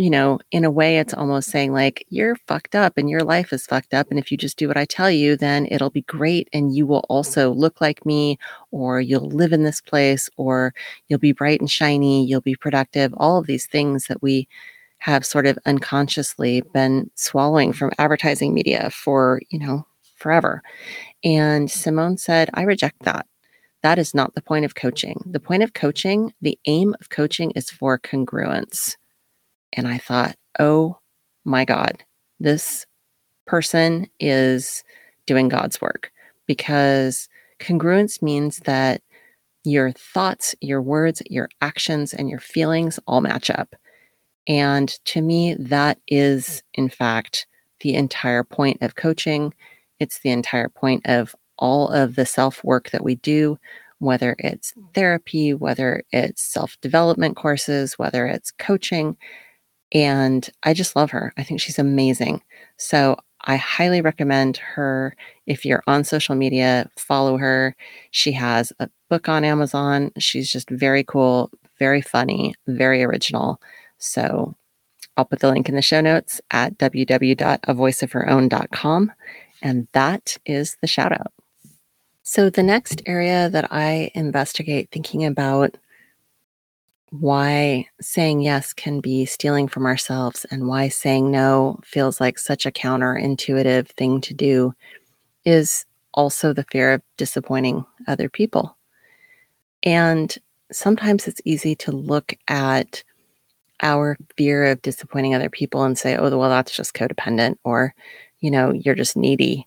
you 0.00 0.08
know, 0.08 0.38
in 0.50 0.64
a 0.64 0.70
way, 0.70 0.96
it's 0.96 1.12
almost 1.12 1.50
saying, 1.50 1.74
like, 1.74 2.06
you're 2.08 2.34
fucked 2.46 2.74
up 2.74 2.96
and 2.96 3.10
your 3.10 3.22
life 3.22 3.52
is 3.52 3.66
fucked 3.66 3.92
up. 3.92 4.06
And 4.08 4.18
if 4.18 4.32
you 4.32 4.38
just 4.38 4.56
do 4.56 4.66
what 4.66 4.78
I 4.78 4.86
tell 4.86 5.10
you, 5.10 5.36
then 5.36 5.66
it'll 5.70 5.90
be 5.90 6.00
great. 6.00 6.48
And 6.54 6.74
you 6.74 6.86
will 6.86 7.04
also 7.10 7.52
look 7.52 7.82
like 7.82 8.06
me, 8.06 8.38
or 8.70 9.02
you'll 9.02 9.28
live 9.28 9.52
in 9.52 9.62
this 9.62 9.82
place, 9.82 10.30
or 10.38 10.72
you'll 11.08 11.18
be 11.18 11.32
bright 11.32 11.60
and 11.60 11.70
shiny, 11.70 12.24
you'll 12.24 12.40
be 12.40 12.56
productive. 12.56 13.12
All 13.18 13.38
of 13.38 13.46
these 13.46 13.66
things 13.66 14.06
that 14.06 14.22
we 14.22 14.48
have 15.00 15.26
sort 15.26 15.44
of 15.44 15.58
unconsciously 15.66 16.62
been 16.72 17.10
swallowing 17.14 17.74
from 17.74 17.92
advertising 17.98 18.54
media 18.54 18.88
for, 18.88 19.42
you 19.50 19.58
know, 19.58 19.86
forever. 20.16 20.62
And 21.24 21.70
Simone 21.70 22.16
said, 22.16 22.48
I 22.54 22.62
reject 22.62 23.02
that. 23.02 23.26
That 23.82 23.98
is 23.98 24.14
not 24.14 24.34
the 24.34 24.42
point 24.42 24.64
of 24.64 24.74
coaching. 24.74 25.22
The 25.26 25.40
point 25.40 25.62
of 25.62 25.74
coaching, 25.74 26.32
the 26.40 26.58
aim 26.64 26.94
of 27.02 27.10
coaching 27.10 27.50
is 27.50 27.68
for 27.68 27.98
congruence. 27.98 28.96
And 29.72 29.86
I 29.86 29.98
thought, 29.98 30.36
oh 30.58 30.98
my 31.44 31.64
God, 31.64 32.02
this 32.38 32.86
person 33.46 34.08
is 34.18 34.84
doing 35.26 35.48
God's 35.48 35.80
work 35.80 36.12
because 36.46 37.28
congruence 37.60 38.22
means 38.22 38.58
that 38.60 39.02
your 39.64 39.92
thoughts, 39.92 40.54
your 40.60 40.80
words, 40.80 41.22
your 41.26 41.48
actions, 41.60 42.14
and 42.14 42.30
your 42.30 42.40
feelings 42.40 42.98
all 43.06 43.20
match 43.20 43.50
up. 43.50 43.74
And 44.46 44.88
to 45.06 45.20
me, 45.20 45.54
that 45.54 45.98
is, 46.08 46.62
in 46.74 46.88
fact, 46.88 47.46
the 47.80 47.94
entire 47.94 48.44
point 48.44 48.78
of 48.82 48.94
coaching. 48.94 49.54
It's 49.98 50.20
the 50.20 50.30
entire 50.30 50.68
point 50.68 51.02
of 51.06 51.34
all 51.58 51.88
of 51.88 52.16
the 52.16 52.26
self 52.26 52.64
work 52.64 52.90
that 52.90 53.04
we 53.04 53.16
do, 53.16 53.58
whether 53.98 54.34
it's 54.38 54.72
therapy, 54.94 55.52
whether 55.54 56.02
it's 56.10 56.42
self 56.42 56.80
development 56.80 57.36
courses, 57.36 57.98
whether 57.98 58.26
it's 58.26 58.50
coaching. 58.50 59.16
And 59.92 60.48
I 60.62 60.74
just 60.74 60.96
love 60.96 61.10
her. 61.10 61.32
I 61.36 61.42
think 61.42 61.60
she's 61.60 61.78
amazing. 61.78 62.42
So 62.76 63.18
I 63.42 63.56
highly 63.56 64.00
recommend 64.00 64.56
her. 64.58 65.16
If 65.46 65.64
you're 65.64 65.82
on 65.86 66.04
social 66.04 66.34
media, 66.34 66.90
follow 66.96 67.36
her. 67.38 67.74
She 68.10 68.32
has 68.32 68.72
a 68.78 68.90
book 69.08 69.28
on 69.28 69.44
Amazon. 69.44 70.12
She's 70.18 70.52
just 70.52 70.68
very 70.70 71.04
cool, 71.04 71.50
very 71.78 72.02
funny, 72.02 72.54
very 72.66 73.02
original. 73.02 73.60
So 73.98 74.54
I'll 75.16 75.24
put 75.24 75.40
the 75.40 75.50
link 75.50 75.68
in 75.68 75.74
the 75.74 75.82
show 75.82 76.00
notes 76.00 76.40
at 76.50 76.78
www.avoiceofherown.com. 76.78 79.12
And 79.62 79.88
that 79.92 80.38
is 80.46 80.78
the 80.80 80.86
shout 80.86 81.12
out. 81.12 81.32
So, 82.22 82.48
the 82.48 82.62
next 82.62 83.02
area 83.06 83.50
that 83.50 83.72
I 83.72 84.12
investigate 84.14 84.90
thinking 84.92 85.24
about 85.24 85.76
why 87.10 87.86
saying 88.00 88.40
yes 88.40 88.72
can 88.72 89.00
be 89.00 89.24
stealing 89.24 89.68
from 89.68 89.84
ourselves 89.84 90.46
and 90.50 90.68
why 90.68 90.88
saying 90.88 91.30
no 91.30 91.78
feels 91.84 92.20
like 92.20 92.38
such 92.38 92.66
a 92.66 92.70
counterintuitive 92.70 93.88
thing 93.88 94.20
to 94.20 94.32
do 94.32 94.72
is 95.44 95.84
also 96.14 96.52
the 96.52 96.64
fear 96.70 96.92
of 96.92 97.02
disappointing 97.16 97.84
other 98.06 98.28
people. 98.28 98.76
And 99.82 100.34
sometimes 100.70 101.26
it's 101.26 101.40
easy 101.44 101.74
to 101.76 101.92
look 101.92 102.34
at 102.48 103.02
our 103.82 104.16
fear 104.36 104.64
of 104.66 104.82
disappointing 104.82 105.34
other 105.34 105.50
people 105.50 105.82
and 105.84 105.98
say, 105.98 106.16
oh, 106.16 106.36
well, 106.36 106.50
that's 106.50 106.76
just 106.76 106.94
codependent, 106.94 107.56
or, 107.64 107.94
you 108.40 108.50
know, 108.50 108.72
you're 108.72 108.94
just 108.94 109.16
needy. 109.16 109.66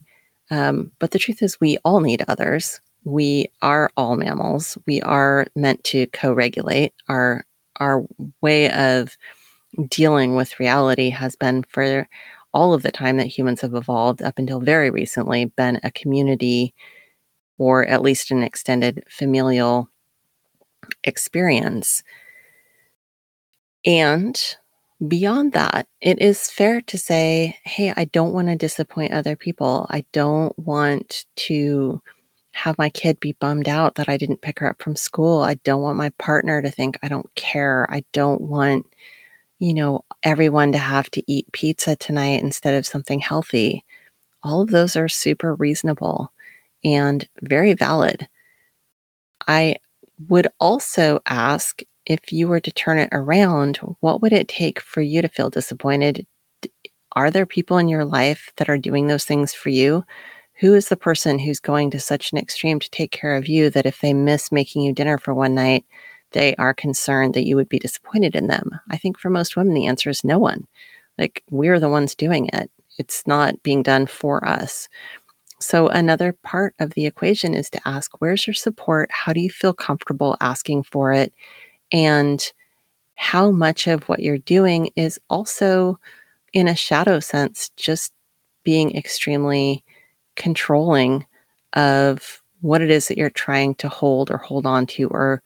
Um, 0.52 0.92
but 1.00 1.12
the 1.12 1.20
truth 1.20 1.42
is, 1.42 1.60
we 1.60 1.78
all 1.84 2.00
need 2.00 2.24
others 2.28 2.80
we 3.04 3.48
are 3.62 3.92
all 3.98 4.16
mammals. 4.16 4.78
We 4.86 5.02
are 5.02 5.48
meant 5.56 5.84
to 5.86 6.08
co-regulate. 6.08 6.94
Our 7.08 7.46
our 7.78 8.04
way 8.42 8.72
of 8.72 9.18
dealing 9.90 10.36
with 10.36 10.60
reality 10.60 11.10
has 11.10 11.36
been 11.36 11.64
for 11.64 12.08
all 12.54 12.74
of 12.74 12.84
the 12.84 12.92
time 12.92 13.18
that 13.18 13.28
humans 13.28 13.62
have 13.62 13.74
evolved 13.74 14.22
up 14.22 14.38
until 14.38 14.60
very 14.60 14.92
recently 14.92 15.46
been 15.46 15.80
a 15.84 15.92
community 15.92 16.74
or 17.58 17.86
at 17.88 18.02
least 18.04 18.30
an 18.30 18.44
extended 18.44 19.04
familial 19.10 19.90
experience. 21.04 22.04
And 23.86 24.40
beyond 25.08 25.54
that, 25.54 25.88
it 26.02 26.22
is 26.22 26.52
fair 26.52 26.82
to 26.82 26.98
say, 26.98 27.58
hey, 27.64 27.94
I 27.96 28.06
don't 28.06 28.34
want 28.34 28.48
to 28.48 28.56
disappoint 28.56 29.14
other 29.14 29.36
people. 29.36 29.88
I 29.90 30.06
don't 30.14 30.58
want 30.60 31.26
to 31.38 32.02
have 32.54 32.78
my 32.78 32.90
kid 32.90 33.20
be 33.20 33.34
bummed 33.34 33.68
out 33.68 33.96
that 33.96 34.10
I 34.10 34.18
didn't 34.18 34.42
pick 34.42 34.60
her 34.60 34.70
up 34.70 34.82
from 34.82 34.96
school. 34.96 35.42
I 35.42 35.56
don't 35.56 35.82
want 35.82 35.98
my 35.98 36.10
partner 36.12 36.62
to 36.62 36.72
think 36.72 36.98
I 37.04 37.08
don't 37.08 37.34
care. 37.36 37.88
I 37.90 38.04
don't 38.14 38.42
want, 38.42 38.86
you 39.60 39.74
know, 39.74 40.06
everyone 40.24 40.72
to 40.72 40.78
have 40.78 41.10
to 41.12 41.24
eat 41.28 41.52
pizza 41.52 41.96
tonight 41.96 42.42
instead 42.44 42.76
of 42.76 42.86
something 42.86 43.20
healthy. 43.20 43.84
All 44.44 44.62
of 44.62 44.70
those 44.70 44.96
are 44.96 45.10
super 45.10 45.56
reasonable 45.56 46.32
and 46.84 47.28
very 47.42 47.74
valid. 47.74 48.28
I 49.48 49.78
would 50.28 50.48
also 50.60 51.20
ask 51.26 51.82
if 52.06 52.32
you 52.32 52.48
were 52.48 52.60
to 52.60 52.72
turn 52.72 53.00
it 53.00 53.10
around, 53.12 53.78
what 54.02 54.22
would 54.22 54.34
it 54.34 54.48
take 54.48 54.80
for 54.80 55.02
you 55.02 55.22
to 55.22 55.28
feel 55.28 55.50
disappointed? 55.50 56.26
Are 57.14 57.32
there 57.32 57.46
people 57.46 57.78
in 57.78 57.88
your 57.88 58.06
life 58.06 58.52
that 58.58 58.70
are 58.70 58.78
doing 58.78 59.08
those 59.08 59.26
things 59.26 59.54
for 59.54 59.70
you? 59.70 60.04
Who 60.56 60.74
is 60.74 60.90
the 60.90 60.98
person 60.98 61.40
who's 61.40 61.60
going 61.60 61.92
to 61.92 62.00
such 62.00 62.32
an 62.32 62.38
extreme 62.38 62.80
to 62.80 62.90
take 62.90 63.12
care 63.12 63.36
of 63.36 63.48
you 63.48 63.70
that 63.72 63.86
if 63.86 64.02
they 64.02 64.14
miss 64.14 64.52
making 64.52 64.84
you 64.84 64.94
dinner 64.94 65.18
for 65.18 65.34
one 65.34 65.56
night, 65.56 65.86
they 66.32 66.56
are 66.56 66.74
concerned 66.74 67.34
that 67.34 67.46
you 67.46 67.56
would 67.56 67.70
be 67.70 67.80
disappointed 67.80 68.36
in 68.36 68.48
them? 68.48 68.72
I 68.90 68.98
think 68.98 69.20
for 69.20 69.30
most 69.30 69.56
women, 69.56 69.74
the 69.74 69.88
answer 69.88 70.10
is 70.10 70.24
no 70.24 70.40
one. 70.40 70.68
Like, 71.18 71.44
we're 71.50 71.80
the 71.80 71.90
ones 71.90 72.16
doing 72.16 72.50
it, 72.54 72.72
it's 72.98 73.26
not 73.28 73.62
being 73.64 73.84
done 73.84 74.06
for 74.08 74.44
us. 74.48 74.90
So, 75.60 75.88
another 75.88 76.34
part 76.44 76.76
of 76.80 76.92
the 76.92 77.06
equation 77.06 77.54
is 77.54 77.70
to 77.72 77.82
ask 77.88 78.12
where's 78.20 78.46
your 78.46 78.54
support? 78.54 79.10
How 79.12 79.34
do 79.34 79.40
you 79.40 79.50
feel 79.50 79.74
comfortable 79.74 80.36
asking 80.42 80.84
for 80.84 81.14
it? 81.14 81.34
And 81.92 82.52
how 83.16 83.52
much 83.52 83.88
of 83.88 84.04
what 84.10 84.20
you're 84.20 84.40
doing 84.40 84.90
is 84.96 85.20
also, 85.30 86.00
in 86.54 86.68
a 86.68 86.76
shadow 86.76 87.20
sense, 87.20 87.72
just 87.78 88.14
being 88.64 88.96
extremely 88.96 89.84
controlling 90.36 91.26
of 91.74 92.42
what 92.62 92.82
it 92.82 92.90
is 92.90 93.08
that 93.08 93.18
you're 93.18 93.30
trying 93.30 93.76
to 93.76 93.90
hold 93.90 94.32
or 94.32 94.38
hold 94.38 94.66
on 94.66 94.86
to 94.86 95.08
or 95.10 95.44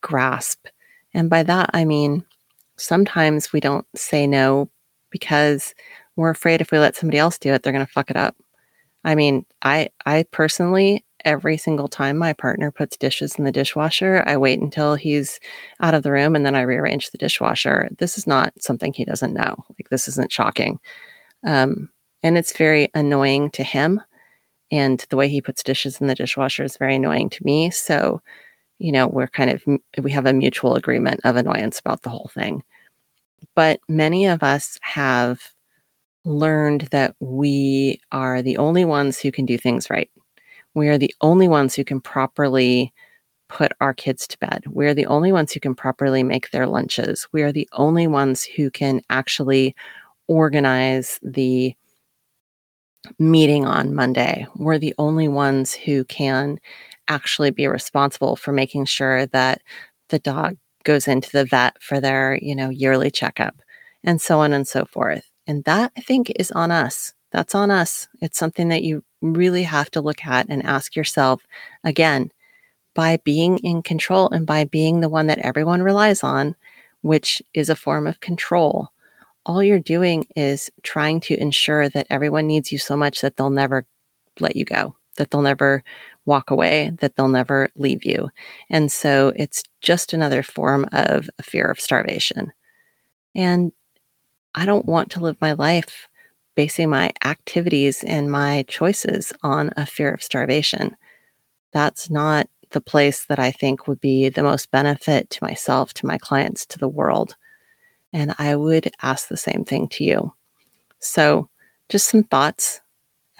grasp. 0.00 0.66
And 1.14 1.28
by 1.28 1.42
that, 1.42 1.70
I 1.72 1.84
mean, 1.84 2.24
sometimes 2.76 3.52
we 3.52 3.60
don't 3.60 3.86
say 3.94 4.26
no 4.26 4.68
because 5.10 5.74
we're 6.16 6.30
afraid 6.30 6.60
if 6.60 6.70
we 6.70 6.78
let 6.78 6.96
somebody 6.96 7.18
else 7.18 7.38
do 7.38 7.52
it, 7.52 7.62
they're 7.62 7.72
going 7.72 7.84
to 7.84 7.92
fuck 7.92 8.10
it 8.10 8.16
up. 8.16 8.36
I 9.04 9.14
mean, 9.14 9.44
I 9.62 9.90
I 10.06 10.24
personally 10.30 11.04
every 11.24 11.56
single 11.56 11.88
time 11.88 12.16
my 12.18 12.32
partner 12.32 12.70
puts 12.70 12.96
dishes 12.96 13.36
in 13.36 13.44
the 13.44 13.52
dishwasher, 13.52 14.24
I 14.26 14.36
wait 14.36 14.60
until 14.60 14.94
he's 14.94 15.38
out 15.80 15.94
of 15.94 16.02
the 16.02 16.12
room 16.12 16.34
and 16.34 16.44
then 16.44 16.54
I 16.54 16.62
rearrange 16.62 17.10
the 17.10 17.18
dishwasher. 17.18 17.88
This 17.98 18.18
is 18.18 18.26
not 18.26 18.52
something 18.60 18.92
he 18.92 19.04
doesn't 19.04 19.34
know. 19.34 19.54
Like 19.70 19.88
this 19.90 20.08
isn't 20.08 20.32
shocking. 20.32 20.80
Um, 21.44 21.90
and 22.22 22.38
it's 22.38 22.56
very 22.56 22.90
annoying 22.94 23.50
to 23.52 23.62
him 23.62 24.00
and 24.72 25.04
the 25.10 25.16
way 25.16 25.28
he 25.28 25.42
puts 25.42 25.62
dishes 25.62 26.00
in 26.00 26.06
the 26.08 26.14
dishwasher 26.14 26.64
is 26.64 26.78
very 26.78 26.96
annoying 26.96 27.28
to 27.30 27.44
me. 27.44 27.70
So, 27.70 28.20
you 28.78 28.90
know, 28.90 29.06
we're 29.06 29.28
kind 29.28 29.50
of, 29.50 29.62
we 30.02 30.10
have 30.10 30.26
a 30.26 30.32
mutual 30.32 30.74
agreement 30.74 31.20
of 31.24 31.36
annoyance 31.36 31.78
about 31.78 32.02
the 32.02 32.10
whole 32.10 32.30
thing. 32.34 32.64
But 33.54 33.80
many 33.88 34.26
of 34.26 34.42
us 34.42 34.78
have 34.80 35.42
learned 36.24 36.82
that 36.90 37.14
we 37.20 38.00
are 38.12 38.40
the 38.40 38.56
only 38.56 38.84
ones 38.84 39.18
who 39.18 39.30
can 39.30 39.44
do 39.44 39.58
things 39.58 39.90
right. 39.90 40.10
We 40.74 40.88
are 40.88 40.98
the 40.98 41.14
only 41.20 41.48
ones 41.48 41.74
who 41.74 41.84
can 41.84 42.00
properly 42.00 42.92
put 43.48 43.72
our 43.80 43.92
kids 43.92 44.26
to 44.28 44.38
bed. 44.38 44.64
We're 44.68 44.94
the 44.94 45.06
only 45.06 45.32
ones 45.32 45.52
who 45.52 45.60
can 45.60 45.74
properly 45.74 46.22
make 46.22 46.50
their 46.50 46.66
lunches. 46.66 47.28
We 47.32 47.42
are 47.42 47.52
the 47.52 47.68
only 47.72 48.06
ones 48.06 48.44
who 48.44 48.70
can 48.70 49.02
actually 49.10 49.76
organize 50.28 51.20
the 51.22 51.76
meeting 53.18 53.66
on 53.66 53.94
Monday. 53.94 54.46
We're 54.56 54.78
the 54.78 54.94
only 54.98 55.28
ones 55.28 55.72
who 55.72 56.04
can 56.04 56.58
actually 57.08 57.50
be 57.50 57.66
responsible 57.66 58.36
for 58.36 58.52
making 58.52 58.84
sure 58.86 59.26
that 59.26 59.60
the 60.08 60.18
dog 60.18 60.56
goes 60.84 61.08
into 61.08 61.30
the 61.30 61.44
vet 61.44 61.80
for 61.82 62.00
their, 62.00 62.38
you 62.42 62.54
know, 62.54 62.68
yearly 62.68 63.10
checkup 63.10 63.56
and 64.04 64.20
so 64.20 64.40
on 64.40 64.52
and 64.52 64.66
so 64.66 64.84
forth. 64.84 65.30
And 65.46 65.64
that 65.64 65.92
I 65.96 66.00
think 66.00 66.32
is 66.36 66.50
on 66.52 66.70
us. 66.70 67.14
That's 67.30 67.54
on 67.54 67.70
us. 67.70 68.08
It's 68.20 68.38
something 68.38 68.68
that 68.68 68.82
you 68.82 69.04
really 69.20 69.62
have 69.62 69.90
to 69.92 70.00
look 70.00 70.24
at 70.26 70.46
and 70.48 70.64
ask 70.64 70.94
yourself 70.94 71.42
again 71.84 72.30
by 72.94 73.18
being 73.24 73.58
in 73.58 73.82
control 73.82 74.28
and 74.30 74.46
by 74.46 74.64
being 74.64 75.00
the 75.00 75.08
one 75.08 75.28
that 75.28 75.38
everyone 75.38 75.82
relies 75.82 76.22
on, 76.22 76.54
which 77.00 77.42
is 77.54 77.70
a 77.70 77.76
form 77.76 78.06
of 78.06 78.20
control 78.20 78.91
all 79.44 79.62
you're 79.62 79.78
doing 79.78 80.26
is 80.36 80.70
trying 80.82 81.20
to 81.20 81.40
ensure 81.40 81.88
that 81.88 82.06
everyone 82.10 82.46
needs 82.46 82.70
you 82.70 82.78
so 82.78 82.96
much 82.96 83.20
that 83.20 83.36
they'll 83.36 83.50
never 83.50 83.86
let 84.40 84.56
you 84.56 84.64
go, 84.64 84.94
that 85.16 85.30
they'll 85.30 85.42
never 85.42 85.82
walk 86.24 86.50
away, 86.50 86.92
that 87.00 87.16
they'll 87.16 87.28
never 87.28 87.68
leave 87.76 88.04
you. 88.04 88.30
And 88.70 88.90
so 88.90 89.32
it's 89.36 89.64
just 89.80 90.12
another 90.12 90.42
form 90.42 90.86
of 90.92 91.28
a 91.38 91.42
fear 91.42 91.66
of 91.66 91.80
starvation. 91.80 92.52
And 93.34 93.72
I 94.54 94.66
don't 94.66 94.86
want 94.86 95.10
to 95.12 95.20
live 95.20 95.36
my 95.40 95.52
life 95.52 96.08
basing 96.54 96.90
my 96.90 97.10
activities 97.24 98.04
and 98.04 98.30
my 98.30 98.64
choices 98.68 99.32
on 99.42 99.70
a 99.76 99.86
fear 99.86 100.12
of 100.12 100.22
starvation. 100.22 100.94
That's 101.72 102.10
not 102.10 102.48
the 102.70 102.80
place 102.80 103.24
that 103.26 103.38
I 103.38 103.50
think 103.50 103.86
would 103.86 104.00
be 104.00 104.28
the 104.28 104.42
most 104.42 104.70
benefit 104.70 105.30
to 105.30 105.44
myself, 105.44 105.94
to 105.94 106.06
my 106.06 106.18
clients, 106.18 106.66
to 106.66 106.78
the 106.78 106.88
world. 106.88 107.36
And 108.12 108.34
I 108.38 108.56
would 108.56 108.92
ask 109.02 109.28
the 109.28 109.36
same 109.36 109.64
thing 109.64 109.88
to 109.88 110.04
you. 110.04 110.32
So, 110.98 111.48
just 111.88 112.08
some 112.08 112.24
thoughts. 112.24 112.80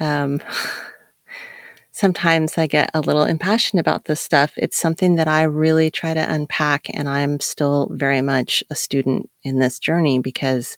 Um, 0.00 0.40
sometimes 1.92 2.56
I 2.58 2.66
get 2.66 2.90
a 2.94 3.00
little 3.00 3.24
impassioned 3.24 3.80
about 3.80 4.06
this 4.06 4.20
stuff. 4.20 4.52
It's 4.56 4.76
something 4.76 5.16
that 5.16 5.28
I 5.28 5.42
really 5.42 5.90
try 5.90 6.14
to 6.14 6.32
unpack, 6.32 6.86
and 6.92 7.08
I'm 7.08 7.38
still 7.40 7.88
very 7.92 8.22
much 8.22 8.64
a 8.70 8.74
student 8.74 9.30
in 9.42 9.58
this 9.58 9.78
journey 9.78 10.18
because 10.18 10.76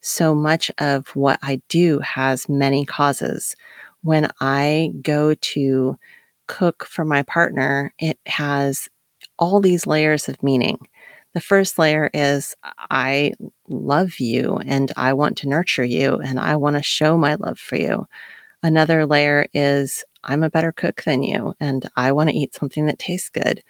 so 0.00 0.34
much 0.34 0.70
of 0.78 1.08
what 1.08 1.38
I 1.42 1.60
do 1.68 1.98
has 2.00 2.48
many 2.48 2.84
causes. 2.84 3.54
When 4.02 4.28
I 4.40 4.92
go 5.02 5.34
to 5.34 5.96
cook 6.48 6.84
for 6.84 7.04
my 7.04 7.22
partner, 7.22 7.94
it 7.98 8.18
has 8.26 8.88
all 9.38 9.60
these 9.60 9.86
layers 9.86 10.28
of 10.28 10.42
meaning. 10.42 10.78
The 11.34 11.40
first 11.40 11.78
layer 11.78 12.10
is 12.12 12.54
I 12.90 13.32
love 13.68 14.20
you 14.20 14.58
and 14.66 14.92
I 14.96 15.14
want 15.14 15.38
to 15.38 15.48
nurture 15.48 15.84
you 15.84 16.16
and 16.16 16.38
I 16.38 16.56
want 16.56 16.76
to 16.76 16.82
show 16.82 17.16
my 17.16 17.36
love 17.36 17.58
for 17.58 17.76
you. 17.76 18.06
Another 18.62 19.06
layer 19.06 19.46
is 19.54 20.04
I'm 20.24 20.42
a 20.42 20.50
better 20.50 20.72
cook 20.72 21.02
than 21.04 21.22
you 21.22 21.54
and 21.58 21.88
I 21.96 22.12
want 22.12 22.30
to 22.30 22.36
eat 22.36 22.54
something 22.54 22.86
that 22.86 22.98
tastes 22.98 23.30
good. 23.30 23.62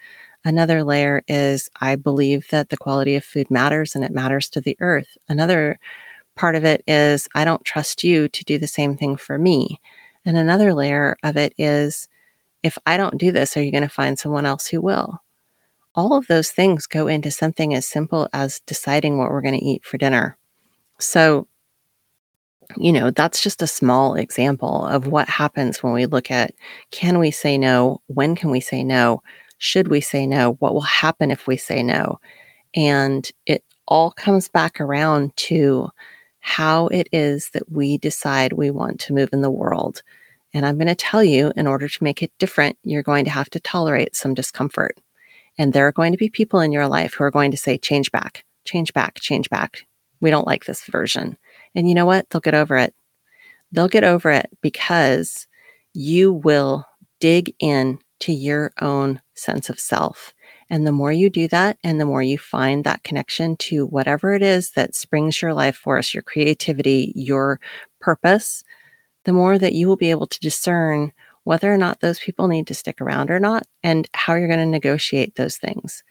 Another 0.45 0.83
layer 0.83 1.23
is 1.27 1.69
I 1.79 1.95
believe 1.95 2.47
that 2.49 2.69
the 2.69 2.77
quality 2.77 3.15
of 3.15 3.23
food 3.23 3.49
matters 3.49 3.95
and 3.95 4.03
it 4.03 4.11
matters 4.11 4.49
to 4.49 4.61
the 4.61 4.77
earth. 4.81 5.17
Another 5.29 5.79
part 6.35 6.55
of 6.55 6.65
it 6.65 6.83
is 6.87 7.29
I 7.35 7.45
don't 7.45 7.63
trust 7.63 8.03
you 8.03 8.27
to 8.29 8.43
do 8.43 8.57
the 8.57 8.67
same 8.67 8.97
thing 8.97 9.15
for 9.17 9.37
me. 9.39 9.79
And 10.25 10.37
another 10.37 10.73
layer 10.73 11.17
of 11.23 11.37
it 11.37 11.53
is 11.57 12.09
if 12.63 12.77
I 12.85 12.97
don't 12.97 13.17
do 13.17 13.31
this, 13.31 13.57
are 13.57 13.63
you 13.63 13.71
going 13.71 13.83
to 13.83 13.89
find 13.89 14.19
someone 14.19 14.45
else 14.45 14.67
who 14.67 14.81
will? 14.81 15.22
All 15.95 16.13
of 16.13 16.27
those 16.27 16.51
things 16.51 16.87
go 16.87 17.07
into 17.07 17.31
something 17.31 17.73
as 17.73 17.85
simple 17.85 18.27
as 18.33 18.61
deciding 18.61 19.17
what 19.17 19.29
we're 19.29 19.41
going 19.41 19.59
to 19.59 19.65
eat 19.65 19.85
for 19.85 19.97
dinner. 19.97 20.37
So, 20.99 21.47
you 22.77 22.91
know, 22.91 23.11
that's 23.11 23.41
just 23.41 23.61
a 23.61 23.67
small 23.67 24.15
example 24.15 24.85
of 24.85 25.07
what 25.07 25.29
happens 25.29 25.83
when 25.83 25.93
we 25.93 26.05
look 26.05 26.31
at 26.31 26.53
can 26.91 27.19
we 27.19 27.29
say 27.31 27.57
no? 27.57 28.01
When 28.07 28.35
can 28.35 28.49
we 28.49 28.59
say 28.59 28.83
no? 28.83 29.21
Should 29.57 29.89
we 29.89 30.01
say 30.01 30.25
no? 30.25 30.53
What 30.53 30.73
will 30.73 30.81
happen 30.81 31.29
if 31.29 31.45
we 31.47 31.57
say 31.57 31.83
no? 31.83 32.19
And 32.73 33.29
it 33.45 33.63
all 33.87 34.11
comes 34.11 34.47
back 34.47 34.81
around 34.81 35.35
to 35.35 35.89
how 36.39 36.87
it 36.87 37.07
is 37.11 37.49
that 37.51 37.71
we 37.71 37.97
decide 37.97 38.53
we 38.53 38.71
want 38.71 38.99
to 39.01 39.13
move 39.13 39.29
in 39.31 39.41
the 39.41 39.51
world. 39.51 40.01
And 40.53 40.65
I'm 40.65 40.77
going 40.77 40.87
to 40.87 40.95
tell 40.95 41.23
you, 41.23 41.51
in 41.55 41.67
order 41.67 41.87
to 41.87 42.03
make 42.03 42.21
it 42.21 42.31
different, 42.37 42.77
you're 42.83 43.03
going 43.03 43.25
to 43.25 43.31
have 43.31 43.49
to 43.51 43.59
tolerate 43.59 44.15
some 44.15 44.33
discomfort. 44.33 44.97
And 45.57 45.73
there 45.73 45.87
are 45.87 45.91
going 45.91 46.11
to 46.11 46.17
be 46.17 46.29
people 46.29 46.59
in 46.59 46.71
your 46.71 46.87
life 46.87 47.13
who 47.13 47.23
are 47.23 47.31
going 47.31 47.51
to 47.51 47.57
say, 47.57 47.77
change 47.77 48.11
back, 48.11 48.43
change 48.65 48.93
back, 48.93 49.15
change 49.15 49.49
back. 49.49 49.85
We 50.19 50.29
don't 50.29 50.47
like 50.47 50.65
this 50.65 50.83
version. 50.85 51.37
And 51.75 51.87
you 51.87 51.95
know 51.95 52.05
what? 52.05 52.29
They'll 52.29 52.41
get 52.41 52.55
over 52.55 52.77
it. 52.77 52.93
They'll 53.71 53.87
get 53.87 54.03
over 54.03 54.31
it 54.31 54.49
because 54.61 55.47
you 55.93 56.33
will 56.33 56.85
dig 57.19 57.53
in 57.59 57.99
to 58.21 58.33
your 58.33 58.71
own 58.81 59.21
sense 59.35 59.69
of 59.69 59.79
self. 59.79 60.33
And 60.69 60.87
the 60.87 60.91
more 60.91 61.11
you 61.11 61.29
do 61.29 61.47
that, 61.49 61.77
and 61.83 61.99
the 61.99 62.05
more 62.05 62.23
you 62.23 62.37
find 62.37 62.83
that 62.83 63.03
connection 63.03 63.57
to 63.57 63.85
whatever 63.85 64.33
it 64.33 64.41
is 64.41 64.71
that 64.71 64.95
springs 64.95 65.41
your 65.41 65.53
life 65.53 65.75
force, 65.75 66.13
your 66.13 66.23
creativity, 66.23 67.11
your 67.15 67.59
purpose, 67.99 68.63
the 69.25 69.33
more 69.33 69.57
that 69.57 69.73
you 69.73 69.87
will 69.87 69.97
be 69.97 70.09
able 70.09 70.27
to 70.27 70.39
discern 70.39 71.11
whether 71.43 71.73
or 71.73 71.77
not 71.77 71.99
those 71.99 72.19
people 72.19 72.47
need 72.47 72.67
to 72.67 72.73
stick 72.73 73.01
around 73.01 73.29
or 73.29 73.39
not, 73.39 73.65
and 73.83 74.07
how 74.13 74.35
you're 74.35 74.47
going 74.47 74.59
to 74.59 74.65
negotiate 74.65 75.35
those 75.35 75.57
things. 75.57 76.03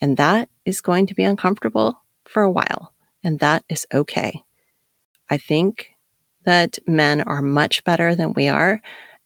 And 0.00 0.16
that 0.16 0.48
is 0.64 0.80
going 0.80 1.06
to 1.08 1.14
be 1.14 1.24
uncomfortable 1.24 2.00
for 2.26 2.42
a 2.42 2.50
while, 2.50 2.92
and 3.24 3.40
that 3.40 3.64
is 3.68 3.86
okay. 3.92 4.42
I 5.30 5.38
think 5.38 5.90
that 6.44 6.78
men 6.86 7.20
are 7.22 7.42
much 7.42 7.84
better 7.84 8.14
than 8.14 8.32
we 8.32 8.48
are 8.48 8.80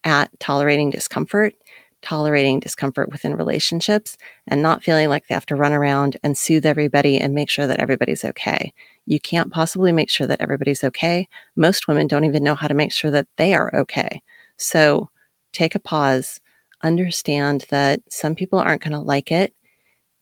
at 0.04 0.28
tolerating 0.40 0.90
discomfort, 0.90 1.54
tolerating 2.00 2.58
discomfort 2.58 3.12
within 3.12 3.36
relationships, 3.36 4.16
and 4.48 4.60
not 4.60 4.82
feeling 4.82 5.08
like 5.08 5.28
they 5.28 5.34
have 5.34 5.46
to 5.46 5.54
run 5.54 5.72
around 5.72 6.16
and 6.24 6.36
soothe 6.36 6.66
everybody 6.66 7.18
and 7.18 7.34
make 7.34 7.48
sure 7.48 7.66
that 7.68 7.78
everybody's 7.78 8.24
okay. 8.24 8.72
You 9.06 9.20
can't 9.20 9.52
possibly 9.52 9.92
make 9.92 10.10
sure 10.10 10.26
that 10.26 10.40
everybody's 10.40 10.82
okay. 10.82 11.28
Most 11.54 11.86
women 11.86 12.08
don't 12.08 12.24
even 12.24 12.42
know 12.42 12.56
how 12.56 12.66
to 12.66 12.74
make 12.74 12.92
sure 12.92 13.12
that 13.12 13.28
they 13.36 13.54
are 13.54 13.72
okay. 13.76 14.20
So 14.56 15.10
take 15.52 15.74
a 15.74 15.80
pause, 15.80 16.40
understand 16.82 17.66
that 17.70 18.00
some 18.10 18.34
people 18.34 18.58
aren't 18.58 18.82
going 18.82 18.92
to 18.92 18.98
like 18.98 19.30
it. 19.30 19.54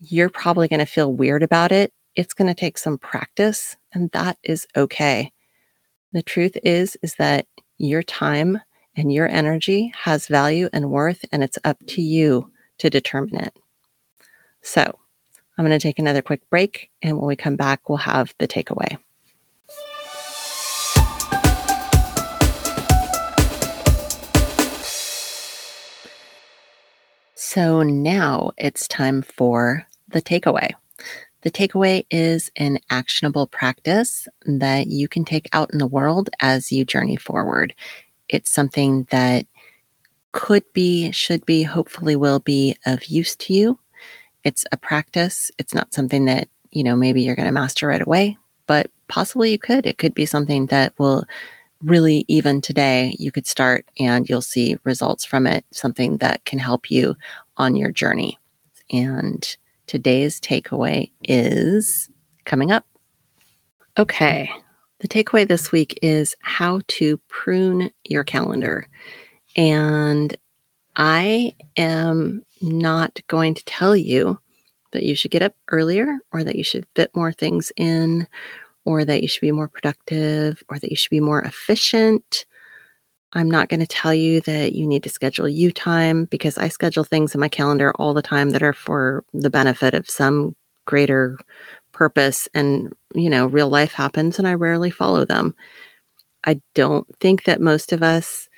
You're 0.01 0.31
probably 0.31 0.69
going 0.69 0.81
to 0.81 0.87
feel 0.87 1.13
weird 1.13 1.43
about 1.43 1.73
it. 1.73 1.93
It's 2.17 2.35
going 2.35 2.49
to 2.49 2.55
take 2.55 2.79
some 2.79 2.99
practice, 2.99 3.77
and 3.93 4.11
that 4.13 4.39
is 4.43 4.67
okay. 4.77 5.33
The 6.13 6.23
truth 6.23 6.57
is 6.65 6.97
is 7.03 7.15
that 7.17 7.47
your 7.79 8.03
time 8.03 8.61
and 8.97 9.13
your 9.13 9.29
energy 9.29 9.93
has 9.97 10.27
value 10.27 10.69
and 10.73 10.91
worth, 10.91 11.25
and 11.33 11.45
it's 11.45 11.59
up 11.65 11.79
to 11.89 12.03
you 12.03 12.51
to 12.79 12.91
determine 12.91 13.37
it. 13.37 13.57
So, 14.63 14.99
I'm 15.57 15.65
going 15.67 15.79
to 15.79 15.83
take 15.83 15.99
another 15.99 16.23
quick 16.23 16.49
break, 16.51 16.91
and 17.03 17.19
when 17.19 17.27
we 17.27 17.37
come 17.37 17.57
back, 17.57 17.89
we'll 17.89 17.99
have 17.99 18.35
the 18.39 18.49
takeaway. 18.49 18.99
So 27.53 27.83
now 27.83 28.53
it's 28.59 28.87
time 28.87 29.23
for 29.23 29.85
the 30.07 30.23
takeaway. 30.23 30.71
The 31.41 31.51
takeaway 31.51 32.07
is 32.09 32.49
an 32.55 32.79
actionable 32.91 33.49
practice 33.49 34.29
that 34.47 34.87
you 34.87 35.09
can 35.09 35.25
take 35.25 35.49
out 35.53 35.73
in 35.73 35.79
the 35.79 35.87
world 35.89 36.31
as 36.39 36.71
you 36.71 36.85
journey 36.85 37.17
forward. 37.17 37.75
It's 38.29 38.53
something 38.53 39.09
that 39.11 39.47
could 40.31 40.63
be, 40.75 41.11
should 41.11 41.45
be, 41.45 41.65
hopefully 41.65 42.15
will 42.15 42.39
be 42.39 42.77
of 42.87 43.07
use 43.07 43.35
to 43.35 43.53
you. 43.53 43.81
It's 44.45 44.65
a 44.71 44.77
practice. 44.77 45.51
It's 45.59 45.75
not 45.75 45.93
something 45.93 46.27
that, 46.27 46.47
you 46.71 46.85
know, 46.85 46.95
maybe 46.95 47.21
you're 47.21 47.35
going 47.35 47.47
to 47.47 47.53
master 47.53 47.89
right 47.89 48.01
away, 48.01 48.39
but 48.69 48.93
possibly 49.09 49.51
you 49.51 49.59
could. 49.59 49.87
It 49.87 49.99
could 49.99 50.15
be 50.15 50.25
something 50.25 50.67
that 50.67 50.93
will 51.01 51.25
really 51.83 52.25
even 52.29 52.61
today 52.61 53.17
you 53.19 53.33
could 53.33 53.47
start 53.47 53.87
and 53.99 54.29
you'll 54.29 54.43
see 54.43 54.77
results 54.85 55.25
from 55.25 55.47
it, 55.47 55.65
something 55.73 56.19
that 56.19 56.45
can 56.45 56.59
help 56.59 56.91
you 56.91 57.17
on 57.57 57.77
your 57.77 57.91
journey. 57.91 58.39
And 58.91 59.57
today's 59.87 60.41
takeaway 60.41 61.11
is 61.25 62.11
coming 62.45 62.71
up. 62.71 62.87
Okay. 63.99 64.51
The 65.01 65.09
takeaway 65.09 65.49
this 65.49 65.73
week 65.73 65.99
is 66.03 66.37
how 66.41 66.81
to 66.89 67.17
prune 67.29 67.91
your 68.05 68.25
calendar. 68.25 68.87
And 69.57 70.37
I 70.97 71.55
am 71.77 72.45
not 72.61 73.21
going 73.27 73.55
to 73.55 73.65
tell 73.65 73.97
you 73.97 74.39
that 74.93 75.05
you 75.05 75.15
should 75.15 75.31
get 75.31 75.43
up 75.43 75.55
earlier 75.71 76.19
or 76.33 76.45
that 76.45 76.57
you 76.57 76.65
should 76.65 76.87
fit 76.95 77.15
more 77.15 77.33
things 77.33 77.73
in 77.77 78.27
or 78.85 79.05
that 79.05 79.23
you 79.23 79.29
should 79.29 79.41
be 79.41 79.53
more 79.53 79.69
productive 79.69 80.63
or 80.69 80.79
that 80.79 80.91
you 80.91 80.97
should 80.97 81.11
be 81.11 81.21
more 81.21 81.43
efficient. 81.43 82.47
I'm 83.33 83.51
not 83.51 83.69
going 83.69 83.81
to 83.81 83.87
tell 83.87 84.13
you 84.13 84.41
that 84.43 84.75
you 84.75 84.87
need 84.87 85.05
to 85.05 85.09
schedule 85.09 85.49
you 85.49 85.71
time 85.71 86.25
because 86.25 86.59
I 86.59 86.69
schedule 86.69 87.05
things 87.05 87.35
in 87.35 87.41
my 87.41 87.49
calendar 87.49 87.93
all 87.97 88.13
the 88.13 88.23
time 88.23 88.51
that 88.51 88.63
are 88.63 88.73
for 88.73 89.25
the 89.33 89.51
benefit 89.51 89.95
of 89.95 90.11
some 90.11 90.57
greater 90.87 91.39
purpose 91.93 92.49
and 92.55 92.93
you 93.15 93.29
know 93.29 93.47
real 93.47 93.69
life 93.69 93.93
happens 93.93 94.39
and 94.39 94.49
I 94.49 94.55
rarely 94.55 94.91
follow 94.91 95.25
them. 95.25 95.55
I 96.45 96.61
don't 96.75 97.07
think 97.21 97.45
that 97.45 97.61
most 97.61 97.93
of 97.93 98.03
us 98.03 98.49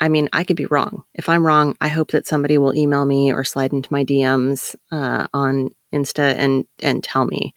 I 0.00 0.08
mean, 0.08 0.28
I 0.32 0.42
could 0.42 0.56
be 0.56 0.66
wrong. 0.66 1.04
If 1.14 1.28
I'm 1.28 1.46
wrong, 1.46 1.76
I 1.80 1.88
hope 1.88 2.10
that 2.10 2.26
somebody 2.26 2.58
will 2.58 2.74
email 2.74 3.04
me 3.04 3.32
or 3.32 3.44
slide 3.44 3.72
into 3.72 3.92
my 3.92 4.04
DMs 4.04 4.74
uh, 4.90 5.28
on 5.32 5.70
Insta 5.92 6.34
and 6.36 6.66
and 6.80 7.02
tell 7.02 7.26
me. 7.26 7.54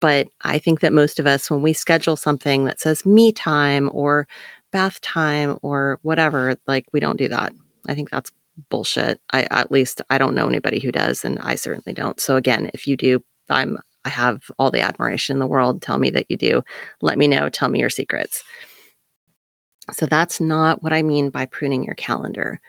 But 0.00 0.28
I 0.42 0.58
think 0.58 0.80
that 0.80 0.92
most 0.92 1.18
of 1.18 1.26
us, 1.26 1.50
when 1.50 1.62
we 1.62 1.72
schedule 1.72 2.16
something 2.16 2.64
that 2.66 2.80
says 2.80 3.06
me 3.06 3.32
time 3.32 3.90
or 3.92 4.28
bath 4.72 5.00
time 5.00 5.58
or 5.62 5.98
whatever, 6.02 6.56
like 6.66 6.86
we 6.92 7.00
don't 7.00 7.16
do 7.16 7.28
that. 7.28 7.52
I 7.88 7.94
think 7.94 8.10
that's 8.10 8.30
bullshit. 8.68 9.20
I 9.32 9.44
at 9.50 9.70
least 9.70 10.02
I 10.10 10.18
don't 10.18 10.34
know 10.34 10.48
anybody 10.48 10.80
who 10.80 10.92
does, 10.92 11.24
and 11.24 11.38
I 11.40 11.54
certainly 11.54 11.94
don't. 11.94 12.20
So 12.20 12.36
again, 12.36 12.70
if 12.74 12.86
you 12.86 12.96
do, 12.96 13.22
I'm 13.48 13.78
I 14.04 14.08
have 14.10 14.44
all 14.58 14.70
the 14.70 14.80
admiration 14.80 15.34
in 15.34 15.40
the 15.40 15.46
world. 15.46 15.82
Tell 15.82 15.98
me 15.98 16.10
that 16.10 16.26
you 16.28 16.36
do. 16.36 16.62
Let 17.00 17.18
me 17.18 17.26
know. 17.26 17.48
Tell 17.48 17.68
me 17.68 17.80
your 17.80 17.90
secrets. 17.90 18.44
So 19.92 20.06
that's 20.06 20.40
not 20.40 20.82
what 20.82 20.92
I 20.92 21.02
mean 21.02 21.30
by 21.30 21.46
pruning 21.46 21.84
your 21.84 21.94
calendar. 21.94 22.60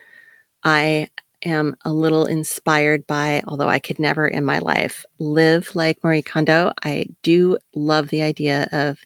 I 0.64 1.10
am 1.44 1.76
a 1.86 1.94
little 1.94 2.26
inspired 2.26 3.06
by, 3.08 3.42
although 3.48 3.70
I 3.70 3.80
could 3.80 4.00
never 4.00 4.28
in 4.28 4.46
my 4.46 4.60
life 4.60 5.06
live 5.20 5.76
like 5.76 6.04
Marie 6.04 6.22
Kondo, 6.22 6.74
I 6.84 7.08
do 7.24 7.58
love 7.76 8.10
the 8.10 8.22
idea 8.22 8.68
of 8.72 9.00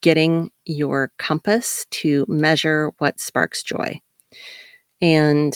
getting 0.00 0.50
your 0.64 1.12
compass 1.18 1.86
to 1.90 2.24
measure 2.28 2.90
what 2.98 3.20
sparks 3.20 3.62
joy. 3.62 4.00
And 5.00 5.54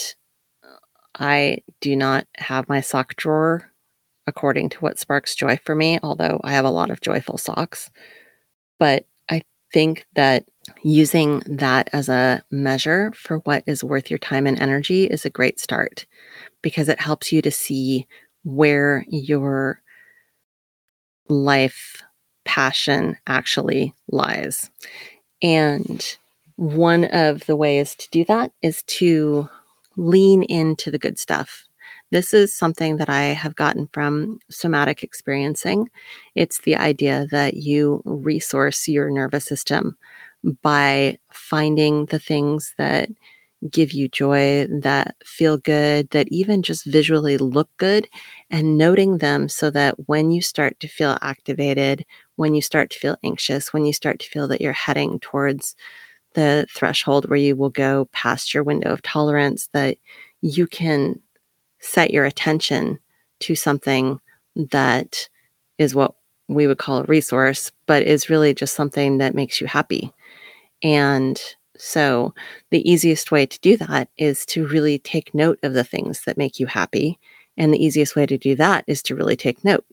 I 1.19 1.59
do 1.81 1.97
not 1.97 2.27
have 2.37 2.69
my 2.69 2.81
sock 2.81 3.17
drawer 3.17 3.73
according 4.27 4.69
to 4.69 4.79
what 4.79 4.99
sparks 4.99 5.35
joy 5.35 5.59
for 5.65 5.75
me, 5.75 5.99
although 6.03 6.41
I 6.45 6.53
have 6.53 6.67
a 6.67 6.71
lot 6.71 6.91
of 6.91 7.01
joyful 7.01 7.39
socks. 7.39 7.91
But 8.79 9.07
I 9.31 9.43
think 9.73 10.07
that 10.15 10.45
using 10.83 11.43
that 11.47 11.89
as 11.93 12.09
a 12.09 12.43
measure 12.51 13.13
for 13.15 13.39
what 13.39 13.63
is 13.67 13.85
worth 13.85 14.11
your 14.11 14.19
time 14.19 14.47
and 14.47 14.61
energy 14.61 15.05
is 15.05 15.25
a 15.25 15.31
great 15.31 15.61
start 15.61 16.07
because 16.63 16.89
it 16.89 17.01
helps 17.01 17.33
you 17.33 17.43
to 17.43 17.51
see 17.51 18.07
where 18.45 19.05
your 19.09 19.81
life 21.29 22.03
passion 22.45 23.17
actually 23.27 23.95
lies. 24.11 24.71
And 25.43 26.17
one 26.57 27.05
of 27.05 27.47
the 27.47 27.57
ways 27.57 27.95
to 27.97 28.09
do 28.11 28.25
that 28.25 28.53
is 28.63 28.83
to 28.85 29.49
lean 29.97 30.43
into 30.45 30.91
the 30.91 30.99
good 30.99 31.19
stuff. 31.19 31.65
This 32.11 32.33
is 32.33 32.55
something 32.55 32.97
that 32.97 33.11
I 33.11 33.25
have 33.25 33.55
gotten 33.55 33.89
from 33.93 34.39
somatic 34.51 35.03
experiencing. 35.03 35.91
It's 36.35 36.61
the 36.63 36.77
idea 36.77 37.27
that 37.31 37.55
you 37.55 38.03
resource 38.07 38.89
your 38.89 39.11
nervous 39.11 39.45
system 39.45 39.99
by 40.63 41.19
finding 41.33 42.07
the 42.07 42.19
things 42.19 42.75
that 42.79 43.09
give 43.71 43.93
you 43.93 44.09
joy, 44.09 44.67
that 44.71 45.17
feel 45.25 45.59
good, 45.59 46.09
that 46.11 46.29
even 46.31 46.63
just 46.63 46.85
visually 46.85 47.37
look 47.39 47.69
good, 47.77 48.09
and 48.51 48.79
noting 48.79 49.19
them 49.19 49.49
so 49.49 49.71
that 49.71 49.97
when 50.09 50.31
you 50.31 50.41
start 50.41 50.79
to 50.81 50.89
feel 50.89 51.19
activated, 51.23 52.05
when 52.37 52.55
you 52.55 52.63
start 52.63 52.91
to 52.91 52.99
feel 52.99 53.17
anxious, 53.25 53.73
when 53.73 53.85
you 53.85 53.93
start 53.93 54.21
to 54.21 54.29
feel 54.29 54.47
that 54.49 54.61
you're 54.61 54.73
heading 54.73 55.19
towards 55.21 55.75
the 56.35 56.67
threshold 56.73 57.29
where 57.29 57.39
you 57.39 57.57
will 57.57 57.71
go 57.71 58.09
past 58.13 58.55
your 58.55 58.63
window 58.63 58.93
of 58.93 59.03
tolerance, 59.03 59.69
that 59.73 59.99
you 60.41 60.67
can 60.67 61.21
set 61.81 62.13
your 62.13 62.25
attention 62.25 62.99
to 63.41 63.55
something 63.55 64.21
that 64.55 65.29
is 65.79 65.95
what 65.95 66.15
we 66.49 66.67
would 66.67 66.79
call 66.79 66.99
a 66.99 67.05
resource, 67.05 67.73
but 67.87 68.03
is 68.03 68.31
really 68.31 68.55
just 68.55 68.75
something 68.75 69.19
that 69.19 69.35
makes 69.35 69.61
you 69.61 69.67
happy. 69.67 70.13
And 70.83 71.41
so, 71.77 72.35
the 72.71 72.89
easiest 72.89 73.31
way 73.31 73.47
to 73.47 73.61
do 73.61 73.77
that 73.77 74.09
is 74.19 74.45
to 74.47 74.67
really 74.67 74.99
take 74.99 75.35
note 75.35 75.59
of 75.63 75.75
the 75.75 75.85
things 75.85 76.23
that 76.27 76.39
make 76.39 76.59
you 76.59 76.67
happy. 76.67 77.19
And 77.57 77.73
the 77.73 77.85
easiest 77.85 78.17
way 78.17 78.27
to 78.27 78.39
do 78.39 78.57
that 78.57 78.85
is 78.87 79.03
to 79.05 79.15
really 79.15 79.37
take 79.37 79.65
note. 79.65 79.85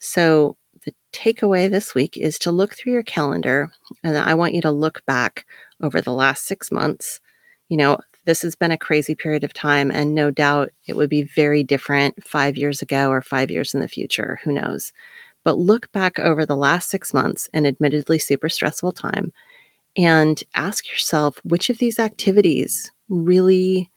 So, 0.00 0.56
the 0.84 0.94
takeaway 1.12 1.70
this 1.70 1.94
week 1.94 2.16
is 2.16 2.38
to 2.40 2.52
look 2.52 2.74
through 2.74 2.92
your 2.92 3.02
calendar. 3.02 3.70
And 4.02 4.16
I 4.16 4.34
want 4.34 4.54
you 4.54 4.60
to 4.62 4.70
look 4.70 5.04
back 5.06 5.46
over 5.82 6.00
the 6.00 6.12
last 6.12 6.46
six 6.46 6.72
months. 6.72 7.20
You 7.68 7.76
know, 7.76 7.98
this 8.24 8.42
has 8.42 8.54
been 8.54 8.70
a 8.70 8.78
crazy 8.78 9.14
period 9.14 9.42
of 9.42 9.54
time, 9.54 9.90
and 9.90 10.14
no 10.14 10.30
doubt 10.30 10.70
it 10.86 10.96
would 10.96 11.08
be 11.08 11.22
very 11.22 11.62
different 11.62 12.22
five 12.24 12.56
years 12.56 12.82
ago 12.82 13.10
or 13.10 13.22
five 13.22 13.50
years 13.50 13.74
in 13.74 13.80
the 13.80 13.88
future. 13.88 14.38
Who 14.44 14.52
knows? 14.52 14.92
But 15.44 15.58
look 15.58 15.90
back 15.92 16.18
over 16.18 16.44
the 16.44 16.56
last 16.56 16.90
six 16.90 17.14
months, 17.14 17.48
an 17.54 17.64
admittedly 17.64 18.18
super 18.18 18.50
stressful 18.50 18.92
time, 18.92 19.32
and 19.98 20.42
ask 20.54 20.88
yourself 20.88 21.40
which 21.42 21.68
of 21.68 21.78
these 21.78 21.98
activities 21.98 22.90
really, 23.08 23.90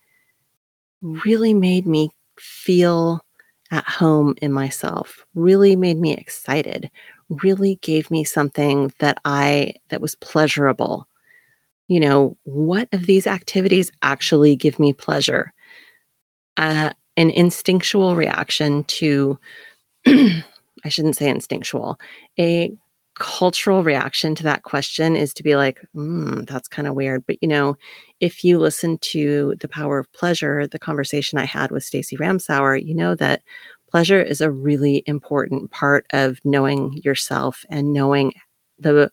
really 1.02 1.54
made 1.54 1.86
me 1.86 2.10
feel 2.40 3.24
at 3.70 3.88
home 3.88 4.34
in 4.42 4.52
myself, 4.52 5.24
really 5.36 5.76
made 5.76 6.00
me 6.00 6.14
excited, 6.14 6.90
really 7.30 7.76
gave 7.84 8.10
me 8.10 8.24
something 8.24 8.92
that 9.00 9.20
I, 9.24 9.76
that 9.90 10.02
was 10.02 10.16
pleasurable. 10.16 11.08
You 11.88 12.00
know, 12.00 12.38
what 12.44 12.90
of 12.92 13.06
these 13.06 13.28
activities 13.28 13.92
actually 14.02 14.56
give 14.56 14.80
me 14.80 14.94
pleasure? 14.94 15.54
Uh, 16.58 16.92
an 17.16 17.30
instinctual 17.30 18.16
reaction 18.16 18.84
to, 18.86 19.40
I 20.08 20.90
shouldn't 20.90 21.16
say 21.16 21.30
instinctual, 21.30 22.00
a 22.40 22.72
cultural 23.22 23.84
reaction 23.84 24.34
to 24.34 24.42
that 24.42 24.64
question 24.64 25.16
is 25.16 25.32
to 25.32 25.44
be 25.44 25.56
like, 25.56 25.80
mm, 25.96 26.44
that's 26.48 26.68
kind 26.68 26.88
of 26.88 26.96
weird. 26.96 27.24
But 27.28 27.38
you 27.40 27.48
know, 27.48 27.78
if 28.20 28.44
you 28.44 28.58
listen 28.58 28.98
to 28.98 29.54
The 29.60 29.68
Power 29.68 30.00
of 30.00 30.12
Pleasure, 30.12 30.66
the 30.66 30.80
conversation 30.80 31.38
I 31.38 31.46
had 31.46 31.70
with 31.70 31.84
Stacey 31.84 32.18
Ramsauer, 32.18 32.84
you 32.84 32.96
know 32.96 33.14
that 33.14 33.44
pleasure 33.92 34.20
is 34.20 34.42
a 34.42 34.50
really 34.50 35.04
important 35.06 35.70
part 35.70 36.08
of 36.14 36.40
knowing 36.44 36.94
yourself 37.04 37.64
and 37.70 37.94
knowing 37.94 38.34
the 38.80 39.12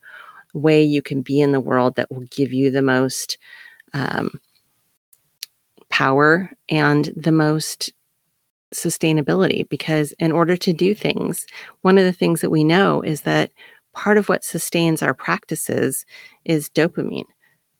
way 0.55 0.83
you 0.83 1.03
can 1.03 1.21
be 1.21 1.43
in 1.43 1.53
the 1.53 1.61
world 1.61 1.95
that 1.97 2.11
will 2.11 2.25
give 2.31 2.51
you 2.51 2.71
the 2.71 2.81
most 2.81 3.37
um, 3.93 4.41
power 5.91 6.51
and 6.71 7.13
the 7.15 7.33
most 7.33 7.93
sustainability 8.73 9.69
because 9.69 10.13
in 10.19 10.31
order 10.31 10.55
to 10.55 10.75
do 10.75 10.95
things 10.95 11.47
one 11.81 11.97
of 11.97 12.05
the 12.05 12.13
things 12.13 12.43
that 12.43 12.51
we 12.51 12.63
know 12.63 13.01
is 13.01 13.23
that 13.23 13.51
part 13.99 14.17
of 14.17 14.29
what 14.29 14.45
sustains 14.45 15.03
our 15.03 15.13
practices 15.13 16.07
is 16.45 16.71
dopamine. 16.71 17.27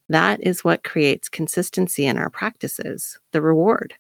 That 0.09 0.45
is 0.45 0.65
what 0.65 0.83
creates 0.83 1.29
consistency 1.29 2.07
in 2.07 2.19
our 2.19 2.29
practices, 2.29 3.21
the 3.31 3.41
reward. 3.41 3.95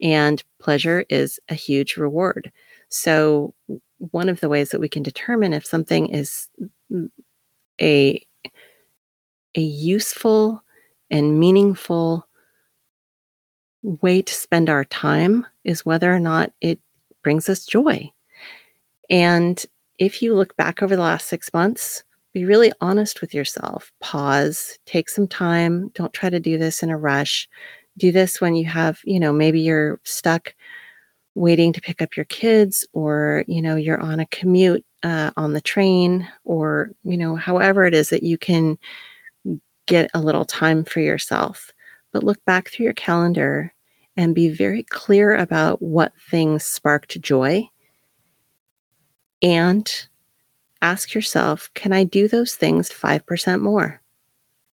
And 0.00 0.42
pleasure 0.58 1.04
is 1.08 1.38
a 1.48 1.54
huge 1.54 1.96
reward. 1.96 2.50
So, 2.88 3.54
one 4.10 4.28
of 4.28 4.40
the 4.40 4.48
ways 4.48 4.70
that 4.70 4.80
we 4.80 4.88
can 4.88 5.04
determine 5.04 5.52
if 5.52 5.64
something 5.64 6.08
is 6.08 6.48
mm, 6.90 7.08
a, 7.80 8.26
a 9.54 9.60
useful 9.60 10.64
and 11.12 11.38
meaningful 11.38 12.26
way 13.84 14.20
to 14.20 14.34
spend 14.34 14.68
our 14.68 14.84
time 14.86 15.46
is 15.62 15.86
whether 15.86 16.12
or 16.12 16.18
not 16.18 16.52
it 16.60 16.80
brings 17.22 17.48
us 17.48 17.64
joy. 17.64 18.10
And 19.08 19.64
if 20.02 20.20
you 20.20 20.34
look 20.34 20.56
back 20.56 20.82
over 20.82 20.96
the 20.96 21.02
last 21.02 21.28
six 21.28 21.52
months, 21.54 22.02
be 22.32 22.44
really 22.44 22.72
honest 22.80 23.20
with 23.20 23.32
yourself. 23.32 23.92
Pause, 24.00 24.78
take 24.84 25.08
some 25.08 25.28
time. 25.28 25.90
Don't 25.94 26.12
try 26.12 26.28
to 26.28 26.40
do 26.40 26.58
this 26.58 26.82
in 26.82 26.90
a 26.90 26.98
rush. 26.98 27.48
Do 27.98 28.10
this 28.10 28.40
when 28.40 28.56
you 28.56 28.64
have, 28.64 28.98
you 29.04 29.20
know, 29.20 29.32
maybe 29.32 29.60
you're 29.60 30.00
stuck 30.02 30.54
waiting 31.36 31.72
to 31.72 31.80
pick 31.80 32.02
up 32.02 32.16
your 32.16 32.24
kids 32.24 32.84
or, 32.92 33.44
you 33.46 33.62
know, 33.62 33.76
you're 33.76 34.00
on 34.00 34.18
a 34.18 34.26
commute 34.26 34.84
uh, 35.04 35.30
on 35.36 35.52
the 35.52 35.60
train 35.60 36.28
or, 36.44 36.90
you 37.04 37.16
know, 37.16 37.36
however 37.36 37.84
it 37.84 37.94
is 37.94 38.10
that 38.10 38.24
you 38.24 38.36
can 38.36 38.76
get 39.86 40.10
a 40.14 40.20
little 40.20 40.44
time 40.44 40.82
for 40.84 40.98
yourself. 40.98 41.70
But 42.12 42.24
look 42.24 42.44
back 42.44 42.70
through 42.70 42.84
your 42.84 42.94
calendar 42.94 43.72
and 44.16 44.34
be 44.34 44.48
very 44.48 44.82
clear 44.82 45.36
about 45.36 45.80
what 45.80 46.12
things 46.28 46.64
sparked 46.64 47.20
joy 47.20 47.68
and 49.42 50.06
ask 50.80 51.14
yourself 51.14 51.70
can 51.74 51.92
I 51.92 52.04
do 52.04 52.28
those 52.28 52.54
things 52.54 52.90
5% 52.90 53.60
more? 53.60 54.00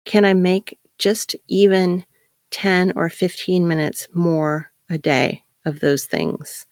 Can 0.06 0.26
I 0.26 0.34
make 0.34 0.78
just 0.98 1.36
even 1.48 2.06
10 2.52 2.94
or 2.96 3.10
15 3.10 3.68
minutes 3.68 4.08
more 4.14 4.72
a 4.90 4.98
day 4.98 5.44
of 5.66 5.80
those 5.80 6.06
things? 6.06 6.66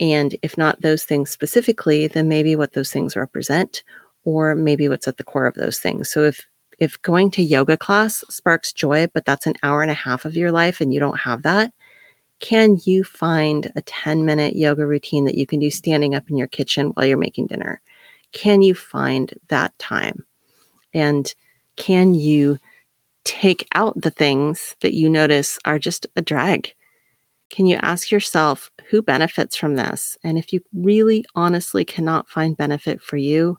And 0.00 0.36
if 0.42 0.58
not 0.58 0.80
those 0.82 1.04
things 1.04 1.30
specifically, 1.30 2.08
then 2.08 2.28
maybe 2.28 2.56
what 2.56 2.72
those 2.72 2.92
things 2.92 3.16
represent, 3.16 3.84
or 4.24 4.54
maybe 4.54 4.88
what's 4.88 5.06
at 5.06 5.18
the 5.18 5.24
core 5.24 5.46
of 5.46 5.54
those 5.54 5.78
things. 5.78 6.10
So 6.10 6.24
if 6.24 6.46
if 6.80 7.00
going 7.02 7.30
to 7.30 7.42
yoga 7.42 7.76
class 7.76 8.24
sparks 8.28 8.72
joy, 8.72 9.06
but 9.14 9.24
that's 9.24 9.46
an 9.46 9.54
hour 9.62 9.82
and 9.82 9.92
a 9.92 9.94
half 9.94 10.24
of 10.24 10.36
your 10.36 10.50
life 10.50 10.80
and 10.80 10.92
you 10.92 10.98
don't 10.98 11.20
have 11.20 11.42
that, 11.42 11.72
can 12.44 12.78
you 12.84 13.04
find 13.04 13.72
a 13.74 13.80
10 13.80 14.26
minute 14.26 14.54
yoga 14.54 14.86
routine 14.86 15.24
that 15.24 15.34
you 15.34 15.46
can 15.46 15.60
do 15.60 15.70
standing 15.70 16.14
up 16.14 16.28
in 16.28 16.36
your 16.36 16.46
kitchen 16.46 16.88
while 16.88 17.06
you're 17.06 17.16
making 17.16 17.46
dinner? 17.46 17.80
Can 18.32 18.60
you 18.60 18.74
find 18.74 19.32
that 19.48 19.76
time? 19.78 20.26
And 20.92 21.34
can 21.76 22.12
you 22.12 22.58
take 23.24 23.66
out 23.74 23.98
the 23.98 24.10
things 24.10 24.76
that 24.82 24.92
you 24.92 25.08
notice 25.08 25.58
are 25.64 25.78
just 25.78 26.06
a 26.16 26.20
drag? 26.20 26.74
Can 27.48 27.64
you 27.64 27.78
ask 27.80 28.10
yourself 28.10 28.70
who 28.90 29.00
benefits 29.00 29.56
from 29.56 29.76
this? 29.76 30.18
And 30.22 30.36
if 30.36 30.52
you 30.52 30.60
really 30.74 31.24
honestly 31.34 31.82
cannot 31.82 32.28
find 32.28 32.58
benefit 32.58 33.00
for 33.00 33.16
you, 33.16 33.56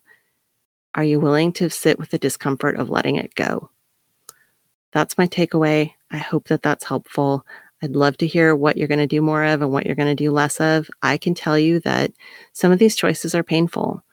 are 0.94 1.04
you 1.04 1.20
willing 1.20 1.54
to 1.54 1.72
sit 1.72 1.98
with 1.98 2.12
the 2.12 2.20
discomfort 2.20 2.76
of 2.76 2.92
letting 2.92 3.16
it 3.16 3.34
go? 3.34 3.72
That's 4.92 5.18
my 5.18 5.26
takeaway. 5.26 5.92
I 6.12 6.18
hope 6.18 6.50
that 6.50 6.62
that's 6.62 6.86
helpful. 6.86 7.48
I'd 7.84 7.96
love 7.96 8.18
to 8.18 8.28
hear 8.28 8.56
what 8.56 8.78
you're 8.78 8.88
going 8.88 9.00
to 9.00 9.08
do 9.08 9.22
more 9.22 9.44
of 9.44 9.62
and 9.62 9.72
what 9.72 9.86
you're 9.86 9.96
going 9.96 10.16
to 10.16 10.24
do 10.24 10.32
less 10.32 10.60
of. 10.60 10.90
I 11.02 11.18
can 11.18 11.34
tell 11.34 11.60
you 11.60 11.80
that 11.82 12.12
some 12.54 12.72
of 12.72 12.80
these 12.80 12.96
choices 12.96 13.36
are 13.36 13.44
painful. 13.44 14.04